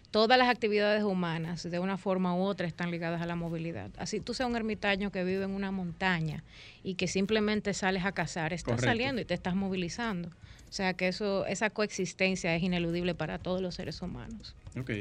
todas 0.09 0.39
las 0.39 0.49
actividades 0.49 1.03
humanas, 1.03 1.69
de 1.69 1.77
una 1.77 1.97
forma 1.97 2.35
u 2.35 2.39
otra, 2.39 2.65
están 2.65 2.89
ligadas 2.89 3.21
a 3.21 3.27
la 3.27 3.35
movilidad. 3.35 3.91
Así 3.97 4.19
tú 4.19 4.33
seas 4.33 4.49
un 4.49 4.55
ermitaño 4.55 5.11
que 5.11 5.23
vive 5.23 5.43
en 5.43 5.51
una 5.51 5.69
montaña 5.69 6.43
y 6.83 6.95
que 6.95 7.07
simplemente 7.07 7.73
sales 7.75 8.03
a 8.03 8.13
cazar, 8.13 8.51
estás 8.53 8.75
Correcto. 8.75 8.89
saliendo 8.89 9.21
y 9.21 9.25
te 9.25 9.35
estás 9.35 9.55
movilizando. 9.55 10.31
O 10.75 10.83
sea 10.83 10.93
que 10.93 11.07
eso, 11.07 11.45
esa 11.45 11.69
coexistencia 11.69 12.53
es 12.53 12.61
ineludible 12.61 13.15
para 13.15 13.39
todos 13.39 13.61
los 13.61 13.75
seres 13.75 14.01
humanos. 14.01 14.53
Ok. 14.77 14.91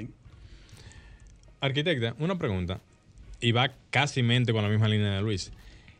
Arquitecta, 1.60 2.14
una 2.20 2.38
pregunta, 2.38 2.78
y 3.40 3.50
va 3.50 3.72
casi 3.90 4.22
mente 4.22 4.52
con 4.52 4.62
la 4.62 4.68
misma 4.68 4.86
línea 4.86 5.16
de 5.16 5.22
Luis. 5.22 5.50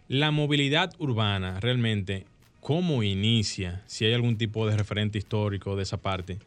La 0.06 0.30
movilidad 0.30 0.94
urbana, 1.00 1.58
realmente, 1.58 2.24
¿cómo 2.60 3.02
inicia? 3.02 3.82
Si 3.87 4.04
hay 4.04 4.14
algún 4.14 4.38
tipo 4.38 4.64
de 4.68 4.76
referente 4.76 5.18
histórico 5.18 5.74
de 5.74 5.82
esa 5.82 5.96
parte. 5.96 6.38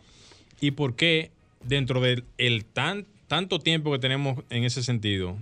¿Y 0.61 0.71
por 0.71 0.95
qué, 0.95 1.29
dentro 1.65 1.99
del 1.99 2.23
el 2.37 2.63
tan, 2.63 3.05
tanto 3.27 3.59
tiempo 3.59 3.91
que 3.91 3.99
tenemos 3.99 4.41
en 4.49 4.63
ese 4.63 4.83
sentido, 4.83 5.35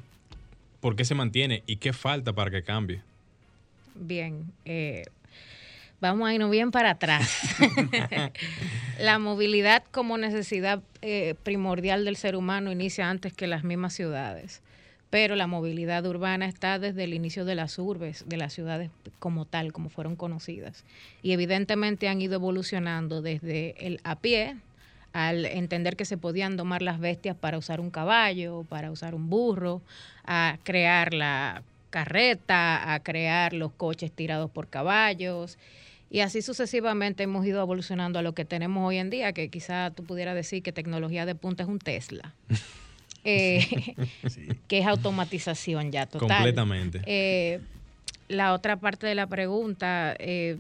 por 0.80 0.96
qué 0.96 1.06
se 1.06 1.14
mantiene 1.14 1.62
y 1.68 1.76
qué 1.76 1.94
falta 1.94 2.34
para 2.34 2.50
que 2.50 2.64
cambie? 2.64 3.04
Bien, 3.94 4.52
eh, 4.66 5.04
vamos 6.00 6.28
a 6.28 6.34
irnos 6.34 6.52
bien 6.52 6.72
para 6.72 6.92
atrás. 6.92 7.56
la 9.00 9.20
movilidad 9.20 9.84
como 9.92 10.18
necesidad 10.18 10.82
eh, 11.02 11.36
primordial 11.44 12.06
del 12.06 12.16
ser 12.16 12.36
humano 12.36 12.72
inicia 12.72 13.10
antes 13.10 13.34
que 13.34 13.48
las 13.48 13.64
mismas 13.64 13.94
ciudades, 13.94 14.62
pero 15.10 15.36
la 15.36 15.48
movilidad 15.48 16.06
urbana 16.06 16.46
está 16.46 16.80
desde 16.80 17.04
el 17.04 17.14
inicio 17.14 17.46
de 17.46 17.56
las 17.56 17.78
urbes, 17.80 18.26
de 18.28 18.38
las 18.38 18.54
ciudades 18.54 18.92
como 19.20 19.46
tal, 19.46 19.72
como 19.72 19.90
fueron 19.90 20.16
conocidas. 20.16 20.84
Y 21.22 21.32
evidentemente 21.32 22.08
han 22.08 22.22
ido 22.22 22.36
evolucionando 22.36 23.22
desde 23.22 23.76
el 23.86 24.00
a 24.04 24.16
pie, 24.20 24.58
al 25.14 25.46
entender 25.46 25.96
que 25.96 26.04
se 26.04 26.18
podían 26.18 26.58
domar 26.58 26.82
las 26.82 27.00
bestias 27.00 27.38
para 27.38 27.58
usar 27.58 27.80
un 27.80 27.90
caballo, 27.90 28.66
para 28.68 28.92
usar 28.92 29.16
un 29.16 29.30
burro, 29.30 29.82
a 30.26 30.58
crear 30.64 31.14
la 31.14 31.64
carreta, 31.90 32.94
a 32.94 33.00
crear 33.00 33.54
los 33.54 33.72
coches 33.72 34.12
tirados 34.12 34.52
por 34.52 34.68
caballos. 34.68 35.58
Y 36.16 36.22
así 36.22 36.42
sucesivamente 36.42 37.24
hemos 37.24 37.46
ido 37.46 37.60
evolucionando 37.62 38.20
a 38.20 38.22
lo 38.22 38.34
que 38.34 38.46
tenemos 38.46 38.88
hoy 38.88 39.00
en 39.00 39.10
día, 39.10 39.34
que 39.34 39.50
quizá 39.50 39.92
tú 39.92 40.06
pudieras 40.06 40.34
decir 40.34 40.64
que 40.64 40.72
tecnología 40.72 41.26
de 41.26 41.36
punta 41.36 41.64
es 41.64 41.70
un 41.70 41.80
Tesla. 41.80 42.34
Eh, 43.28 43.96
Sí. 44.30 44.48
que 44.68 44.78
es 44.78 44.86
automatización 44.86 45.92
ya 45.92 46.06
total. 46.06 46.30
Completamente. 46.30 47.02
Eh, 47.08 47.60
la 48.28 48.54
otra 48.54 48.78
parte 48.78 49.08
de 49.08 49.16
la 49.16 49.26
pregunta, 49.26 50.16
eh, 50.20 50.58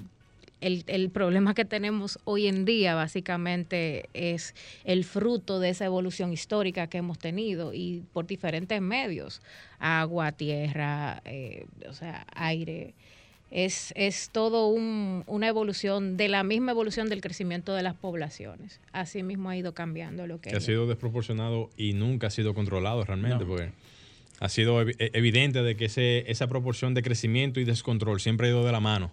el, 0.61 0.83
el 0.87 1.11
problema 1.11 1.53
que 1.53 1.63
tenemos 1.63 2.17
hoy 2.23 2.47
en 2.47 2.65
día 2.65 2.95
básicamente 2.95 4.09
es 4.15 4.55
el 4.83 5.03
fruto 5.03 5.59
de 5.59 5.69
esa 5.69 5.85
evolución 5.85 6.33
histórica 6.33 6.87
que 6.87 6.97
hemos 6.97 7.19
tenido 7.19 7.71
y 7.71 8.01
por 8.13 8.25
diferentes 8.25 8.81
medios, 8.81 9.43
agua, 9.77 10.31
tierra, 10.31 11.21
o 11.87 11.93
sea, 11.93 12.25
aire. 12.33 12.95
Es, 13.57 13.93
es 13.95 14.31
todo 14.31 14.67
un- 14.67 15.23
una 15.27 15.47
evolución 15.47 16.17
de 16.17 16.27
la 16.27 16.43
misma 16.43 16.71
evolución 16.73 17.07
del 17.07 17.21
crecimiento 17.21 17.73
de 17.73 17.83
las 17.83 17.93
poblaciones. 17.95 18.81
Así 18.91 19.23
mismo 19.23 19.49
ha 19.49 19.55
ido 19.55 19.73
cambiando 19.73 20.27
lo 20.27 20.41
que, 20.41 20.49
que 20.49 20.57
ha 20.57 20.59
sido 20.59 20.87
desproporcionado 20.87 21.69
y 21.77 21.93
nunca 21.93 22.27
ha 22.27 22.31
sido 22.31 22.53
controlado 22.53 23.05
realmente, 23.05 23.45
No. 23.45 23.47
porque 23.47 23.71
ha 24.41 24.49
sido 24.49 24.81
e- 24.81 24.93
evidente 25.13 25.63
de 25.63 25.77
que 25.77 25.85
ese, 25.85 26.29
esa 26.29 26.47
proporción 26.47 26.93
de 26.95 27.01
crecimiento 27.01 27.61
y 27.61 27.63
descontrol 27.63 28.19
siempre 28.19 28.47
ha 28.47 28.49
ido 28.49 28.65
de 28.65 28.73
la 28.73 28.81
mano. 28.81 29.09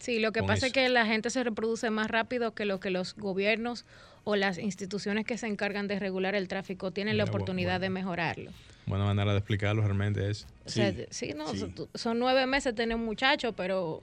Sí, 0.00 0.18
lo 0.18 0.32
que 0.32 0.42
pasa 0.42 0.66
es 0.66 0.72
que 0.72 0.88
la 0.88 1.06
gente 1.06 1.30
se 1.30 1.44
reproduce 1.44 1.88
más 1.90 2.10
rápido 2.10 2.52
que 2.52 2.64
lo 2.64 2.80
que 2.80 2.90
los 2.90 3.14
gobiernos 3.14 3.86
o 4.24 4.34
las 4.34 4.58
instituciones 4.58 5.24
que 5.24 5.38
se 5.38 5.46
encargan 5.46 5.86
de 5.86 6.00
regular 6.00 6.34
el 6.34 6.48
tráfico 6.48 6.90
tienen 6.90 7.16
la 7.16 7.24
Mira, 7.26 7.32
oportunidad 7.36 7.80
de 7.80 7.90
mejorarlo. 7.90 8.50
Buena 8.86 9.04
manera 9.04 9.32
de 9.32 9.38
explicarlo 9.38 9.82
realmente 9.82 10.30
es. 10.30 10.46
O 10.66 10.68
sea, 10.68 10.92
Sí, 10.92 11.06
sí, 11.10 11.32
no, 11.34 11.48
sí. 11.48 11.58
son- 11.58 11.88
son 11.94 12.18
nueve 12.18 12.46
meses 12.46 12.74
tener 12.74 12.96
un 12.96 13.04
muchacho, 13.04 13.52
pero 13.54 14.02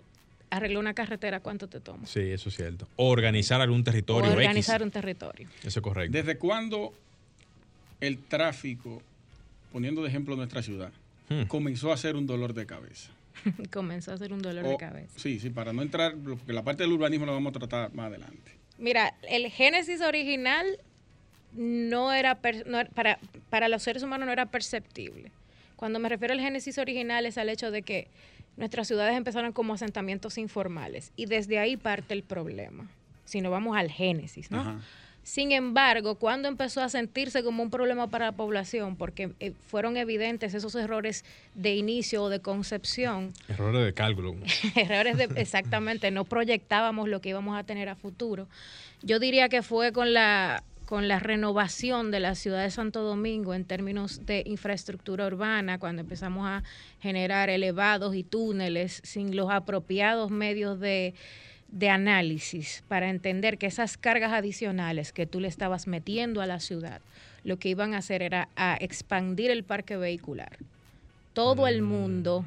arreglar 0.50 0.80
una 0.80 0.94
carretera, 0.94 1.40
¿cuánto 1.40 1.68
te 1.68 1.80
toma? 1.80 2.06
Sí, 2.08 2.20
eso 2.20 2.50
es 2.50 2.56
cierto. 2.56 2.88
Organizar 2.98 3.62
algún 3.62 3.82
O 3.82 3.84
territorio 3.84 4.32
organizar 4.32 4.78
X. 4.82 4.86
un 4.86 4.92
territorio. 4.92 5.48
Eso 5.64 5.80
es 5.80 5.84
correcto. 5.84 6.12
¿Desde 6.18 6.38
cuándo 6.38 6.94
el 8.00 8.18
tráfico, 8.18 9.02
poniendo 9.72 10.02
de 10.02 10.10
ejemplo 10.10 10.36
nuestra 10.36 10.62
ciudad, 10.64 10.92
Hmm. 11.30 11.44
comenzó 11.44 11.92
a 11.94 11.98
ser 11.98 12.16
un 12.16 12.26
dolor 12.28 12.54
de 12.54 12.66
cabeza. 12.66 13.12
Comenzó 13.72 14.12
a 14.12 14.18
ser 14.18 14.34
un 14.34 14.42
dolor 14.42 14.66
O- 14.66 14.70
de 14.70 14.78
cabeza. 14.78 15.14
Sí, 15.18 15.40
sí, 15.40 15.50
para 15.52 15.72
no 15.74 15.82
entrar, 15.82 16.16
porque 16.18 16.52
la 16.54 16.64
parte 16.64 16.84
del 16.84 16.92
urbanismo 16.92 17.26
la 17.26 17.32
vamos 17.32 17.56
a 17.56 17.60
tratar 17.60 17.94
más 17.94 18.08
adelante. 18.08 18.52
Mira, 18.78 19.14
el 19.30 19.50
génesis 19.50 20.02
original 20.02 20.66
no 21.54 22.14
era, 22.14 22.40
no 22.66 22.86
para, 22.94 23.20
para 23.50 23.70
los 23.70 23.84
seres 23.84 24.04
humanos 24.04 24.26
no 24.26 24.32
era 24.32 24.46
perceptible. 24.46 25.32
Cuando 25.76 26.00
me 26.00 26.10
refiero 26.10 26.34
al 26.34 26.40
génesis 26.40 26.78
original 26.78 27.26
es 27.26 27.38
al 27.38 27.50
hecho 27.50 27.72
de 27.72 27.82
que 27.82 28.08
nuestras 28.58 28.88
ciudades 28.88 29.16
empezaron 29.16 29.52
como 29.54 29.74
asentamientos 29.74 30.38
informales 30.38 31.12
y 31.16 31.26
desde 31.26 31.60
ahí 31.60 31.78
parte 31.78 32.14
el 32.14 32.24
problema. 32.24 32.88
Si 33.26 33.42
nos 33.42 33.52
vamos 33.52 33.78
al 33.78 33.90
génesis, 33.90 34.52
¿no? 34.52 34.62
Ajá. 34.62 34.82
Sin 35.24 35.52
embargo, 35.52 36.16
cuando 36.16 36.48
empezó 36.48 36.82
a 36.82 36.90
sentirse 36.90 37.44
como 37.44 37.62
un 37.62 37.70
problema 37.70 38.08
para 38.08 38.26
la 38.26 38.32
población, 38.32 38.96
porque 38.96 39.34
eh, 39.40 39.54
fueron 39.68 39.96
evidentes 39.96 40.56
esos 40.56 40.74
errores 40.74 41.24
de 41.54 41.76
inicio 41.76 42.24
o 42.24 42.30
de 42.30 42.40
concepción, 42.40 43.32
Errores 43.48 43.86
de 43.86 43.94
cálculo. 43.94 44.36
errores 44.76 45.18
de 45.18 45.30
exactamente, 45.36 46.10
no 46.10 46.26
proyectábamos 46.26 47.08
lo 47.08 47.22
que 47.22 47.30
íbamos 47.30 47.58
a 47.58 47.64
tener 47.64 47.88
a 47.88 47.96
futuro. 47.96 48.48
Yo 49.04 49.20
diría 49.20 49.48
que 49.48 49.62
fue 49.62 49.92
con 49.92 50.14
la 50.14 50.64
con 50.92 51.08
la 51.08 51.20
renovación 51.20 52.12
de 52.12 52.20
la 52.20 52.36
ciudad 52.36 52.64
de 52.64 52.70
Santo 52.70 53.02
Domingo 53.02 53.54
en 53.54 53.64
términos 53.64 54.26
de 54.26 54.44
infraestructura 54.46 55.26
urbana, 55.26 55.80
cuando 55.80 56.02
empezamos 56.02 56.46
a 56.46 56.64
generar 57.00 57.50
elevados 57.50 58.14
y 58.14 58.24
túneles 58.24 59.00
sin 59.06 59.34
los 59.38 59.50
apropiados 59.50 60.32
medios 60.32 60.82
de, 60.82 61.14
de 61.70 61.90
análisis 61.90 62.84
para 62.90 63.10
entender 63.10 63.58
que 63.58 63.68
esas 63.68 63.96
cargas 63.96 64.34
adicionales 64.34 65.14
que 65.14 65.26
tú 65.26 65.40
le 65.40 65.48
estabas 65.48 65.88
metiendo 65.88 66.42
a 66.42 66.46
la 66.46 66.60
ciudad, 66.60 67.00
lo 67.46 67.56
que 67.56 67.70
iban 67.70 67.94
a 67.94 68.00
hacer 68.00 68.22
era 68.22 68.50
a 68.58 68.76
expandir 68.78 69.50
el 69.50 69.64
parque 69.64 69.96
vehicular. 69.96 70.58
Todo 71.32 71.68
el 71.68 71.84
mundo 71.84 72.44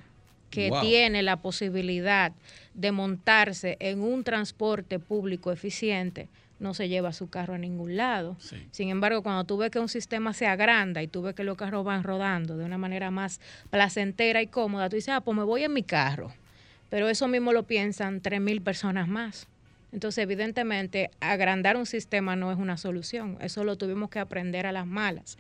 que 0.51 0.69
Wow. 0.69 0.83
tiene 0.83 1.23
la 1.23 1.39
posibilidad 1.39 2.33
de 2.75 2.93
montarse 2.93 3.79
en 3.81 4.03
un 4.03 4.23
transporte 4.23 4.99
público 4.99 5.51
eficiente 5.51 6.29
no 6.59 6.75
se 6.75 6.89
lleva 6.89 7.13
su 7.13 7.29
carro 7.29 7.55
a 7.55 7.59
ningún 7.59 7.97
lado. 7.97 8.37
Sí. 8.39 8.57
Sin 8.71 8.89
embargo, 8.89 9.23
cuando 9.23 9.45
tú 9.45 9.57
ves 9.57 9.71
que 9.71 9.79
un 9.79 9.89
sistema 9.89 10.33
se 10.33 10.47
agranda 10.47 11.03
y 11.03 11.09
tú 11.09 11.23
ves 11.23 11.35
que 11.35 11.45
los 11.45 11.57
carros 11.57 11.85
van 11.85 12.03
rodando 12.03 12.57
de 12.57 12.65
una 12.65 12.79
manera 12.79 13.11
más 13.11 13.41
placentera 13.71 14.41
y 14.43 14.47
cómoda, 14.47 14.89
tú 14.89 14.97
dices, 14.97 15.15
ah, 15.15 15.21
pues 15.21 15.37
me 15.37 15.45
voy 15.45 15.65
en 15.65 15.73
mi 15.73 15.83
carro. 15.83 16.33
Pero 16.91 17.09
eso 17.09 17.29
mismo 17.29 17.53
lo 17.53 17.65
piensan 17.65 18.23
3.000 18.23 18.63
personas 18.63 19.09
más. 19.09 19.49
Entonces, 19.93 20.23
evidentemente, 20.23 21.11
agrandar 21.21 21.77
un 21.77 21.87
sistema 21.87 22.37
no 22.37 22.51
es 22.51 22.59
una 22.59 22.77
solución. 22.77 23.39
Eso 23.41 23.65
lo 23.65 23.77
tuvimos 23.77 24.11
que 24.11 24.19
aprender 24.19 24.67
a 24.67 24.73
las 24.73 24.87
malas. 24.87 25.39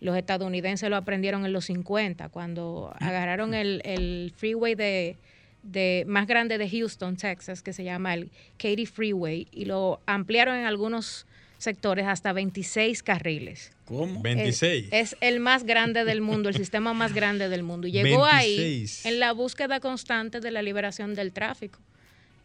Los 0.00 0.16
estadounidenses 0.16 0.88
lo 0.88 0.96
aprendieron 0.96 1.44
en 1.44 1.52
los 1.52 1.64
50, 1.64 2.28
cuando 2.28 2.94
agarraron 3.00 3.54
el, 3.54 3.82
el 3.84 4.32
freeway 4.36 4.76
de, 4.76 5.16
de 5.62 6.04
más 6.06 6.26
grande 6.26 6.58
de 6.58 6.68
Houston, 6.68 7.16
Texas, 7.16 7.62
que 7.62 7.72
se 7.72 7.84
llama 7.84 8.14
el 8.14 8.30
Katy 8.58 8.86
Freeway, 8.86 9.48
y 9.52 9.64
lo 9.64 10.00
ampliaron 10.06 10.56
en 10.56 10.66
algunos 10.66 11.26
sectores 11.58 12.06
hasta 12.06 12.32
26 12.32 13.02
carriles. 13.02 13.72
¿Cómo? 13.84 14.22
26. 14.22 14.88
Es, 14.90 15.12
es 15.12 15.18
el 15.20 15.40
más 15.40 15.64
grande 15.64 16.04
del 16.04 16.20
mundo, 16.20 16.48
el 16.48 16.54
sistema 16.64 16.94
más 16.94 17.12
grande 17.12 17.48
del 17.48 17.62
mundo. 17.62 17.88
Y 17.88 17.92
llegó 17.92 18.24
ahí 18.24 18.56
26. 18.56 19.06
en 19.06 19.20
la 19.20 19.32
búsqueda 19.32 19.80
constante 19.80 20.40
de 20.40 20.50
la 20.50 20.62
liberación 20.62 21.14
del 21.14 21.32
tráfico. 21.32 21.78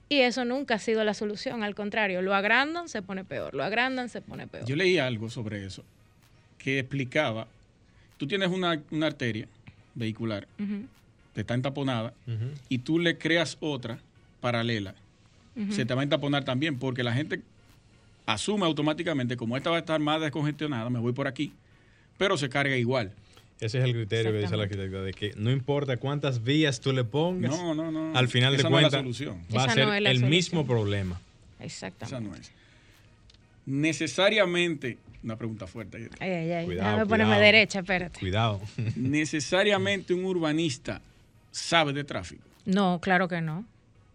Y 0.10 0.20
eso 0.20 0.46
nunca 0.46 0.76
ha 0.76 0.80
sido 0.80 1.04
la 1.04 1.14
solución, 1.14 1.64
al 1.64 1.76
contrario, 1.76 2.22
lo 2.22 2.36
agrandan, 2.36 2.90
se 2.90 3.02
pone 3.02 3.24
peor, 3.24 3.54
lo 3.54 3.64
agrandan, 3.64 4.10
se 4.10 4.22
pone 4.22 4.48
peor. 4.48 4.66
Yo 4.66 4.76
leí 4.76 4.98
algo 4.98 5.30
sobre 5.30 5.66
eso 5.66 5.84
que 6.58 6.80
explicaba, 6.80 7.48
tú 8.18 8.26
tienes 8.26 8.50
una, 8.50 8.82
una 8.92 9.08
arteria 9.08 9.48
vehicular, 9.96 10.48
te 11.34 11.42
está 11.42 11.54
entaponada, 11.54 12.14
y 12.70 12.80
tú 12.80 13.00
le 13.00 13.18
creas 13.18 13.58
otra 13.60 14.00
paralela, 14.42 14.96
se 15.70 15.86
te 15.86 15.94
va 15.94 16.02
a 16.02 16.04
entaponar 16.04 16.44
también, 16.46 16.78
porque 16.80 17.04
la 17.04 17.14
gente 17.14 17.42
asume 18.26 18.66
automáticamente, 18.66 19.36
como 19.38 19.58
esta 19.58 19.70
va 19.70 19.78
a 19.78 19.80
estar 19.80 20.00
más 20.00 20.22
descongestionada, 20.22 20.90
me 20.90 21.00
voy 21.00 21.14
por 21.14 21.28
aquí, 21.28 21.52
pero 22.18 22.38
se 22.38 22.50
carga 22.50 22.76
igual. 22.78 23.12
Ese 23.60 23.78
es 23.80 23.86
el 23.86 23.94
criterio 23.94 24.32
que 24.32 24.40
dice 24.40 24.58
la 24.58 24.64
arquitecta, 24.64 25.02
de 25.02 25.14
que 25.14 25.34
no 25.38 25.50
importa 25.52 25.96
cuántas 25.98 26.44
vías 26.44 26.80
tú 26.82 26.92
le 26.92 27.04
pongas, 27.04 27.52
No, 27.52 27.74
no, 27.74 27.92
no. 27.92 28.18
al 28.18 28.28
final 28.28 28.54
Esa 28.56 28.64
de 28.64 28.64
no 28.64 28.70
cuentas 28.72 28.94
solución. 28.94 29.38
va 29.56 29.62
a 29.62 29.66
Esa 29.66 29.74
ser 29.76 29.88
no 29.88 29.94
es 29.94 30.02
la 30.02 30.10
el 30.12 30.18
solución. 30.18 30.30
mismo 30.30 30.66
problema. 30.66 31.20
Esa 31.60 31.88
Exactamente. 31.88 32.30
no 32.30 32.36
es. 32.36 32.52
Necesariamente, 33.66 34.98
una 35.24 35.38
pregunta 35.38 35.68
fuerte. 35.68 36.10
Ay, 36.20 36.30
ay, 36.30 36.52
ay. 36.52 36.66
Cuidado, 36.66 36.90
Déjame 36.90 37.06
ponerme 37.10 37.32
cuidado. 37.34 37.42
derecha, 37.46 37.80
espérate. 37.80 38.20
Cuidado. 38.20 38.62
Necesariamente 38.96 40.14
un 40.14 40.26
urbanista 40.26 41.02
sabe 41.54 41.94
de 41.94 42.04
tráfico. 42.04 42.44
No, 42.66 43.00
claro 43.02 43.28
que 43.28 43.40
no. 43.42 43.64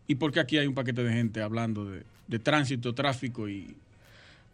¿Y 0.07 0.17
por 0.17 0.33
qué 0.33 0.41
aquí 0.41 0.59
hay 0.59 0.67
un 0.67 0.75
paquete 0.75 1.03
de 1.03 1.13
gente 1.13 1.41
hablando 1.43 1.85
de, 1.85 2.03
de 2.27 2.39
tránsito, 2.39 2.95
tráfico 2.95 3.49
y 3.49 3.75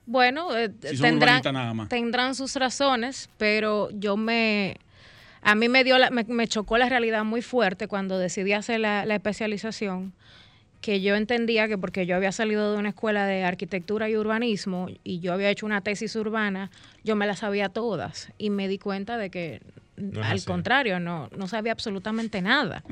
Bueno, 0.06 0.56
eh, 0.56 0.70
si 0.82 0.98
tendrán, 0.98 1.16
urbanistas 1.36 1.52
nada 1.52 1.74
más? 1.74 1.88
tendrán 1.88 2.34
sus 2.34 2.54
razones, 2.56 3.28
pero 3.38 3.88
yo 3.90 4.16
me... 4.16 4.76
A 5.42 5.54
mí 5.54 5.68
me 5.68 5.84
dio 5.84 5.98
la- 5.98 6.10
me, 6.10 6.24
me 6.24 6.48
chocó 6.48 6.78
la 6.78 6.88
realidad 6.88 7.24
muy 7.24 7.42
fuerte 7.42 7.86
cuando 7.88 8.18
decidí 8.18 8.52
hacer 8.54 8.80
la, 8.80 9.04
la 9.04 9.14
especialización, 9.16 10.12
que 10.80 11.00
yo 11.02 11.16
entendía 11.16 11.68
que 11.68 11.76
porque 11.78 12.06
yo 12.06 12.16
había 12.16 12.32
salido 12.32 12.72
de 12.72 12.78
una 12.78 12.88
escuela 12.90 13.26
de 13.26 13.44
arquitectura 13.44 14.08
y 14.10 14.16
urbanismo 14.16 14.88
y 15.04 15.20
yo 15.20 15.32
había 15.34 15.50
hecho 15.50 15.66
una 15.66 15.80
tesis 15.82 16.16
urbana, 16.16 16.70
yo 17.04 17.14
me 17.16 17.26
las 17.26 17.38
sabía 17.40 17.68
todas 17.68 18.30
y 18.38 18.50
me 18.50 18.68
di 18.68 18.78
cuenta 18.78 19.16
de 19.18 19.30
que 19.30 19.60
No 19.96 20.22
al 20.22 20.36
así. 20.36 20.46
contrario, 20.46 21.00
no, 21.00 21.28
no 21.36 21.46
sabía 21.46 21.72
absolutamente 21.72 22.42
nada. 22.42 22.82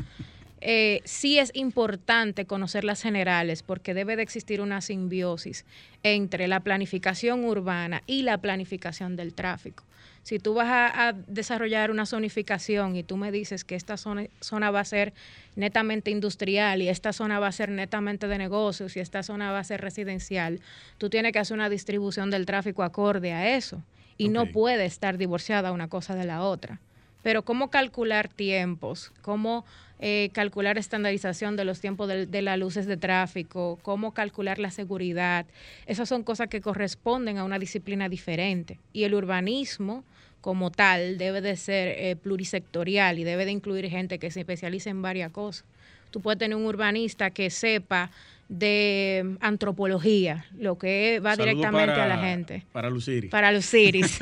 Eh, 0.65 1.01
sí 1.05 1.41
es 1.41 1.51
importante 1.55 2.45
conocer 2.45 2.85
las 2.85 3.03
generales 3.03 3.65
porque 3.65 3.95
debe 3.95 4.15
de 4.15 4.23
existir 4.23 4.61
una 4.61 4.81
simbiosis 4.81 5.65
entre 6.05 6.47
la 6.47 6.61
planificación 6.61 7.45
urbana 7.45 8.03
y 8.07 8.23
la 8.23 8.39
planificación 8.39 9.17
del 9.17 9.35
tráfico. 9.35 9.83
Si 10.23 10.39
tú 10.39 10.55
vas 10.55 10.69
a, 10.69 11.09
a 11.09 11.13
desarrollar 11.15 11.91
una 11.91 12.07
zonificación 12.07 12.95
y 12.95 13.03
tú 13.03 13.17
me 13.17 13.33
dices 13.33 13.65
que 13.65 13.75
esta 13.75 13.97
zona, 13.97 14.27
zona 14.41 14.71
va 14.71 14.79
a 14.79 14.85
ser 14.85 15.15
netamente 15.57 16.13
industrial 16.13 16.81
y 16.81 16.89
esta 16.89 17.13
zona 17.13 17.41
va 17.41 17.49
a 17.49 17.53
ser 17.53 17.69
netamente 17.71 18.29
de 18.29 18.39
negocios 18.39 18.97
y 18.97 19.01
esta 19.01 19.25
zona 19.25 19.51
va 19.51 19.59
a 19.59 19.65
ser 19.65 19.81
residencial, 19.81 20.61
tú 20.97 21.11
tienes 21.11 21.33
que 21.33 21.41
hacer 21.41 21.57
una 21.57 21.71
distribución 21.71 22.31
del 22.31 22.47
tráfico 22.47 22.85
acorde 22.85 23.33
a 23.33 23.57
eso 23.57 23.83
y 24.17 24.29
no 24.29 24.47
puede 24.47 24.85
estar 24.85 25.19
divorciada 25.19 25.73
una 25.73 25.89
cosa 25.89 26.15
de 26.15 26.25
la 26.25 26.43
otra. 26.43 26.79
Pero 27.23 27.45
cómo 27.45 27.71
calcular 27.71 28.29
tiempos, 28.29 29.13
cómo 29.23 29.65
eh, 30.05 30.31
calcular 30.33 30.79
estandarización 30.79 31.55
de 31.55 31.65
los 31.65 31.81
tiempos 31.81 32.09
de, 32.09 32.43
las 32.43 32.59
luces 32.59 32.87
de 32.87 32.97
tráfico, 32.97 33.79
cómo 33.83 34.13
calcular 34.13 34.59
la 34.59 34.73
seguridad, 34.73 35.47
esas 35.87 36.09
son 36.09 36.25
cosas 36.25 36.49
que 36.49 36.61
corresponden 36.61 37.39
a 37.39 37.45
una 37.45 37.61
disciplina 37.61 38.09
diferente. 38.09 38.81
Y 38.93 39.05
el 39.05 39.15
urbanismo 39.15 40.03
como 40.41 40.73
tal 40.73 41.19
debe 41.19 41.41
de 41.41 41.57
ser 41.57 41.95
eh, 41.97 42.17
plurisectorial 42.17 43.21
y 43.21 43.25
debe 43.25 43.45
de 43.45 43.53
incluir 43.53 43.89
gente 43.89 44.19
que 44.19 44.33
se 44.33 44.41
especialice 44.41 44.91
en 44.91 45.03
varias 45.03 45.31
cosas. 45.31 45.65
Tú 46.11 46.21
puedes 46.21 46.39
tener 46.39 46.57
un 46.57 46.67
urbanista 46.67 47.31
que 47.31 47.49
sepa 47.49 48.11
de 48.59 49.37
antropología, 49.41 50.45
lo 50.59 50.77
que 50.77 51.21
va 51.25 51.37
Saludo 51.37 51.47
directamente 51.55 51.93
para- 51.93 52.05
a 52.05 52.09
la 52.09 52.19
gente 52.19 52.65
Para 52.71 52.91
Luciri. 52.91 53.29
para 53.29 53.51
los 53.51 53.65
cities. 53.71 54.19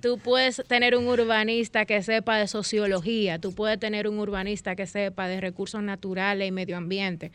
tú 0.00 0.18
puedes 0.18 0.62
tener 0.66 0.96
un 0.96 1.06
urbanista 1.06 1.84
que 1.84 2.02
sepa 2.02 2.38
de 2.38 2.48
sociología, 2.48 3.38
tú 3.38 3.54
puedes 3.54 3.78
tener 3.78 4.08
un 4.08 4.18
urbanista 4.18 4.74
que 4.74 4.86
sepa 4.86 5.28
de 5.28 5.40
recursos 5.42 5.82
naturales 5.82 6.48
y 6.48 6.50
medio 6.50 6.78
ambiente. 6.78 7.30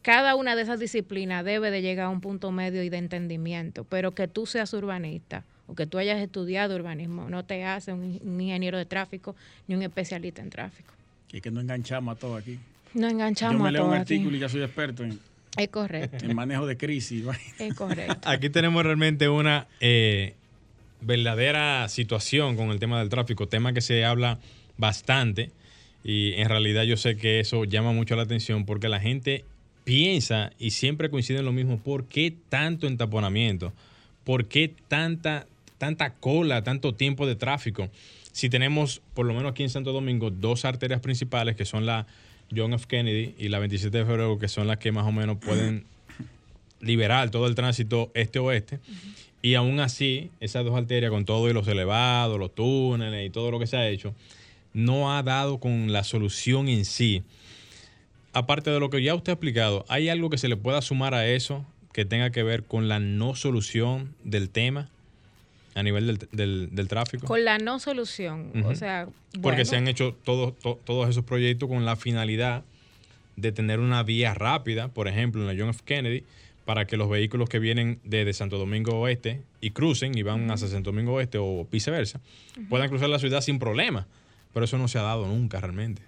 Cada 0.00 0.34
una 0.36 0.56
de 0.56 0.62
esas 0.62 0.80
disciplinas 0.80 1.44
debe 1.44 1.70
de 1.70 1.82
llegar 1.82 2.06
a 2.06 2.08
un 2.08 2.20
punto 2.22 2.50
medio 2.50 2.82
y 2.82 2.88
de 2.88 2.96
entendimiento, 2.96 3.84
pero 3.84 4.12
que 4.12 4.26
tú 4.28 4.46
seas 4.46 4.72
urbanista 4.72 5.44
o 5.66 5.74
que 5.74 5.86
tú 5.86 5.98
hayas 5.98 6.20
estudiado 6.20 6.74
urbanismo 6.74 7.28
no 7.28 7.44
te 7.44 7.62
hace 7.64 7.92
un, 7.92 8.18
un 8.24 8.40
ingeniero 8.40 8.78
de 8.78 8.86
tráfico 8.86 9.36
ni 9.68 9.74
un 9.74 9.82
especialista 9.82 10.40
en 10.40 10.48
tráfico. 10.50 10.92
Y 11.30 11.36
es 11.36 11.42
que 11.42 11.50
no 11.50 11.60
enganchamos 11.60 12.16
a 12.16 12.18
todo 12.18 12.36
aquí. 12.36 12.58
No 12.94 13.06
enganchamos 13.08 13.56
Yo 13.58 13.62
me 13.62 13.68
a 13.68 13.72
leo 13.72 13.82
un 13.84 13.90
todo 13.90 14.00
aquí. 14.00 14.14
artículo 14.14 14.36
y 14.36 14.40
ya 14.40 14.48
soy 14.48 14.62
experto 14.62 15.04
en, 15.04 15.18
Es 15.56 15.68
correcto, 15.68 16.24
en 16.24 16.34
manejo 16.34 16.66
de 16.66 16.76
crisis. 16.76 17.24
es 17.58 17.74
correcto. 17.74 18.28
Aquí 18.28 18.48
tenemos 18.48 18.82
realmente 18.84 19.28
una 19.28 19.66
eh, 19.80 20.34
verdadera 21.00 21.88
situación 21.88 22.56
con 22.56 22.70
el 22.70 22.78
tema 22.78 22.98
del 22.98 23.08
tráfico, 23.08 23.48
tema 23.48 23.72
que 23.72 23.80
se 23.80 24.04
habla 24.04 24.38
bastante 24.78 25.50
y 26.04 26.32
en 26.34 26.48
realidad 26.48 26.84
yo 26.84 26.96
sé 26.96 27.16
que 27.16 27.40
eso 27.40 27.64
llama 27.64 27.92
mucho 27.92 28.16
la 28.16 28.22
atención 28.22 28.64
porque 28.64 28.88
la 28.88 29.00
gente 29.00 29.44
piensa 29.84 30.52
y 30.58 30.70
siempre 30.70 31.10
coincide 31.10 31.38
en 31.38 31.44
lo 31.44 31.52
mismo, 31.52 31.78
¿por 31.78 32.06
qué 32.06 32.34
tanto 32.48 32.86
entaponamiento? 32.86 33.72
¿Por 34.24 34.46
qué 34.46 34.72
tanta, 34.88 35.46
tanta 35.78 36.14
cola, 36.14 36.62
tanto 36.62 36.94
tiempo 36.94 37.26
de 37.26 37.36
tráfico? 37.36 37.90
Si 38.32 38.48
tenemos, 38.48 39.02
por 39.14 39.26
lo 39.26 39.34
menos 39.34 39.50
aquí 39.50 39.62
en 39.62 39.70
Santo 39.70 39.92
Domingo, 39.92 40.30
dos 40.30 40.64
arterias 40.64 41.00
principales 41.00 41.56
que 41.56 41.64
son 41.64 41.84
la 41.84 42.06
John 42.54 42.74
F. 42.74 42.86
Kennedy 42.86 43.34
y 43.38 43.48
la 43.48 43.58
27 43.58 43.98
de 43.98 44.04
febrero, 44.04 44.38
que 44.38 44.48
son 44.48 44.66
las 44.66 44.78
que 44.78 44.92
más 44.92 45.06
o 45.06 45.12
menos 45.12 45.38
pueden 45.38 45.84
liberar 46.80 47.30
todo 47.30 47.46
el 47.46 47.54
tránsito 47.54 48.10
este-oeste. 48.14 48.80
Y 49.42 49.54
aún 49.54 49.80
así, 49.80 50.30
esas 50.40 50.64
dos 50.64 50.76
arterias, 50.76 51.10
con 51.10 51.24
todo 51.24 51.50
y 51.50 51.52
los 51.52 51.66
elevados, 51.66 52.38
los 52.38 52.54
túneles 52.54 53.26
y 53.26 53.30
todo 53.30 53.50
lo 53.50 53.58
que 53.58 53.66
se 53.66 53.76
ha 53.76 53.88
hecho, 53.88 54.14
no 54.72 55.16
ha 55.16 55.22
dado 55.22 55.58
con 55.58 55.92
la 55.92 56.04
solución 56.04 56.68
en 56.68 56.84
sí. 56.84 57.22
Aparte 58.32 58.70
de 58.70 58.80
lo 58.80 58.88
que 58.88 59.02
ya 59.02 59.14
usted 59.14 59.32
ha 59.32 59.34
explicado, 59.34 59.84
¿hay 59.88 60.08
algo 60.08 60.30
que 60.30 60.38
se 60.38 60.48
le 60.48 60.56
pueda 60.56 60.80
sumar 60.80 61.14
a 61.14 61.26
eso 61.26 61.66
que 61.92 62.04
tenga 62.04 62.30
que 62.30 62.42
ver 62.42 62.64
con 62.64 62.88
la 62.88 63.00
no 63.00 63.34
solución 63.34 64.14
del 64.24 64.48
tema 64.48 64.88
a 65.74 65.82
nivel 65.82 66.06
del, 66.06 66.18
del- 66.32 66.68
del 66.72 66.88
tráfico? 66.88 67.26
Con 67.26 67.44
la 67.44 67.58
no 67.58 67.78
solución. 67.78 68.50
O 68.64 68.74
sea, 68.74 69.08
Porque 69.40 69.64
se 69.64 69.76
han 69.76 69.88
hecho 69.88 70.14
todos, 70.24 70.58
to- 70.58 70.78
todos 70.84 71.08
esos 71.08 71.24
proyectos 71.24 71.68
con 71.68 71.84
la 71.84 71.96
finalidad 71.96 72.62
de 73.36 73.52
tener 73.52 73.80
una 73.80 74.02
vía 74.02 74.34
rápida, 74.34 74.88
por 74.88 75.08
ejemplo, 75.08 75.40
en 75.40 75.46
la 75.46 75.54
John 75.60 75.70
F. 75.70 75.80
Kennedy, 75.84 76.24
para 76.64 76.86
que 76.86 76.96
los 76.96 77.08
vehículos 77.08 77.48
que 77.48 77.58
vienen 77.58 77.98
desde 78.04 78.32
Santo 78.34 78.58
Domingo 78.58 79.00
Oeste 79.00 79.40
y 79.60 79.70
crucen 79.70 80.16
y 80.16 80.22
van 80.22 80.50
hacia 80.50 80.68
Santo 80.68 80.90
Domingo 80.90 81.14
Oeste 81.14 81.38
o 81.40 81.66
viceversa, 81.72 82.20
puedan 82.68 82.88
cruzar 82.88 83.08
la 83.08 83.18
ciudad 83.18 83.40
sin 83.40 83.58
problema. 83.58 84.06
Pero 84.52 84.64
eso 84.66 84.76
no 84.78 84.86
se 84.86 84.98
ha 84.98 85.02
dado 85.02 85.26
nunca 85.26 85.60
realmente. 85.60 86.02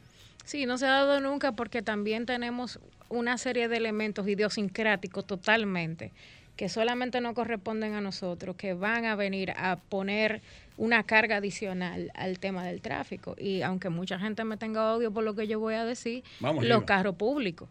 Sí, 0.44 0.66
no 0.66 0.76
se 0.76 0.84
ha 0.86 0.90
dado 0.90 1.18
nunca 1.20 1.52
porque 1.52 1.80
también 1.80 2.26
tenemos 2.26 2.78
una 3.08 3.38
serie 3.38 3.68
de 3.68 3.78
elementos 3.78 4.28
idiosincráticos 4.28 5.26
totalmente 5.26 6.12
que 6.56 6.68
solamente 6.68 7.20
no 7.20 7.34
corresponden 7.34 7.94
a 7.94 8.00
nosotros, 8.00 8.56
que 8.56 8.74
van 8.74 9.04
a 9.04 9.16
venir 9.16 9.52
a 9.56 9.76
poner 9.76 10.40
una 10.76 11.02
carga 11.02 11.36
adicional 11.36 12.10
al 12.14 12.38
tema 12.38 12.64
del 12.64 12.80
tráfico. 12.80 13.34
Y 13.38 13.62
aunque 13.62 13.88
mucha 13.88 14.18
gente 14.18 14.44
me 14.44 14.56
tenga 14.56 14.94
odio 14.94 15.12
por 15.12 15.24
lo 15.24 15.34
que 15.34 15.46
yo 15.46 15.58
voy 15.58 15.74
a 15.74 15.84
decir, 15.84 16.22
Vamos 16.40 16.64
los 16.64 16.84
carros 16.84 17.16
públicos. 17.16 17.68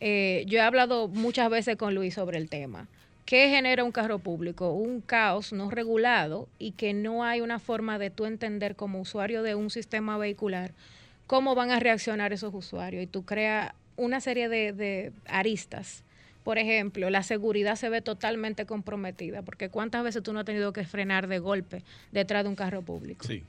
Eh, 0.00 0.44
yo 0.46 0.58
he 0.58 0.62
hablado 0.62 1.08
muchas 1.08 1.50
veces 1.50 1.76
con 1.76 1.94
Luis 1.94 2.14
sobre 2.14 2.38
el 2.38 2.48
tema. 2.48 2.86
¿Qué 3.24 3.50
genera 3.50 3.84
un 3.84 3.92
carro 3.92 4.18
público? 4.18 4.70
Un 4.70 5.02
caos 5.02 5.52
no 5.52 5.70
regulado 5.70 6.48
y 6.58 6.72
que 6.72 6.94
no 6.94 7.24
hay 7.24 7.40
una 7.42 7.58
forma 7.58 7.98
de 7.98 8.10
tú 8.10 8.24
entender 8.24 8.74
como 8.74 9.00
usuario 9.00 9.42
de 9.42 9.54
un 9.54 9.68
sistema 9.68 10.16
vehicular 10.16 10.72
cómo 11.26 11.54
van 11.54 11.70
a 11.70 11.78
reaccionar 11.78 12.32
esos 12.32 12.54
usuarios. 12.54 13.02
Y 13.02 13.06
tú 13.06 13.24
creas 13.24 13.74
una 13.96 14.20
serie 14.20 14.48
de, 14.48 14.72
de 14.72 15.12
aristas. 15.26 16.04
Por 16.48 16.56
ejemplo, 16.56 17.10
la 17.10 17.22
seguridad 17.22 17.76
se 17.76 17.90
ve 17.90 18.00
totalmente 18.00 18.64
comprometida, 18.64 19.42
porque 19.42 19.68
¿cuántas 19.68 20.02
veces 20.02 20.22
tú 20.22 20.32
no 20.32 20.38
has 20.38 20.46
tenido 20.46 20.72
que 20.72 20.82
frenar 20.86 21.28
de 21.28 21.40
golpe 21.40 21.82
detrás 22.10 22.42
de 22.42 22.48
un 22.48 22.56
carro 22.56 22.80
público? 22.80 23.26
Sí. 23.26 23.44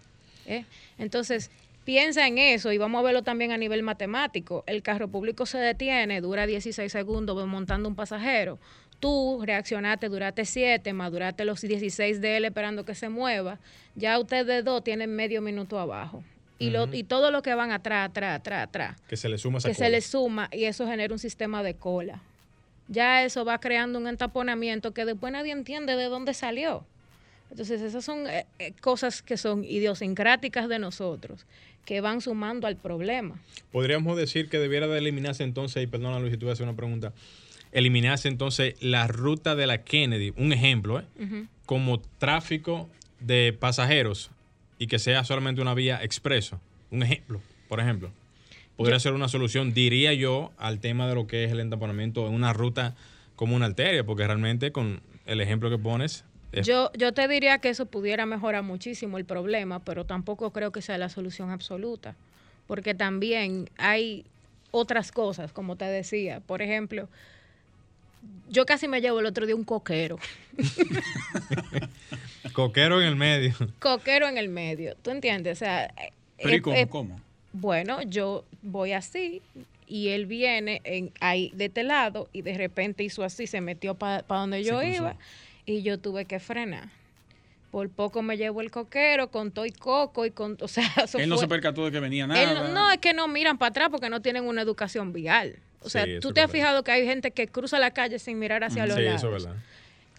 ¿eh? 0.46 0.66
Entonces, 0.98 1.50
piensa 1.86 2.28
en 2.28 2.38
eso 2.38 2.74
y 2.74 2.78
vamos 2.78 3.00
a 3.00 3.04
verlo 3.04 3.24
también 3.24 3.54
a 3.54 3.58
nivel 3.58 3.84
matemático. 3.84 4.66
El 4.68 4.82
carro 4.82 5.08
público 5.08 5.46
se 5.46 5.60
detiene, 5.60 6.20
dura 6.20 6.46
16 6.46 6.92
segundos 6.92 7.48
montando 7.48 7.88
un 7.88 7.96
pasajero. 7.96 8.60
Tú 9.00 9.44
reaccionaste, 9.46 10.10
duraste 10.10 10.44
7, 10.44 10.92
más 10.92 11.10
duraste 11.10 11.46
los 11.46 11.62
16 11.62 12.20
de 12.20 12.36
él 12.36 12.44
esperando 12.44 12.84
que 12.84 12.96
se 12.96 13.08
mueva. 13.08 13.60
Ya 13.96 14.20
ustedes 14.20 14.66
dos 14.66 14.84
tienen 14.84 15.16
medio 15.16 15.42
minuto 15.42 15.80
abajo. 15.80 16.22
Y, 16.58 16.72
lo, 16.72 16.94
y 16.94 17.06
todo 17.06 17.32
lo 17.32 17.44
que 17.44 17.54
van 17.54 17.72
atrás, 17.72 18.10
atrás, 18.10 18.42
atrás, 18.42 18.68
atrás, 18.68 19.02
Que 19.08 19.16
se 19.16 19.30
le 19.30 19.38
suma 19.38 19.60
esa 19.60 19.70
que 19.70 19.74
se 19.74 19.90
le 19.90 20.02
suma 20.02 20.50
y 20.52 20.66
eso 20.66 20.86
genera 20.86 21.14
un 21.14 21.20
sistema 21.20 21.64
de 21.64 21.76
cola. 21.76 22.22
Ya 22.90 23.24
eso 23.24 23.46
va 23.46 23.60
creando 23.60 24.00
un 24.00 24.08
entaponamiento 24.08 24.94
que 24.94 25.06
después 25.06 25.32
nadie 25.32 25.54
entiende 25.54 25.96
de 25.96 26.06
dónde 26.06 26.34
salió. 26.34 26.86
Entonces, 27.52 27.82
esas 27.82 28.04
son 28.04 28.28
eh, 28.28 28.46
eh, 28.60 28.74
cosas 28.82 29.22
que 29.22 29.38
son 29.38 29.64
idiosincráticas 29.64 30.68
de 30.68 30.80
nosotros, 30.80 31.46
que 31.86 32.02
van 32.02 32.22
sumando 32.22 32.68
al 32.68 32.76
problema. 32.76 33.40
Podríamos 33.72 34.18
decir 34.18 34.50
que 34.50 34.60
debiera 34.60 34.88
de 34.88 34.98
eliminarse 34.98 35.44
entonces, 35.44 35.84
y 35.84 35.88
perdona 35.88 36.20
Luis 36.20 36.36
si 36.38 36.48
a 36.48 36.52
hacer 36.52 36.68
una 36.68 36.76
pregunta, 36.76 37.14
eliminarse 37.72 38.28
entonces 38.28 38.76
la 38.82 39.08
ruta 39.08 39.56
de 39.56 39.68
la 39.68 39.84
Kennedy, 39.84 40.34
un 40.38 40.54
ejemplo, 40.54 41.00
¿eh? 41.00 41.06
como 41.66 42.00
tráfico 42.00 42.90
de 43.20 43.56
pasajeros 43.58 44.32
y 44.78 44.88
que 44.88 44.98
sea 44.98 45.24
solamente 45.24 45.62
una 45.62 45.74
vía 45.74 46.04
expreso. 46.04 46.60
Un 46.92 47.04
ejemplo, 47.04 47.42
por 47.68 47.80
ejemplo. 47.80 48.12
Podría 48.80 48.98
ser 49.02 49.12
una 49.12 49.28
solución, 49.28 49.74
diría 49.74 50.14
yo, 50.14 50.54
al 50.58 50.80
tema 50.80 51.06
de 51.10 51.14
lo 51.14 51.28
que 51.28 51.44
es 51.44 51.52
el 51.52 51.60
entaponamiento 51.60 52.26
en 52.28 52.34
una 52.34 52.54
ruta 52.54 52.96
como 53.36 53.54
una 53.58 53.66
arteria, 53.66 54.06
porque 54.06 54.26
realmente 54.26 54.72
con 54.72 55.02
el 55.26 55.42
ejemplo 55.42 55.70
que 55.70 55.78
pones, 55.78 56.24
es- 56.54 56.66
Yo, 56.66 56.90
yo 56.98 57.12
te 57.14 57.28
diría 57.28 57.58
que 57.60 57.68
eso 57.68 57.88
pudiera 57.88 58.26
mejorar 58.26 58.64
muchísimo 58.64 59.18
el 59.18 59.26
problema, 59.26 59.80
pero 59.84 60.06
tampoco 60.06 60.52
creo 60.54 60.72
que 60.72 60.82
sea 60.82 60.98
la 60.98 61.10
solución 61.10 61.50
absoluta, 61.50 62.16
porque 62.68 62.94
también 62.94 63.70
hay 63.78 64.24
otras 64.72 65.12
cosas, 65.12 65.52
como 65.52 65.76
te 65.76 65.84
decía. 65.84 66.40
Por 66.40 66.62
ejemplo, 66.62 67.10
yo 68.50 68.66
casi 68.66 68.88
me 68.88 69.02
llevo 69.02 69.20
el 69.20 69.26
otro 69.26 69.46
día 69.46 69.58
un 69.58 69.66
coquero. 69.66 70.18
coquero 72.54 73.02
en 73.02 73.08
el 73.10 73.16
medio. 73.18 73.54
coquero 73.80 74.26
en 74.30 74.38
el 74.38 74.48
medio. 74.48 74.96
¿Tú 75.02 75.12
entiendes? 75.12 75.58
O 75.58 75.60
sea, 75.60 75.86
eh, 75.86 76.14
Pero 76.42 76.50
¿y 76.52 76.56
eh, 76.56 76.62
cómo? 76.62 76.78
eh, 76.78 76.88
¿Cómo? 76.88 77.22
Bueno, 77.52 78.02
yo 78.04 78.46
voy 78.62 78.92
así 78.94 79.42
y 79.88 80.10
él 80.10 80.26
viene 80.28 80.82
en, 80.84 81.12
ahí 81.20 81.52
de 81.56 81.66
este 81.66 81.84
lado 81.84 82.30
y 82.32 82.42
de 82.44 82.58
repente 82.58 83.04
hizo 83.04 83.24
así, 83.24 83.48
se 83.48 83.60
metió 83.62 83.96
para 83.96 84.24
donde 84.28 84.64
yo 84.64 84.82
iba 84.84 85.16
y 85.66 85.82
yo 85.82 86.00
tuve 86.00 86.26
que 86.26 86.40
frenar. 86.40 86.90
Por 87.72 87.90
poco 87.90 88.22
me 88.24 88.36
llevo 88.38 88.62
el 88.62 88.72
coquero 88.72 89.30
con 89.30 89.52
todo 89.52 89.66
y 89.66 89.72
coco 89.72 90.26
y 90.26 90.32
con, 90.32 90.58
o 90.62 90.68
sea, 90.68 90.84
eso 91.04 91.18
Él 91.20 91.30
no 91.30 91.36
fue- 91.36 91.44
se 91.44 91.48
percató 91.48 91.86
de 91.86 91.92
que 91.92 92.00
venía 92.00 92.26
nada. 92.28 92.54
no, 92.54 92.74
no, 92.74 92.92
es 92.92 92.98
que 92.98 93.14
no 93.14 93.28
miran 93.28 93.58
para 93.58 93.70
atrás 93.70 93.90
porque 93.92 94.10
no 94.10 94.22
tienen 94.22 94.46
una 94.46 94.62
educación 94.62 95.14
vial. 95.14 95.58
O 95.82 95.90
sea, 95.90 96.06
Sí, 96.06 96.20
tú 96.20 96.34
te 96.34 96.42
has 96.42 96.52
fijado 96.52 96.84
que 96.84 96.92
hay 96.92 97.06
gente 97.06 97.32
que 97.32 97.48
cruza 97.48 97.80
la 97.80 97.92
calle 97.92 98.20
sin 98.20 98.38
mirar 98.38 98.64
hacia 98.64 98.86
los 98.86 98.98
Sí, 98.98 99.04
lados. 99.04 99.24
eso 99.24 99.36
es 99.36 99.44
verdad. 99.44 99.60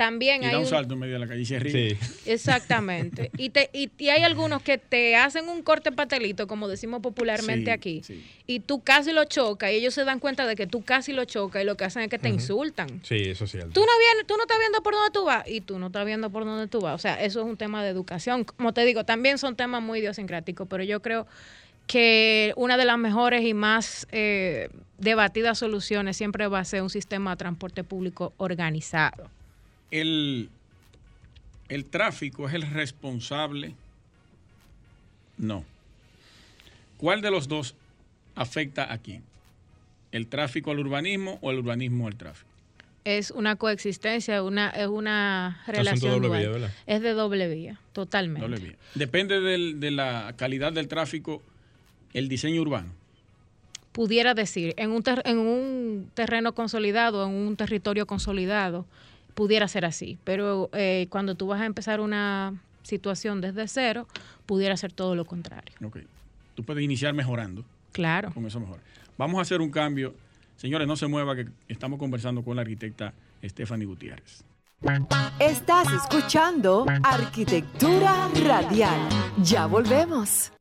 También 0.00 0.42
y 0.42 0.46
hay 0.46 0.52
da 0.52 0.58
un 0.58 0.64
un- 0.64 0.70
salto 0.70 0.94
en 0.94 1.00
medio 1.00 1.12
de 1.12 1.18
la 1.18 1.26
calle 1.26 1.42
y 1.42 1.44
se 1.44 1.58
ríe. 1.58 1.90
Sí. 1.94 1.98
Exactamente. 2.24 3.30
Y, 3.36 3.50
te, 3.50 3.68
y, 3.74 3.90
y 3.98 4.08
hay 4.08 4.22
algunos 4.22 4.62
que 4.62 4.78
te 4.78 5.14
hacen 5.14 5.46
un 5.50 5.62
corte 5.62 5.92
patelito, 5.92 6.46
como 6.46 6.68
decimos 6.68 7.00
popularmente 7.02 7.66
Sí, 7.66 7.70
aquí, 7.70 8.02
sí. 8.02 8.24
y 8.46 8.60
tú 8.60 8.80
casi 8.82 9.12
lo 9.12 9.24
chocas 9.26 9.70
y 9.72 9.74
ellos 9.74 9.92
se 9.92 10.04
dan 10.04 10.18
cuenta 10.18 10.46
de 10.46 10.56
que 10.56 10.66
tú 10.66 10.82
casi 10.82 11.12
lo 11.12 11.26
chocas 11.26 11.62
y 11.62 11.66
lo 11.66 11.76
que 11.76 11.84
hacen 11.84 12.02
es 12.02 12.08
que 12.08 12.18
te 12.18 12.30
insultan. 12.30 12.88
Sí, 13.04 13.16
eso 13.16 13.44
es 13.44 13.50
cierto. 13.50 13.72
Tú 13.72 13.80
no, 13.80 13.92
vienes, 13.98 14.26
tú 14.26 14.36
no 14.38 14.44
estás 14.44 14.58
viendo 14.58 14.82
por 14.82 14.94
dónde 14.94 15.10
tú 15.12 15.24
vas 15.26 15.46
y 15.46 15.60
tú 15.60 15.78
no 15.78 15.88
estás 15.88 16.06
viendo 16.06 16.30
por 16.30 16.46
dónde 16.46 16.66
tú 16.66 16.80
vas. 16.80 16.94
O 16.94 16.98
sea, 16.98 17.22
eso 17.22 17.40
es 17.40 17.46
un 17.46 17.58
tema 17.58 17.84
de 17.84 17.90
educación. 17.90 18.44
Como 18.44 18.72
te 18.72 18.84
digo, 18.86 19.04
también 19.04 19.36
son 19.36 19.54
temas 19.54 19.82
muy 19.82 19.98
idiosincráticos, 19.98 20.66
pero 20.66 20.82
yo 20.82 21.02
creo 21.02 21.26
que 21.86 22.52
una 22.56 22.76
de 22.76 22.84
las 22.84 22.98
mejores 22.98 23.44
y 23.44 23.52
más 23.52 24.06
eh, 24.12 24.68
debatidas 24.98 25.58
soluciones 25.58 26.16
siempre 26.16 26.46
va 26.46 26.60
a 26.60 26.64
ser 26.64 26.82
un 26.82 26.90
sistema 26.90 27.32
de 27.32 27.36
transporte 27.36 27.84
público 27.84 28.32
organizado. 28.38 29.28
El, 29.90 30.48
el 31.68 31.84
tráfico 31.84 32.48
es 32.48 32.54
el 32.54 32.62
responsable. 32.70 33.74
No. 35.38 35.64
¿Cuál 36.98 37.22
de 37.22 37.30
los 37.30 37.48
dos 37.48 37.74
afecta 38.34 38.92
a 38.92 38.98
quién? 38.98 39.22
¿El 40.12 40.26
tráfico 40.26 40.70
al 40.70 40.78
urbanismo 40.80 41.38
o 41.40 41.50
el 41.50 41.58
urbanismo 41.58 42.06
al 42.06 42.16
tráfico? 42.16 42.48
es 43.02 43.30
una 43.30 43.56
coexistencia, 43.56 44.42
una, 44.42 44.68
es 44.70 44.86
una 44.86 45.62
relación 45.66 46.12
doble 46.12 46.28
dual. 46.28 46.40
vía, 46.40 46.50
¿verdad? 46.50 46.70
Es 46.86 47.00
de 47.00 47.12
doble 47.14 47.48
vía, 47.48 47.80
totalmente. 47.94 48.42
Doble 48.42 48.58
vía. 48.60 48.76
Depende 48.94 49.40
del- 49.40 49.80
de 49.80 49.90
la 49.90 50.34
calidad 50.36 50.70
del 50.74 50.86
tráfico, 50.86 51.42
el 52.12 52.28
diseño 52.28 52.60
urbano. 52.60 52.90
Pudiera 53.92 54.34
decir, 54.34 54.74
en 54.76 54.90
un, 54.90 55.02
ter- 55.02 55.22
en 55.24 55.38
un 55.38 56.10
terreno 56.12 56.54
consolidado, 56.54 57.26
en 57.26 57.32
un 57.32 57.56
territorio 57.56 58.06
consolidado, 58.06 58.84
pudiera 59.34 59.68
ser 59.68 59.84
así. 59.84 60.18
Pero 60.24 60.70
eh, 60.72 61.06
cuando 61.10 61.34
tú 61.34 61.46
vas 61.46 61.60
a 61.60 61.66
empezar 61.66 62.00
una 62.00 62.54
situación 62.82 63.40
desde 63.40 63.68
cero, 63.68 64.06
pudiera 64.46 64.76
ser 64.76 64.92
todo 64.92 65.14
lo 65.14 65.24
contrario. 65.24 65.74
Ok. 65.84 65.98
Tú 66.54 66.64
puedes 66.64 66.82
iniciar 66.82 67.14
mejorando. 67.14 67.64
Claro. 67.92 68.32
Con 68.32 68.46
eso 68.46 68.60
mejor. 68.60 68.80
Vamos 69.16 69.38
a 69.38 69.42
hacer 69.42 69.60
un 69.60 69.70
cambio. 69.70 70.14
Señores, 70.56 70.86
no 70.86 70.96
se 70.96 71.06
mueva 71.06 71.34
que 71.36 71.46
estamos 71.68 71.98
conversando 71.98 72.42
con 72.42 72.56
la 72.56 72.62
arquitecta 72.62 73.14
Stephanie 73.42 73.86
Gutiérrez. 73.86 74.44
Estás 75.38 75.92
escuchando 75.92 76.86
Arquitectura 77.02 78.30
Radial. 78.46 79.08
Ya 79.42 79.66
volvemos. 79.66 80.52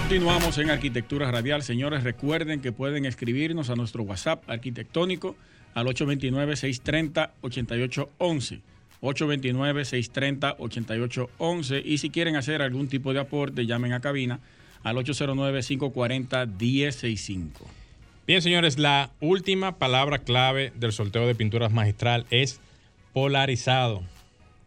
Continuamos 0.00 0.58
en 0.58 0.70
Arquitectura 0.70 1.30
Radial. 1.30 1.62
Señores, 1.62 2.02
recuerden 2.02 2.60
que 2.60 2.72
pueden 2.72 3.04
escribirnos 3.04 3.70
a 3.70 3.76
nuestro 3.76 4.02
WhatsApp 4.02 4.42
arquitectónico 4.50 5.36
al 5.74 5.86
829-630-8811. 5.86 8.60
829-630-8811. 9.02 11.82
Y 11.84 11.98
si 11.98 12.08
quieren 12.10 12.36
hacer 12.36 12.62
algún 12.62 12.86
tipo 12.88 13.12
de 13.12 13.18
aporte, 13.20 13.66
llamen 13.66 13.92
a 13.92 14.00
cabina 14.00 14.40
al 14.82 14.96
809-540-1065. 14.96 17.50
Bien, 18.26 18.40
señores, 18.40 18.78
la 18.78 19.10
última 19.20 19.76
palabra 19.78 20.16
clave 20.18 20.72
del 20.76 20.92
sorteo 20.92 21.26
de 21.26 21.34
pinturas 21.34 21.72
magistral 21.72 22.24
es 22.30 22.60
polarizado. 23.12 24.04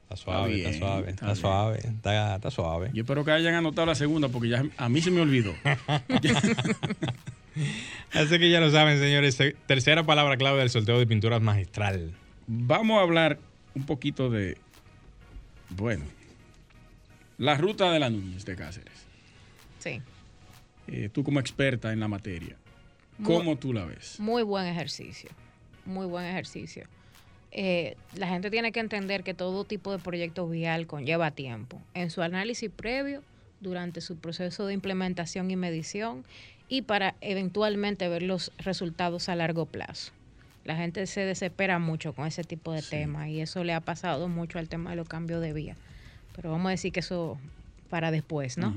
Está 0.03 0.17
suave, 0.17 0.53
bien, 0.53 0.67
está, 0.67 0.77
suave, 0.77 1.09
está 1.09 1.33
suave, 1.35 1.79
está, 1.79 2.35
está 2.35 2.51
suave. 2.51 2.91
Yo 2.93 3.01
espero 3.01 3.25
que 3.25 3.31
hayan 3.31 3.55
anotado 3.55 3.87
la 3.87 3.95
segunda 3.95 4.29
porque 4.29 4.49
ya 4.49 4.63
a 4.77 4.89
mí 4.89 5.01
se 5.01 5.09
me 5.09 5.21
olvidó. 5.21 5.55
Así 8.13 8.39
que 8.39 8.49
ya 8.49 8.59
lo 8.59 8.69
saben, 8.71 8.99
señores. 8.99 9.37
te- 9.37 9.53
Tercera 9.67 10.03
palabra 10.03 10.37
clave 10.37 10.59
del 10.59 10.69
sorteo 10.69 10.99
de 10.99 11.07
pinturas 11.07 11.41
magistral. 11.41 12.13
Vamos 12.47 12.97
a 12.99 13.01
hablar 13.01 13.39
un 13.73 13.85
poquito 13.85 14.29
de, 14.29 14.57
bueno, 15.69 16.05
la 17.37 17.55
ruta 17.55 17.91
de 17.91 17.99
la 17.99 18.09
Núñez 18.09 18.45
de 18.45 18.55
Cáceres. 18.55 19.05
Sí. 19.79 20.01
Eh, 20.87 21.09
tú 21.11 21.23
como 21.23 21.39
experta 21.39 21.91
en 21.91 21.99
la 21.99 22.07
materia, 22.07 22.55
¿cómo 23.23 23.57
tú 23.57 23.73
la 23.73 23.85
ves? 23.85 24.19
Muy 24.19 24.43
buen 24.43 24.65
ejercicio, 24.67 25.29
muy 25.85 26.05
buen 26.05 26.25
ejercicio. 26.25 26.85
Eh, 27.51 27.95
la 28.15 28.27
gente 28.27 28.51
tiene 28.51 28.71
que 28.71 28.79
entender 28.81 29.23
que 29.23 29.33
todo 29.33 29.63
tipo 29.63 29.91
de 29.91 29.99
proyecto 29.99 30.47
vial 30.47 30.87
conlleva 30.87 31.31
tiempo. 31.31 31.81
En 31.93 32.09
su 32.11 32.21
análisis 32.21 32.69
previo, 32.69 33.23
durante 33.61 34.01
su 34.01 34.17
proceso 34.17 34.67
de 34.67 34.73
implementación 34.73 35.49
y 35.49 35.55
medición 35.55 36.23
y 36.67 36.81
para 36.81 37.15
eventualmente 37.21 38.07
ver 38.09 38.23
los 38.23 38.51
resultados 38.57 39.29
a 39.29 39.35
largo 39.35 39.65
plazo. 39.65 40.11
La 40.63 40.75
gente 40.75 41.05
se 41.05 41.21
desespera 41.21 41.77
mucho 41.77 42.13
con 42.13 42.25
ese 42.25 42.43
tipo 42.43 42.71
de 42.71 42.81
temas 42.81 43.27
y 43.27 43.41
eso 43.41 43.63
le 43.63 43.73
ha 43.73 43.81
pasado 43.81 44.27
mucho 44.27 44.57
al 44.57 44.67
tema 44.67 44.89
de 44.89 44.95
los 44.95 45.07
cambios 45.07 45.41
de 45.41 45.53
vía. 45.53 45.75
Pero 46.35 46.51
vamos 46.51 46.67
a 46.67 46.71
decir 46.71 46.91
que 46.91 47.01
eso 47.01 47.37
para 47.89 48.09
después, 48.09 48.57
¿no? 48.57 48.73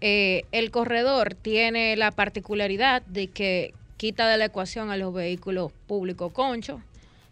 Eh, 0.00 0.44
el 0.52 0.70
corredor 0.70 1.34
tiene 1.34 1.96
la 1.96 2.12
particularidad 2.12 3.02
de 3.02 3.26
que 3.26 3.74
quita 3.96 4.28
de 4.28 4.38
la 4.38 4.44
ecuación 4.44 4.90
a 4.90 4.96
los 4.96 5.12
vehículos 5.12 5.72
públicos 5.88 6.32
conchos, 6.32 6.80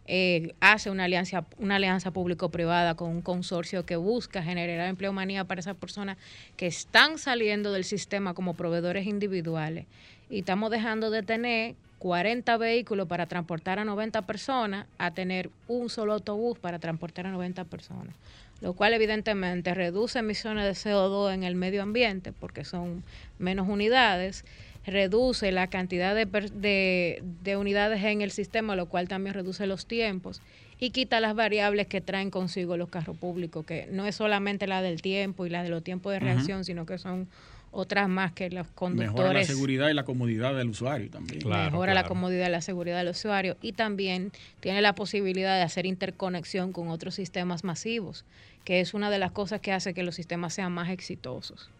eh, 0.07 0.54
hace 0.61 0.90
una 0.90 1.04
alianza, 1.04 1.44
una 1.59 1.76
alianza 1.76 2.12
público-privada 2.12 2.94
con 2.94 3.11
un 3.11 3.22
consorcio 3.22 3.84
que 3.84 3.96
busca 3.96 4.42
generar 4.42 4.88
empleomanía 4.88 5.44
para 5.44 5.61
esas 5.61 5.76
personas 5.76 6.16
que 6.57 6.66
están 6.66 7.18
saliendo 7.18 7.72
del 7.72 7.84
sistema 7.84 8.34
como 8.34 8.54
proveedores 8.54 9.07
individuales. 9.07 9.86
Y 10.30 10.40
estamos 10.40 10.70
dejando 10.70 11.11
de 11.11 11.22
tener 11.22 11.74
40 11.98 12.57
vehículos 12.57 13.09
para 13.09 13.26
transportar 13.26 13.78
a 13.78 13.84
90 13.84 14.22
personas 14.22 14.86
a 14.98 15.12
tener 15.12 15.50
un 15.66 15.88
solo 15.88 16.12
autobús 16.12 16.59
para 16.59 16.78
transportar 16.78 17.26
a 17.26 17.30
90 17.30 17.64
personas, 17.64 18.14
lo 18.61 18.74
cual 18.74 18.92
evidentemente 18.92 19.74
reduce 19.74 20.18
emisiones 20.18 20.64
de 20.64 20.90
CO2 20.90 21.32
en 21.32 21.42
el 21.42 21.54
medio 21.54 21.82
ambiente 21.82 22.32
porque 22.32 22.64
son 22.64 23.02
menos 23.38 23.68
unidades 23.68 24.44
reduce 24.87 25.51
la 25.53 25.66
cantidad 25.66 26.14
de, 26.14 27.22
de, 27.43 27.57
unidades 27.57 28.03
en 28.05 28.22
el 28.22 28.30
sistema, 28.30 28.76
lo 28.76 28.87
cual 28.87 29.09
también 29.09 29.34
reduce 29.34 29.66
los 29.66 29.87
tiempos 29.87 30.41
y 30.78 30.91
quita 30.91 31.20
las 31.20 31.34
variables 31.34 31.87
que 31.87 32.01
traen 32.01 32.30
consigo 32.30 32.76
los 32.76 32.89
carros 32.89 33.16
públicos, 33.16 33.64
que 33.66 33.89
no 33.91 34.07
es 34.07 34.14
solamente 34.14 34.66
la 34.66 34.82
del 34.82 35.03
tiempo 35.03 35.47
y 35.47 35.51
la 35.51 35.62
de 35.62 35.70
los 35.70 35.82
tiempos 35.82 36.12
de 36.12 36.20
reacción, 36.20 36.64
sino 36.64 36.87
que 36.87 36.99
son 36.99 37.28
otras 37.72 38.09
más 38.09 38.32
que 38.32 38.49
los 38.51 38.66
conductores. 38.68 39.12
Mejora 39.12 39.32
la 39.32 39.45
seguridad 39.45 39.89
y 39.89 39.95
la 39.95 40.05
comodidad 40.05 40.55
del 40.55 40.68
usuario 40.68 41.11
también. 41.11 41.47
Mejora 41.47 41.93
la 41.93 42.05
comodidad 42.05 42.49
y 42.49 42.51
la 42.51 42.61
seguridad 42.61 42.99
del 42.99 43.09
usuario 43.09 43.57
y 43.62 43.72
también 43.72 44.32
tiene 44.61 44.80
la 44.82 44.95
posibilidad 44.95 45.57
de 45.57 45.62
hacer 45.62 45.84
interconexión 45.87 46.72
con 46.72 46.89
otros 46.89 47.14
sistemas 47.14 47.64
masivos, 47.64 48.24
que 48.64 48.80
es 48.80 48.95
una 48.95 49.11
de 49.11 49.18
las 49.18 49.32
cosas 49.32 49.61
que 49.61 49.72
hace 49.72 49.95
que 49.95 50.03
los 50.03 50.14
sistemas 50.14 50.55
sean 50.55 50.72
más 50.72 50.91
exitosos. 50.91 51.70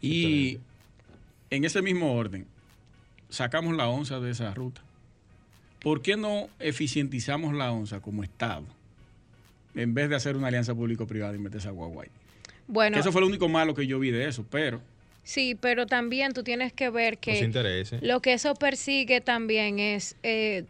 Y 0.00 0.58
en 1.54 1.64
ese 1.64 1.82
mismo 1.82 2.14
orden, 2.14 2.46
sacamos 3.28 3.76
la 3.76 3.88
onza 3.88 4.20
de 4.20 4.30
esa 4.30 4.52
ruta. 4.54 4.82
¿Por 5.80 6.02
qué 6.02 6.16
no 6.16 6.48
eficientizamos 6.58 7.54
la 7.54 7.70
onza 7.72 8.00
como 8.00 8.22
Estado? 8.24 8.64
En 9.74 9.92
vez 9.92 10.08
de 10.08 10.16
hacer 10.16 10.36
una 10.36 10.48
alianza 10.48 10.74
público-privada 10.74 11.34
y 11.34 11.38
meterse 11.38 11.68
a 11.68 11.72
Guaguay. 11.72 12.08
Bueno. 12.66 12.96
eso 12.96 13.12
fue 13.12 13.20
lo 13.20 13.26
único 13.26 13.48
malo 13.48 13.74
que 13.74 13.86
yo 13.86 13.98
vi 13.98 14.10
de 14.10 14.26
eso, 14.26 14.46
pero. 14.50 14.80
Sí, 15.24 15.56
pero 15.60 15.86
también 15.86 16.32
tú 16.32 16.42
tienes 16.42 16.72
que 16.72 16.90
ver 16.90 17.18
que. 17.18 17.50
Lo 18.00 18.20
que 18.20 18.32
eso 18.32 18.54
persigue 18.54 19.20
también 19.20 19.78
es 19.78 20.16
eh, 20.22 20.64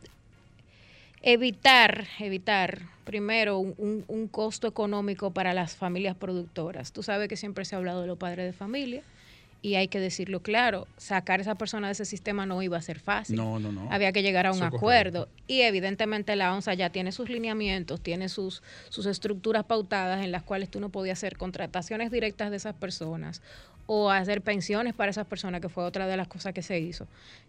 evitar, 1.23 2.07
evitar 2.19 2.83
primero 3.05 3.59
un, 3.59 4.05
un, 4.09 4.29
costo 4.29 4.67
económico 4.67 5.31
para 5.31 5.55
las 5.55 5.77
familias 5.77 6.17
productoras. 6.17 6.93
Tú 6.93 7.03
sabes 7.03 7.29
que 7.29 7.37
siempre 7.37 7.65
se 7.65 7.75
ha 7.75 7.79
hablado 7.79 8.01
de 8.01 8.07
los 8.07 8.19
padres 8.19 8.47
de 8.47 8.53
familia 8.53 9.03
y 9.65 9.77
hay 9.77 9.89
que 9.89 9.99
decirlo 9.99 10.41
claro, 10.41 10.87
sacar 10.99 11.41
a 11.41 11.43
esa 11.43 11.55
persona 11.55 11.87
de 11.87 11.95
ese 11.95 12.05
sistema 12.05 12.45
no 12.45 12.61
iba 12.61 12.77
a 12.77 12.83
ser 12.83 12.99
fácil. 12.99 13.37
No, 13.37 13.59
no, 13.59 13.73
no. 13.73 13.91
Había 13.91 14.13
que 14.13 14.23
llegar 14.23 14.47
a 14.47 14.53
un 14.53 14.63
acuerdo. 14.63 15.27
Y 15.47 15.63
evidentemente 15.63 16.37
la 16.37 16.55
ONSA 16.55 16.75
ya 16.75 16.91
tiene 16.91 17.13
sus 17.13 17.31
lineamientos, 17.31 18.03
tiene 18.03 18.29
sus, 18.29 18.63
sus 18.91 19.07
estructuras 19.07 19.65
pautadas 19.65 20.23
en 20.23 20.33
las 20.33 20.43
cuales 20.43 20.71
tú 20.71 20.81
no 20.81 20.91
podías 20.91 21.19
hacer 21.19 21.39
contrataciones 21.39 22.11
directas 22.11 22.51
de 22.51 22.59
esas 22.59 22.75
personas 22.75 23.41
o 23.87 24.11
hacer 24.11 24.43
pensiones 24.43 24.93
para 24.93 25.11
esas 25.11 25.27
personas, 25.27 25.63
que 25.63 25.71
fue 25.71 25.85
otra 25.85 26.07
de 26.07 26.19
las 26.19 26.29
cosas 26.29 26.53
que 26.53 26.61
se 26.61 26.79
hizo, 26.79 27.07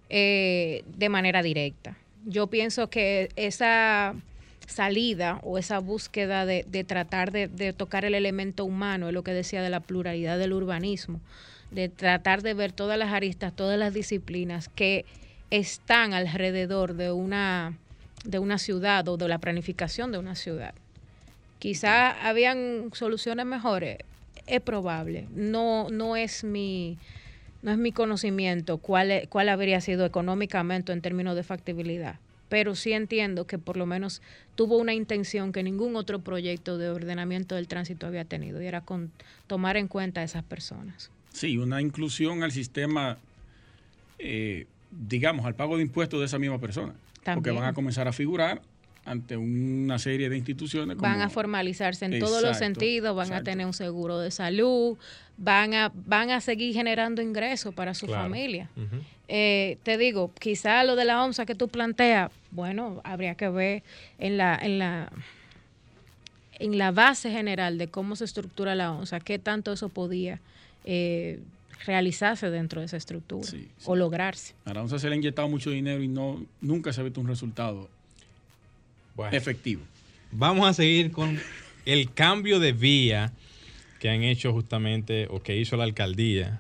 eh, 0.08 0.86
de 0.96 1.10
manera 1.10 1.44
directa. 1.44 1.98
Yo 2.26 2.48
pienso 2.48 2.90
que 2.90 3.28
esa 3.36 4.16
salida 4.68 5.42
o 5.44 5.58
esa 5.58 5.80
búsqueda 5.80 6.46
de, 6.46 6.66
de 6.66 6.86
tratar 6.86 7.34
de, 7.34 7.50
de 7.50 7.74
tocar 7.74 8.06
el 8.06 8.16
elemento 8.16 8.64
humano, 8.64 9.10
es 9.10 9.14
lo 9.14 9.26
que 9.26 9.34
decía 9.34 9.62
de 9.62 9.70
la 9.70 9.82
pluralidad 9.82 10.40
del 10.40 10.54
urbanismo, 10.54 11.20
de 11.76 11.90
tratar 11.90 12.42
de 12.42 12.54
ver 12.54 12.72
todas 12.72 12.98
las 12.98 13.12
aristas, 13.14 13.54
todas 13.54 13.78
las 13.78 13.94
disciplinas 13.94 14.70
que 14.70 15.06
están 15.52 16.14
alrededor 16.14 16.96
de 16.96 17.12
una, 17.12 17.78
de 18.24 18.40
una 18.40 18.58
ciudad 18.58 19.08
o 19.10 19.18
de 19.18 19.28
la 19.28 19.40
planificación 19.40 20.12
de 20.12 20.18
una 20.18 20.36
ciudad. 20.36 20.74
Quizá 21.60 22.28
habían 22.28 22.92
soluciones 22.94 23.46
mejores, 23.46 23.98
es 24.48 24.62
probable. 24.62 25.28
No, 25.36 25.90
no 25.90 26.16
es 26.16 26.44
mi 26.44 26.98
no 27.62 27.72
es 27.72 27.80
mi 27.80 27.92
conocimiento 27.92 28.78
cuál, 28.78 29.28
cuál 29.30 29.50
habría 29.50 29.82
sido 29.82 30.06
económicamente 30.06 30.94
en 30.94 31.02
términos 31.02 31.36
de 31.36 31.42
factibilidad, 31.42 32.20
pero 32.48 32.76
sí 32.76 32.94
entiendo 32.94 33.48
que 33.48 33.58
por 33.58 33.76
lo 33.76 33.88
menos 33.88 34.22
tuvo 34.54 34.78
una 34.78 34.94
intención 34.94 35.52
que 35.52 35.64
ningún 35.64 35.96
otro 35.96 36.20
proyecto 36.20 36.78
de 36.78 36.90
ordenamiento 36.90 37.56
del 37.56 37.68
tránsito 37.68 38.06
había 38.06 38.24
tenido, 38.24 38.62
y 38.62 38.68
era 38.68 38.82
con 38.82 39.12
tomar 39.48 39.78
en 39.78 39.88
cuenta 39.88 40.22
a 40.22 40.24
esas 40.24 40.44
personas. 40.44 41.10
Sí, 41.36 41.58
una 41.58 41.82
inclusión 41.82 42.44
al 42.44 42.54
sistema, 42.54 43.18
eh, 44.20 44.68
digamos, 44.90 45.46
al 45.46 45.54
pago 45.54 45.76
de 45.76 45.84
impuestos 45.84 46.22
de 46.22 46.28
esa 46.28 46.40
misma 46.40 46.60
persona. 46.60 46.94
Porque 47.26 47.52
van 47.52 47.66
a 47.66 47.74
comenzar 47.74 48.08
a 48.08 48.14
figurar 48.14 48.62
ante 49.04 49.36
una 49.36 50.00
serie 50.00 50.30
de 50.30 50.38
instituciones. 50.38 50.96
van 50.98 51.22
a 51.22 51.30
formalizarse 51.30 52.06
en 52.06 52.20
todos 52.20 52.42
los 52.42 52.58
sentidos, 52.58 53.16
van 53.16 53.34
a 53.34 53.44
tener 53.44 53.66
un 53.66 53.74
seguro 53.74 54.18
de 54.20 54.32
salud, 54.32 54.98
van 55.38 55.74
a, 55.74 55.92
van 55.94 56.32
a 56.32 56.40
seguir 56.40 56.74
generando 56.74 57.22
ingresos 57.22 57.74
para 57.74 57.94
su 57.94 58.08
familia. 58.08 58.70
Eh, 59.28 59.78
te 59.84 59.98
digo, 59.98 60.32
quizá 60.40 60.84
lo 60.86 60.96
de 60.96 61.04
la 61.04 61.22
OMSA 61.24 61.46
que 61.46 61.56
tú 61.56 61.68
planteas, 61.68 62.32
bueno, 62.52 63.02
habría 63.04 63.36
que 63.36 63.50
ver 63.50 63.84
en 64.20 64.38
la, 64.38 64.58
en 64.62 64.80
la 64.80 65.12
en 66.58 66.78
la 66.78 66.92
base 66.92 67.30
general 67.32 67.78
de 67.78 67.90
cómo 67.90 68.16
se 68.16 68.24
estructura 68.24 68.76
la 68.76 68.94
OMSA, 68.94 69.20
qué 69.20 69.38
tanto 69.40 69.74
eso 69.74 69.90
podía 69.90 70.40
eh, 70.86 71.40
realizarse 71.86 72.50
dentro 72.50 72.82
de 72.82 72.86
esa 72.88 72.98
estructura 72.98 73.48
o 73.86 73.96
lograrse. 73.96 74.54
A 74.66 74.74
la 74.74 74.88
se 74.88 75.08
le 75.08 75.14
ha 75.14 75.18
inyectado 75.18 75.50
mucho 75.50 75.70
dinero 75.72 76.02
y 76.02 76.08
no 76.08 76.46
nunca 76.62 76.94
se 76.94 77.02
ha 77.02 77.04
visto 77.04 77.20
un 77.20 77.28
resultado 77.28 77.90
efectivo. 79.32 79.84
Vamos 80.32 80.68
a 80.68 80.74
seguir 80.74 81.12
con 81.12 81.40
el 81.86 82.14
cambio 82.14 82.60
de 82.60 82.72
vía 82.72 83.34
que 84.00 84.10
han 84.10 84.24
hecho 84.24 84.52
justamente 84.52 85.28
o 85.30 85.42
que 85.42 85.58
hizo 85.58 85.78
la 85.78 85.84
alcaldía 85.84 86.60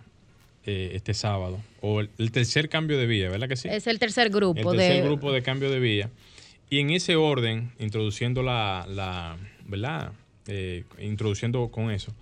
eh, 0.67 0.91
este 0.93 1.13
sábado, 1.13 1.61
o 1.81 1.99
el, 2.01 2.31
tercer 2.31 2.69
cambio 2.69 2.97
de 2.97 3.05
vía, 3.05 3.29
¿verdad 3.29 3.47
que 3.47 3.55
sí? 3.55 3.67
Es 3.69 3.85
el 3.85 3.99
tercer 3.99 4.31
grupo. 4.31 4.71
El 4.71 4.79
tercer 4.79 5.03
grupo 5.03 5.31
de 5.31 5.43
cambio 5.43 5.69
de 5.69 5.79
vía. 5.79 6.09
Y 6.71 6.79
en 6.79 6.89
ese 6.89 7.15
orden, 7.15 7.71
introduciendo 7.77 8.41
la, 8.41 8.87
la 8.89 9.37
¿verdad? 9.67 10.13
Eh, 10.47 10.83
introduciendo 10.99 11.67
con 11.69 11.91
eso, 11.91 12.13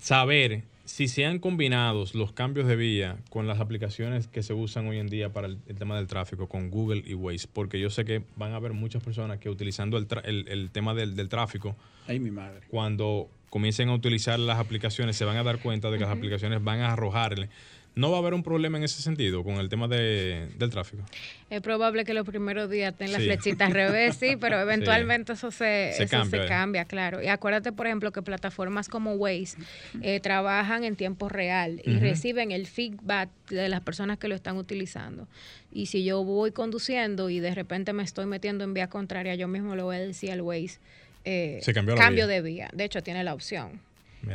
saber 0.00 0.62
si 0.86 1.08
se 1.08 1.26
han 1.26 1.40
combinado 1.40 2.04
los 2.14 2.32
cambios 2.32 2.66
de 2.66 2.76
vía 2.76 3.18
con 3.28 3.46
las 3.46 3.60
aplicaciones 3.60 4.28
que 4.28 4.42
se 4.42 4.54
usan 4.54 4.86
hoy 4.86 4.98
en 4.98 5.08
día 5.08 5.32
para 5.32 5.48
el, 5.48 5.58
tema 5.58 5.96
del 5.96 6.06
tráfico, 6.06 6.48
con 6.48 6.70
Google 6.70 7.02
y 7.04 7.14
Waze, 7.14 7.48
porque 7.52 7.80
yo 7.80 7.90
sé 7.90 8.04
que 8.04 8.22
van 8.36 8.52
a 8.52 8.56
haber 8.56 8.72
muchas 8.72 9.02
personas 9.02 9.38
que 9.38 9.50
utilizando 9.50 9.98
el, 9.98 10.06
el, 10.24 10.70
tema 10.70 10.94
del, 10.94 11.28
tráfico, 11.28 11.76
mi 12.08 12.30
madre. 12.30 12.60
cuando 12.68 13.28
comiencen 13.50 13.88
a 13.88 13.94
utilizar 13.94 14.38
las 14.38 14.58
aplicaciones, 14.58 15.16
se 15.16 15.24
van 15.24 15.36
a 15.36 15.42
dar 15.42 15.58
cuenta 15.58 15.90
de 15.90 15.98
que 15.98 16.04
las 16.04 16.16
aplicaciones 16.16 16.62
van 16.62 16.80
a 16.80 16.92
arrojarle 16.92 17.48
¿No 17.96 18.10
va 18.10 18.18
a 18.18 18.20
haber 18.20 18.34
un 18.34 18.42
problema 18.42 18.76
en 18.76 18.84
ese 18.84 19.00
sentido 19.00 19.42
con 19.42 19.54
el 19.54 19.70
tema 19.70 19.88
de, 19.88 20.48
del 20.58 20.68
tráfico? 20.68 21.02
Es 21.48 21.62
probable 21.62 22.04
que 22.04 22.12
los 22.12 22.26
primeros 22.26 22.68
días 22.68 22.92
estén 22.92 23.10
las 23.10 23.22
flechitas 23.22 23.68
al 23.68 23.72
revés, 23.72 24.16
sí, 24.16 24.36
pero 24.40 24.60
eventualmente 24.60 25.32
eso, 25.32 25.50
se, 25.50 25.94
se, 25.96 26.06
cambia, 26.06 26.42
se 26.42 26.46
cambia, 26.46 26.84
claro. 26.84 27.22
Y 27.22 27.28
acuérdate, 27.28 27.72
por 27.72 27.86
ejemplo, 27.86 28.12
que 28.12 28.20
plataformas 28.20 28.90
como 28.90 29.14
Waze 29.14 29.56
eh, 30.02 30.20
trabajan 30.20 30.84
en 30.84 30.94
tiempo 30.94 31.30
real 31.30 31.80
y 31.86 31.96
reciben 31.98 32.50
el 32.50 32.66
feedback 32.66 33.30
de 33.48 33.70
las 33.70 33.80
personas 33.80 34.18
que 34.18 34.28
lo 34.28 34.34
están 34.34 34.58
utilizando. 34.58 35.26
Y 35.72 35.86
si 35.86 36.04
yo 36.04 36.22
voy 36.22 36.52
conduciendo 36.52 37.30
y 37.30 37.40
de 37.40 37.54
repente 37.54 37.94
me 37.94 38.02
estoy 38.02 38.26
metiendo 38.26 38.62
en 38.62 38.74
vía 38.74 38.88
contraria, 38.88 39.36
yo 39.36 39.48
mismo 39.48 39.74
le 39.74 39.82
voy 39.82 39.96
a 39.96 40.00
decir 40.00 40.32
al 40.32 40.42
Waze, 40.42 40.80
eh, 41.24 41.62
cambio 41.96 42.26
de 42.26 42.42
vía. 42.42 42.68
De 42.74 42.84
hecho, 42.84 43.02
tiene 43.02 43.24
la 43.24 43.32
opción 43.32 43.85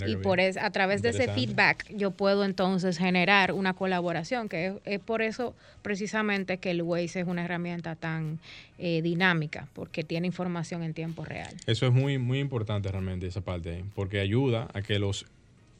y 0.08 0.16
por 0.18 0.39
es, 0.39 0.58
a 0.58 0.70
través 0.72 1.02
de 1.02 1.10
ese 1.10 1.28
feedback 1.32 1.86
yo 1.96 2.12
puedo 2.12 2.46
entonces 2.46 2.98
generar 2.98 3.52
una 3.52 3.74
colaboración, 3.74 4.50
que 4.50 4.80
es, 4.86 5.00
por 5.00 5.22
eso 5.22 5.56
precisamente 5.82 6.58
que 6.58 6.72
el 6.72 6.82
Waze 6.82 7.22
es 7.22 7.28
una 7.28 7.46
herramienta 7.46 7.96
tan 7.96 8.39
eh, 8.78 9.02
dinámica, 9.02 9.68
porque 9.74 10.04
tiene 10.04 10.28
información 10.28 10.84
en 10.84 10.94
tiempo 10.94 11.26
real. 11.26 11.54
Eso 11.68 11.86
es 11.88 11.94
muy, 11.94 12.18
muy 12.18 12.39
importante 12.39 12.92
realmente 12.92 13.28
esa 13.28 13.42
parte, 13.42 13.84
porque 13.96 14.20
ayuda 14.20 14.68
a 14.74 14.82
que 14.82 15.00
los 15.00 15.26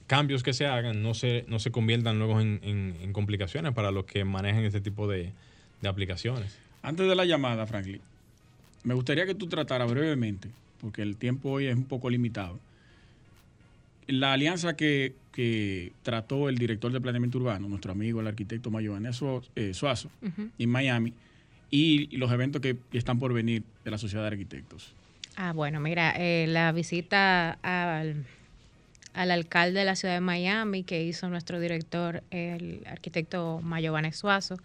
cambios 0.08 0.44
que 0.44 0.54
se 0.54 0.68
hagan 0.68 1.02
no 1.02 1.14
se, 1.14 1.46
no 1.48 1.60
se 1.60 1.72
conviertan 1.72 2.20
luego 2.20 2.42
en, 2.42 3.14
complicaciones 3.14 3.74
para 3.74 3.92
los 3.92 4.06
que 4.06 4.26
manejan 4.26 4.64
este 4.64 4.82
tipo 4.82 5.08
de, 5.08 5.32
de 5.82 5.90
aplicaciones. 5.90 6.58
Antes 6.82 7.08
de 7.08 7.16
la 7.16 7.26
llamada, 7.26 7.66
Franklin, 7.66 8.02
me 8.84 8.94
gustaría 8.94 9.26
que 9.26 9.36
tú 9.36 9.48
trataras 9.48 9.90
brevemente, 9.90 10.50
porque 10.82 11.02
el 11.02 11.16
tiempo 11.16 11.52
hoy 11.52 11.68
es 11.68 11.76
un 11.76 11.86
poco 11.86 12.10
limitado, 12.10 12.60
la 14.08 14.34
alianza 14.34 14.76
que, 14.76 15.14
trató 16.04 16.50
el 16.50 16.58
director 16.58 16.92
de 16.92 17.00
planeamiento 17.00 17.38
urbano, 17.38 17.68
nuestro 17.70 17.94
amigo, 17.94 18.20
el 18.20 18.28
arquitecto 18.28 18.70
Mayoane 18.70 19.12
eh, 19.56 19.74
Suazo, 19.74 20.12
en 20.60 20.70
Miami, 20.70 21.14
y 21.70 22.16
los 22.18 22.32
eventos 22.32 22.62
que 22.62 22.78
están 22.92 23.18
por 23.18 23.34
venir 23.34 23.64
de 23.86 23.92
la 23.92 23.98
Sociedad 23.98 24.24
de 24.24 24.28
Arquitectos. 24.28 24.94
Ah, 25.38 25.54
bueno, 25.54 25.80
mira, 25.80 26.14
eh, 26.18 26.46
la 26.50 26.72
visita 26.74 27.58
al, 27.62 28.26
alcalde 29.14 29.80
de 29.80 29.86
la 29.86 29.96
ciudad 29.96 30.16
de 30.16 30.22
Miami 30.22 30.84
que 30.84 31.04
hizo 31.04 31.30
nuestro 31.30 31.60
director, 31.60 32.24
el 32.30 32.84
arquitecto 32.86 33.62
Mayoane 33.64 34.12
Suazo, 34.12 34.58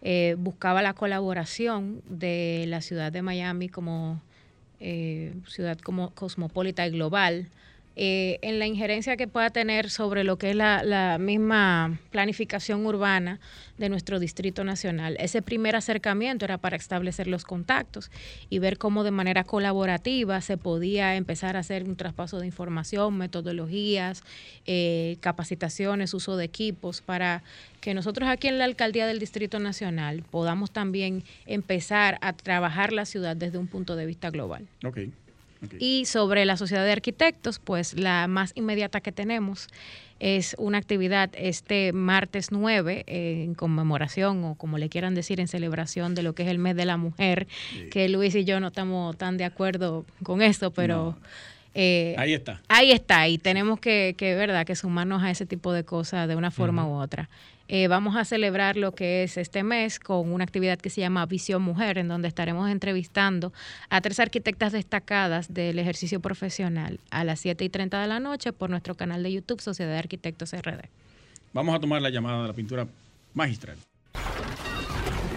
eh, 0.00 0.36
buscaba 0.38 0.80
la 0.80 0.94
colaboración 0.94 2.02
de 2.08 2.66
la 2.68 2.82
ciudad 2.82 3.10
de 3.10 3.22
Miami 3.22 3.68
como 3.68 4.22
ciudad 5.46 5.78
como 5.78 6.10
cosmopolita 6.10 6.86
y 6.86 6.90
global 6.90 7.48
eh, 7.96 8.38
en 8.42 8.58
la 8.58 8.66
injerencia 8.66 9.16
que 9.16 9.28
pueda 9.28 9.50
tener 9.50 9.88
sobre 9.88 10.24
lo 10.24 10.36
que 10.36 10.50
es 10.50 10.56
la, 10.56 11.16
misma 11.20 11.98
planificación 12.10 12.84
urbana 12.86 13.38
de 13.78 13.88
nuestro 13.88 14.18
Distrito 14.18 14.64
Nacional. 14.64 15.16
Ese 15.20 15.42
primer 15.42 15.76
acercamiento 15.76 16.44
era 16.44 16.58
para 16.58 16.76
establecer 16.76 17.28
los 17.28 17.44
contactos 17.44 18.10
y 18.50 18.58
ver 18.58 18.78
cómo 18.78 19.04
de 19.04 19.12
manera 19.12 19.44
colaborativa 19.44 20.40
se 20.40 20.56
podía 20.56 21.14
empezar 21.14 21.56
a 21.56 21.60
hacer 21.60 21.84
un 21.84 21.94
traspaso 21.94 22.40
de 22.40 22.46
información, 22.46 23.16
metodologías, 23.16 24.24
eh, 24.66 25.16
capacitaciones, 25.20 26.14
uso 26.14 26.36
de 26.36 26.44
equipos, 26.44 27.00
para 27.00 27.44
que 27.80 27.94
nosotros 27.94 28.28
aquí 28.28 28.48
en 28.48 28.58
la 28.58 28.64
Alcaldía 28.64 29.06
del 29.06 29.20
Distrito 29.20 29.60
Nacional 29.60 30.24
podamos 30.30 30.72
también 30.72 31.22
empezar 31.46 32.18
a 32.22 32.32
trabajar 32.32 32.92
la 32.92 33.04
ciudad 33.04 33.36
desde 33.36 33.58
un 33.58 33.68
punto 33.68 33.94
de 33.94 34.06
vista 34.06 34.30
global. 34.30 34.66
Okay. 34.84 35.12
Y 35.78 36.04
sobre 36.06 36.44
la 36.44 36.56
sociedad 36.56 36.84
de 36.84 36.92
arquitectos, 36.92 37.58
pues 37.58 37.98
la 37.98 38.26
más 38.28 38.52
inmediata 38.54 39.00
que 39.00 39.12
tenemos 39.12 39.68
es 40.20 40.54
una 40.58 40.78
actividad 40.78 41.30
este 41.34 41.92
martes 41.92 42.50
9 42.50 43.04
en 43.06 43.54
conmemoración 43.54 44.44
o 44.44 44.54
como 44.54 44.78
le 44.78 44.88
quieran 44.88 45.14
decir 45.14 45.40
en 45.40 45.48
celebración 45.48 46.14
de 46.14 46.22
lo 46.22 46.34
que 46.34 46.44
es 46.44 46.48
el 46.48 46.58
mes 46.58 46.76
de 46.76 46.84
la 46.84 46.96
mujer, 46.96 47.46
que 47.90 48.08
Luis 48.08 48.34
y 48.34 48.44
yo 48.44 48.60
no 48.60 48.68
estamos 48.68 49.16
tan 49.18 49.36
de 49.36 49.44
acuerdo 49.44 50.04
con 50.22 50.42
esto, 50.42 50.70
pero... 50.70 51.16
Eh, 51.76 52.14
ahí 52.18 52.32
está. 52.32 52.62
Ahí 52.68 52.92
está, 52.92 53.26
y 53.26 53.36
tenemos 53.36 53.80
que, 53.80 54.14
que, 54.16 54.36
¿verdad?, 54.36 54.64
que 54.64 54.76
sumarnos 54.76 55.24
a 55.24 55.30
ese 55.32 55.44
tipo 55.44 55.72
de 55.72 55.84
cosas 55.84 56.28
de 56.28 56.36
una 56.36 56.52
forma 56.52 56.86
u 56.86 56.92
otra. 56.92 57.28
Eh, 57.68 57.88
vamos 57.88 58.16
a 58.16 58.24
celebrar 58.24 58.76
lo 58.76 58.92
que 58.92 59.22
es 59.22 59.36
este 59.38 59.62
mes 59.62 59.98
con 59.98 60.30
una 60.32 60.44
actividad 60.44 60.78
que 60.78 60.90
se 60.90 61.00
llama 61.00 61.24
Visión 61.24 61.62
Mujer, 61.62 61.96
en 61.96 62.08
donde 62.08 62.28
estaremos 62.28 62.70
entrevistando 62.70 63.54
a 63.88 64.02
tres 64.02 64.20
arquitectas 64.20 64.72
destacadas 64.72 65.52
del 65.52 65.78
ejercicio 65.78 66.20
profesional 66.20 67.00
a 67.10 67.24
las 67.24 67.40
7 67.40 67.64
y 67.64 67.70
30 67.70 68.02
de 68.02 68.06
la 68.06 68.20
noche 68.20 68.52
por 68.52 68.68
nuestro 68.68 68.94
canal 68.94 69.22
de 69.22 69.32
YouTube 69.32 69.62
Sociedad 69.62 69.92
de 69.92 69.98
Arquitectos 69.98 70.52
RD. 70.52 70.90
Vamos 71.54 71.74
a 71.74 71.80
tomar 71.80 72.02
la 72.02 72.10
llamada 72.10 72.42
de 72.42 72.48
la 72.48 72.54
pintura 72.54 72.86
magistral. 73.32 73.78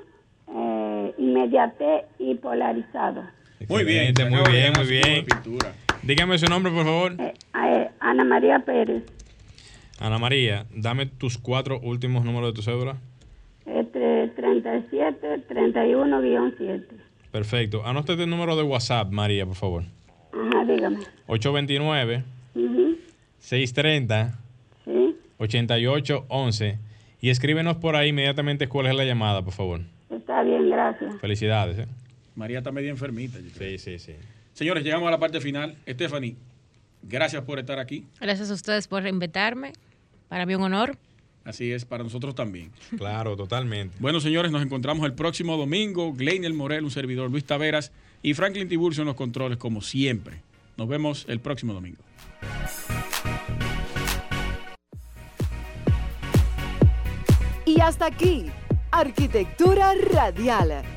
inmediate 1.18 2.06
y 2.20 2.36
polarizado. 2.36 3.36
Muy 3.68 3.84
bien, 3.84 4.14
muy 4.30 4.52
bien, 4.52 4.74
muy 4.76 4.88
bien. 4.88 5.26
Dígame 6.04 6.38
su 6.38 6.46
nombre, 6.48 6.72
por 6.72 6.86
favor. 6.86 7.16
Eh, 7.20 7.34
eh, 7.56 7.90
Ana 8.00 8.24
María 8.24 8.60
Pérez. 8.60 9.04
Ana 10.00 10.20
María, 10.20 10.66
dame 10.74 11.08
tus 11.08 11.38
cuatro 11.38 11.80
últimos 11.82 12.24
números 12.24 12.52
de 12.52 12.54
tu 12.54 12.62
cédula. 12.62 12.98
Este, 13.66 14.28
37 14.36 15.48
31-7. 15.50 16.84
Perfecto. 17.32 17.86
Anote 17.86 18.14
el 18.14 18.30
número 18.30 18.56
de 18.56 18.64
WhatsApp, 18.64 19.12
María, 19.12 19.46
por 19.46 19.56
favor. 19.56 19.84
Ajá, 20.32 20.66
dígame. 20.66 21.00
829 21.28 22.24
630 23.40 24.40
¿Sí? 24.86 25.16
8811 25.38 26.80
y 27.20 27.30
escríbenos 27.30 27.78
por 27.78 27.96
ahí 27.96 28.10
inmediatamente 28.10 28.68
cuál 28.68 28.88
es 28.88 28.96
la 28.96 29.04
llamada, 29.04 29.42
por 29.44 29.54
favor. 29.54 29.82
Está 30.10 30.44
bien, 30.44 30.70
gracias. 30.70 31.16
Felicidades. 31.20 31.80
¿eh? 31.80 31.88
María 32.38 32.60
está 32.60 32.72
medio 32.72 32.92
enfermita. 32.92 33.40
Sí, 33.58 33.80
sí, 33.80 33.98
sí. 33.98 34.14
Señores, 34.54 34.84
llegamos 34.84 35.08
a 35.08 35.12
la 35.12 35.20
parte 35.20 35.42
final. 35.42 35.76
Stephanie, 35.90 36.36
gracias 37.02 37.44
por 37.44 37.58
estar 37.58 37.80
aquí. 37.80 38.06
Gracias 38.22 38.52
a 38.52 38.54
ustedes 38.54 38.88
por 38.88 39.06
invitarme. 39.08 39.74
Para 40.30 40.46
mí 40.46 40.54
un 40.54 40.62
honor. 40.62 40.98
Así 41.44 41.72
es, 41.72 41.84
para 41.86 42.04
nosotros 42.04 42.36
también. 42.36 42.72
Claro, 42.96 43.36
totalmente. 43.36 43.96
Bueno, 44.00 44.20
señores, 44.20 44.52
nos 44.52 44.62
encontramos 44.62 45.04
el 45.08 45.14
próximo 45.14 45.58
domingo. 45.58 46.14
Gleinel 46.14 46.54
Morel, 46.54 46.84
un 46.84 46.92
servidor, 46.92 47.32
Luis 47.32 47.44
Taveras 47.44 47.92
y 48.22 48.36
Franklin 48.36 48.70
Tiburcio 48.70 49.02
en 49.02 49.08
los 49.08 49.16
controles, 49.16 49.58
como 49.58 49.82
siempre. 49.82 50.42
Nos 50.78 50.88
vemos 50.88 51.26
el 51.28 51.40
próximo 51.40 51.74
domingo. 51.74 52.04
Y 57.66 57.82
hasta 57.82 58.06
aquí, 58.06 58.46
Arquitectura 58.92 59.94
Radial 60.12 60.97